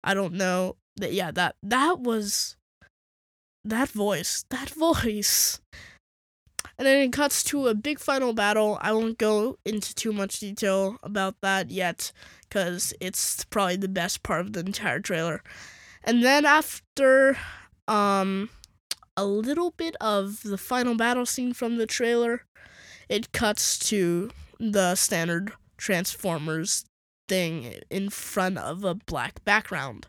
I 0.03 0.13
don't 0.13 0.33
know. 0.33 0.77
That 0.97 1.13
yeah, 1.13 1.31
that 1.31 1.55
that 1.63 1.99
was 1.99 2.55
that 3.63 3.89
voice. 3.89 4.45
That 4.49 4.69
voice. 4.87 5.59
And 6.77 6.85
then 6.85 7.01
it 7.01 7.13
cuts 7.13 7.43
to 7.45 7.67
a 7.67 7.75
big 7.75 7.99
final 7.99 8.33
battle. 8.33 8.77
I 8.81 8.91
won't 8.91 9.17
go 9.17 9.57
into 9.63 9.95
too 9.95 10.11
much 10.11 10.39
detail 10.39 10.97
about 11.03 11.35
that 11.41 11.71
yet 11.71 12.11
cuz 12.49 12.93
it's 12.99 13.45
probably 13.45 13.77
the 13.77 13.87
best 13.87 14.23
part 14.23 14.41
of 14.41 14.53
the 14.53 14.59
entire 14.59 14.99
trailer. 14.99 15.41
And 16.03 16.23
then 16.23 16.45
after 16.45 17.37
um 17.87 18.49
a 19.17 19.25
little 19.25 19.71
bit 19.71 19.95
of 20.01 20.43
the 20.43 20.57
final 20.57 20.95
battle 20.95 21.25
scene 21.25 21.53
from 21.53 21.77
the 21.77 21.87
trailer, 21.87 22.45
it 23.07 23.31
cuts 23.31 23.79
to 23.89 24.31
the 24.59 24.95
standard 24.95 25.53
Transformers 25.77 26.85
thing 27.27 27.79
in 27.89 28.09
front 28.09 28.57
of 28.57 28.83
a 28.83 28.95
black 28.95 29.43
background. 29.43 30.07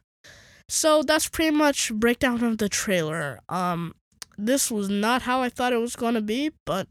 So 0.69 1.03
that's 1.03 1.29
pretty 1.29 1.57
much 1.57 1.93
breakdown 1.93 2.43
of 2.45 2.59
the 2.59 2.69
trailer. 2.69 3.41
Um 3.49 3.95
this 4.39 4.71
was 4.71 4.89
not 4.89 5.23
how 5.23 5.41
I 5.43 5.49
thought 5.49 5.73
it 5.73 5.81
was 5.81 5.97
going 5.97 6.15
to 6.15 6.21
be, 6.21 6.51
but 6.65 6.89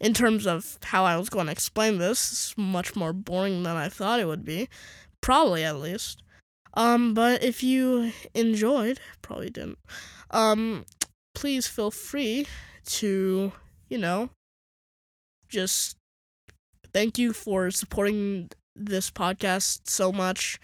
in 0.00 0.14
terms 0.14 0.46
of 0.46 0.78
how 0.82 1.04
I 1.04 1.16
was 1.16 1.28
going 1.28 1.46
to 1.46 1.52
explain 1.52 1.98
this, 1.98 2.32
it's 2.32 2.54
much 2.56 2.96
more 2.96 3.12
boring 3.12 3.62
than 3.62 3.76
I 3.76 3.88
thought 3.88 4.20
it 4.20 4.26
would 4.26 4.44
be. 4.44 4.68
Probably 5.20 5.64
at 5.64 5.76
least. 5.76 6.22
Um, 6.74 7.14
but 7.14 7.42
if 7.44 7.62
you 7.62 8.12
enjoyed, 8.34 8.98
probably 9.20 9.50
didn't, 9.50 9.78
um, 10.30 10.86
please 11.34 11.66
feel 11.66 11.90
free 11.90 12.46
to, 12.86 13.52
you 13.88 13.98
know, 13.98 14.30
just 15.48 15.96
thank 16.92 17.18
you 17.18 17.32
for 17.32 17.70
supporting 17.70 18.50
this 18.74 19.10
podcast 19.10 19.88
so 19.88 20.12
much 20.12 20.58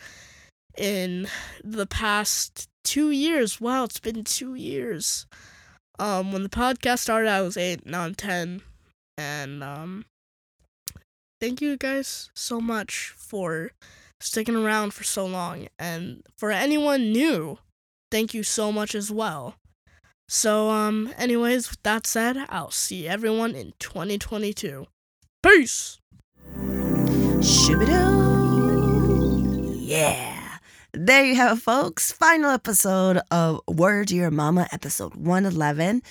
in 0.76 1.28
the 1.62 1.86
past 1.86 2.68
two 2.84 3.10
years. 3.10 3.60
Wow, 3.60 3.84
it's 3.84 4.00
been 4.00 4.24
two 4.24 4.54
years. 4.54 5.26
Um, 5.98 6.32
when 6.32 6.42
the 6.42 6.48
podcast 6.48 7.00
started, 7.00 7.28
I 7.28 7.42
was 7.42 7.56
eight, 7.56 7.84
now 7.84 8.02
I'm 8.02 8.14
10. 8.14 8.62
And, 9.16 9.64
um, 9.64 10.04
thank 11.40 11.60
you 11.60 11.76
guys 11.76 12.30
so 12.34 12.60
much 12.60 13.12
for 13.16 13.72
sticking 14.20 14.56
around 14.56 14.94
for 14.94 15.04
so 15.04 15.26
long. 15.26 15.68
And 15.78 16.22
for 16.36 16.50
anyone 16.50 17.12
new, 17.12 17.58
thank 18.10 18.32
you 18.32 18.42
so 18.42 18.70
much 18.70 18.94
as 18.94 19.10
well. 19.10 19.56
So, 20.28 20.68
um, 20.68 21.12
anyways, 21.16 21.70
with 21.70 21.82
that 21.82 22.06
said, 22.06 22.36
I'll 22.48 22.70
see 22.70 23.08
everyone 23.08 23.54
in 23.54 23.72
2022. 23.80 24.86
Peace! 25.42 25.97
Shibidoo. 27.41 27.89
Yeah. 29.80 30.59
There 30.93 31.24
you 31.24 31.36
have 31.36 31.59
it, 31.59 31.61
folks. 31.61 32.11
Final 32.11 32.51
episode 32.51 33.20
of 33.30 33.61
Word 33.68 34.09
to 34.09 34.16
Your 34.16 34.32
Mama, 34.32 34.66
episode 34.72 35.14
111. 35.14 36.03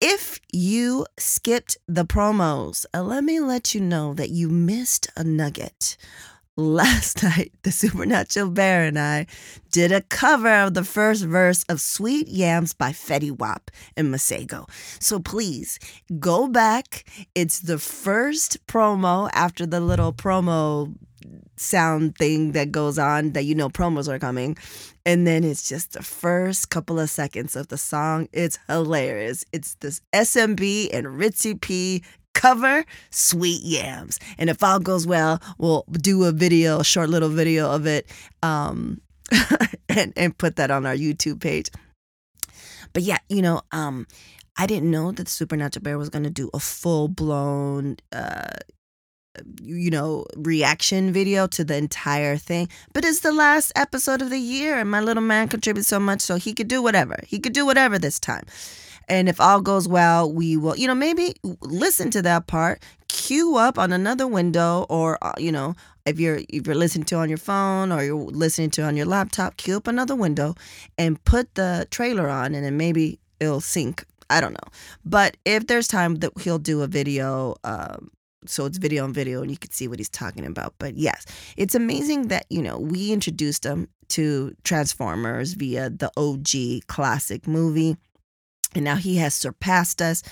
If 0.00 0.38
you 0.52 1.06
skipped 1.18 1.78
the 1.88 2.04
promos, 2.04 2.86
uh, 2.94 3.02
let 3.02 3.24
me 3.24 3.40
let 3.40 3.74
you 3.74 3.80
know 3.80 4.14
that 4.14 4.30
you 4.30 4.48
missed 4.48 5.08
a 5.16 5.24
nugget. 5.24 5.96
Last 6.58 7.22
night, 7.22 7.52
the 7.64 7.70
Supernatural 7.70 8.50
Bear 8.50 8.84
and 8.84 8.98
I 8.98 9.26
did 9.70 9.92
a 9.92 10.00
cover 10.00 10.48
of 10.48 10.72
the 10.72 10.84
first 10.84 11.24
verse 11.24 11.64
of 11.68 11.82
Sweet 11.82 12.28
Yams 12.28 12.72
by 12.72 12.92
Fetty 12.92 13.30
Wap 13.30 13.70
and 13.94 14.12
Masego. 14.12 14.66
So 14.98 15.18
please 15.18 15.78
go 16.18 16.48
back. 16.48 17.04
It's 17.34 17.60
the 17.60 17.78
first 17.78 18.66
promo 18.66 19.28
after 19.34 19.66
the 19.66 19.80
little 19.80 20.14
promo 20.14 20.94
sound 21.56 22.16
thing 22.16 22.52
that 22.52 22.72
goes 22.72 22.98
on 22.98 23.32
that 23.32 23.44
you 23.44 23.54
know 23.54 23.68
promos 23.68 24.08
are 24.08 24.18
coming. 24.18 24.56
And 25.04 25.26
then 25.26 25.44
it's 25.44 25.68
just 25.68 25.92
the 25.92 26.02
first 26.02 26.70
couple 26.70 26.98
of 26.98 27.10
seconds 27.10 27.54
of 27.54 27.68
the 27.68 27.78
song. 27.78 28.28
It's 28.32 28.58
hilarious. 28.66 29.44
It's 29.52 29.74
this 29.74 30.00
SMB 30.14 30.88
and 30.92 31.06
Ritzy 31.06 31.60
P 31.60 32.02
cover 32.36 32.84
Sweet 33.10 33.62
Yams. 33.64 34.20
And 34.38 34.48
if 34.50 34.62
all 34.62 34.78
goes 34.78 35.06
well, 35.06 35.40
we'll 35.58 35.84
do 35.90 36.24
a 36.24 36.32
video, 36.32 36.80
a 36.80 36.84
short 36.84 37.08
little 37.08 37.30
video 37.30 37.70
of 37.70 37.86
it, 37.86 38.06
um, 38.42 39.00
and, 39.88 40.12
and 40.16 40.36
put 40.36 40.56
that 40.56 40.70
on 40.70 40.86
our 40.86 40.94
YouTube 40.94 41.40
page. 41.40 41.70
But 42.92 43.02
yeah, 43.02 43.18
you 43.28 43.42
know, 43.42 43.62
um, 43.72 44.06
I 44.56 44.66
didn't 44.66 44.90
know 44.90 45.12
that 45.12 45.28
Supernatural 45.28 45.82
Bear 45.82 45.98
was 45.98 46.10
gonna 46.10 46.30
do 46.30 46.50
a 46.54 46.60
full 46.60 47.08
blown 47.08 47.96
uh 48.12 48.56
you 49.62 49.90
know, 49.90 50.24
reaction 50.36 51.12
video 51.12 51.46
to 51.46 51.62
the 51.62 51.76
entire 51.76 52.38
thing. 52.38 52.68
But 52.94 53.04
it's 53.04 53.20
the 53.20 53.32
last 53.32 53.70
episode 53.76 54.22
of 54.22 54.30
the 54.30 54.38
year, 54.38 54.78
and 54.78 54.90
my 54.90 55.00
little 55.00 55.22
man 55.22 55.48
contributes 55.48 55.88
so 55.88 56.00
much, 56.00 56.22
so 56.22 56.36
he 56.36 56.54
could 56.54 56.68
do 56.68 56.80
whatever. 56.82 57.18
He 57.26 57.38
could 57.38 57.52
do 57.52 57.66
whatever 57.66 57.98
this 57.98 58.18
time. 58.18 58.44
And 59.08 59.28
if 59.28 59.40
all 59.40 59.60
goes 59.60 59.86
well, 59.86 60.32
we 60.32 60.56
will, 60.56 60.76
you 60.76 60.86
know, 60.86 60.94
maybe 60.94 61.34
listen 61.60 62.10
to 62.10 62.22
that 62.22 62.46
part, 62.46 62.82
queue 63.08 63.56
up 63.56 63.78
on 63.78 63.92
another 63.92 64.26
window, 64.26 64.86
or 64.88 65.18
uh, 65.22 65.32
you 65.38 65.52
know, 65.52 65.74
if 66.04 66.18
you're 66.18 66.40
if 66.48 66.66
you're 66.66 66.74
listening 66.74 67.04
to 67.06 67.16
on 67.16 67.28
your 67.28 67.38
phone 67.38 67.92
or 67.92 68.02
you're 68.02 68.16
listening 68.16 68.70
to 68.70 68.82
on 68.82 68.96
your 68.96 69.06
laptop, 69.06 69.56
queue 69.56 69.76
up 69.76 69.86
another 69.86 70.16
window 70.16 70.54
and 70.98 71.22
put 71.24 71.54
the 71.54 71.86
trailer 71.90 72.28
on, 72.28 72.54
and 72.54 72.64
then 72.64 72.76
maybe 72.76 73.18
it'll 73.40 73.60
sync. 73.60 74.04
I 74.28 74.40
don't 74.40 74.54
know, 74.54 74.70
but 75.04 75.36
if 75.44 75.68
there's 75.68 75.86
time 75.86 76.16
that 76.16 76.32
he'll 76.40 76.58
do 76.58 76.82
a 76.82 76.86
video. 76.86 77.54
Um, 77.64 78.10
so 78.48 78.64
it's 78.64 78.78
video 78.78 79.02
on 79.02 79.12
video 79.12 79.42
and 79.42 79.50
you 79.50 79.56
can 79.56 79.72
see 79.72 79.88
what 79.88 79.98
he's 79.98 80.08
talking 80.08 80.46
about 80.46 80.72
but 80.78 80.94
yes 80.96 81.26
it's 81.56 81.74
amazing 81.74 82.28
that 82.28 82.46
you 82.48 82.62
know 82.62 82.78
we 82.78 83.10
introduced 83.10 83.66
him 83.66 83.88
to 84.08 84.54
transformers 84.62 85.54
via 85.54 85.90
the 85.90 86.10
og 86.16 86.46
classic 86.86 87.48
movie 87.48 87.96
and 88.76 88.84
now 88.84 88.96
he 88.96 89.16
has 89.16 89.34
surpassed 89.34 90.00
us. 90.00 90.22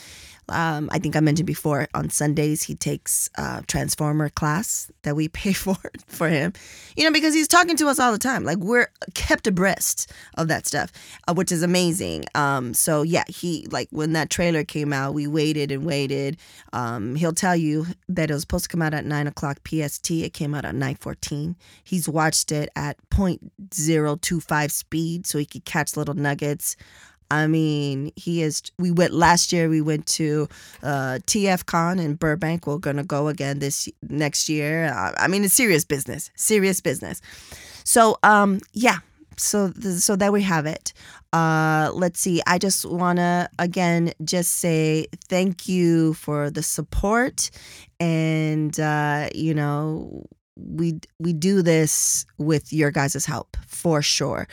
Um, 0.48 0.90
I 0.92 0.98
think 0.98 1.16
I 1.16 1.20
mentioned 1.20 1.46
before 1.46 1.88
on 1.94 2.10
Sundays 2.10 2.62
he 2.62 2.74
takes 2.74 3.30
uh, 3.38 3.62
Transformer 3.66 4.28
class 4.28 4.90
that 5.02 5.16
we 5.16 5.28
pay 5.40 5.52
for 5.52 5.76
for 6.06 6.28
him, 6.28 6.52
you 6.96 7.04
know, 7.04 7.12
because 7.12 7.32
he's 7.32 7.48
talking 7.48 7.76
to 7.78 7.88
us 7.88 7.98
all 7.98 8.12
the 8.12 8.18
time. 8.18 8.44
Like 8.44 8.58
we're 8.58 8.88
kept 9.14 9.46
abreast 9.46 10.12
of 10.36 10.48
that 10.48 10.66
stuff, 10.66 10.92
uh, 11.26 11.34
which 11.34 11.50
is 11.50 11.62
amazing. 11.62 12.26
Um, 12.34 12.74
so 12.74 13.02
yeah, 13.02 13.24
he 13.28 13.66
like 13.70 13.88
when 13.90 14.12
that 14.12 14.28
trailer 14.28 14.64
came 14.64 14.92
out, 14.92 15.14
we 15.14 15.26
waited 15.26 15.72
and 15.72 15.84
waited. 15.84 16.36
Um, 16.72 17.14
he'll 17.14 17.32
tell 17.32 17.56
you 17.56 17.86
that 18.08 18.30
it 18.30 18.34
was 18.34 18.42
supposed 18.42 18.64
to 18.64 18.68
come 18.68 18.82
out 18.82 18.92
at 18.92 19.06
nine 19.06 19.26
o'clock 19.26 19.60
PST. 19.66 20.10
It 20.10 20.34
came 20.34 20.54
out 20.54 20.66
at 20.66 20.74
nine 20.74 20.96
fourteen. 20.96 21.56
He's 21.82 22.08
watched 22.08 22.52
it 22.52 22.68
at 22.76 22.96
0.025 23.10 24.70
speed, 24.70 25.26
so 25.26 25.38
he 25.38 25.46
could 25.46 25.64
catch 25.64 25.96
little 25.96 26.14
nuggets. 26.14 26.76
I 27.34 27.46
mean, 27.46 28.12
he 28.16 28.42
is. 28.42 28.62
We 28.78 28.90
went 28.90 29.12
last 29.12 29.52
year. 29.52 29.68
We 29.68 29.80
went 29.80 30.06
to 30.18 30.48
uh, 30.82 31.18
TF 31.26 31.66
Con 31.66 31.98
in 31.98 32.14
Burbank. 32.14 32.66
We're 32.66 32.78
gonna 32.78 33.04
go 33.04 33.28
again 33.28 33.58
this 33.58 33.88
next 34.08 34.48
year. 34.48 34.92
I 35.18 35.26
mean, 35.28 35.44
it's 35.44 35.54
serious 35.54 35.84
business. 35.84 36.30
Serious 36.36 36.80
business. 36.80 37.20
So, 37.84 38.18
um, 38.22 38.60
yeah. 38.72 38.98
So, 39.36 39.72
so 39.72 40.14
there 40.14 40.30
we 40.30 40.42
have 40.42 40.64
it. 40.64 40.92
Uh, 41.32 41.90
let's 41.92 42.20
see. 42.20 42.40
I 42.46 42.58
just 42.58 42.86
wanna 42.86 43.48
again 43.58 44.12
just 44.24 44.52
say 44.52 45.06
thank 45.28 45.68
you 45.68 46.14
for 46.14 46.50
the 46.50 46.62
support, 46.62 47.50
and 47.98 48.78
uh, 48.78 49.28
you 49.34 49.54
know, 49.54 50.24
we 50.56 51.00
we 51.18 51.32
do 51.32 51.62
this 51.62 52.26
with 52.38 52.72
your 52.72 52.92
guys' 52.92 53.26
help 53.26 53.56
for 53.66 54.00
sure. 54.02 54.46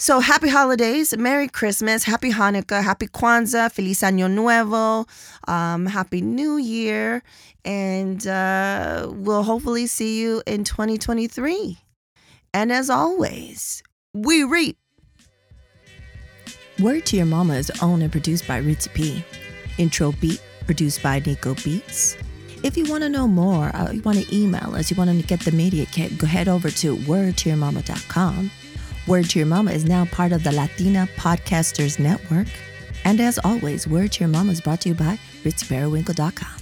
So 0.00 0.18
happy 0.18 0.48
holidays, 0.48 1.14
Merry 1.14 1.46
Christmas, 1.46 2.04
Happy 2.04 2.30
Hanukkah, 2.30 2.82
Happy 2.82 3.06
Kwanzaa, 3.06 3.70
Feliz 3.70 4.00
Año 4.00 4.30
Nuevo, 4.30 5.06
um, 5.46 5.84
Happy 5.84 6.22
New 6.22 6.56
Year, 6.56 7.22
and 7.66 8.26
uh, 8.26 9.08
we'll 9.10 9.42
hopefully 9.42 9.86
see 9.86 10.18
you 10.22 10.42
in 10.46 10.64
2023. 10.64 11.76
And 12.54 12.72
as 12.72 12.88
always, 12.88 13.82
we 14.14 14.42
reap. 14.42 14.78
Word 16.78 17.04
to 17.04 17.18
Your 17.18 17.26
Mama 17.26 17.56
is 17.56 17.70
owned 17.82 18.02
and 18.02 18.10
produced 18.10 18.48
by 18.48 18.62
Ritzy 18.62 18.94
P. 18.94 19.22
Intro 19.76 20.12
beat 20.12 20.40
produced 20.64 21.02
by 21.02 21.18
Nico 21.18 21.54
Beats. 21.56 22.16
If 22.62 22.78
you 22.78 22.88
want 22.88 23.02
to 23.02 23.10
know 23.10 23.28
more, 23.28 23.70
uh, 23.76 23.90
you 23.92 24.00
want 24.00 24.16
to 24.16 24.34
email 24.34 24.74
us, 24.74 24.90
you 24.90 24.96
want 24.96 25.10
to 25.10 25.26
get 25.26 25.40
the 25.40 25.52
media 25.52 25.84
kit, 25.84 26.16
go 26.16 26.26
head 26.26 26.48
over 26.48 26.70
to 26.70 26.96
wordtoyourmama.com. 26.96 28.50
Word 29.06 29.30
to 29.30 29.38
Your 29.38 29.46
Mama 29.46 29.72
is 29.72 29.84
now 29.84 30.04
part 30.06 30.32
of 30.32 30.44
the 30.44 30.52
Latina 30.52 31.08
Podcasters 31.16 31.98
Network. 31.98 32.46
And 33.04 33.20
as 33.20 33.38
always, 33.42 33.86
Word 33.86 34.12
to 34.12 34.20
Your 34.20 34.28
Mama 34.28 34.52
is 34.52 34.60
brought 34.60 34.82
to 34.82 34.90
you 34.90 34.94
by 34.94 35.18
RitzyPeriwinkle.com. 35.42 36.59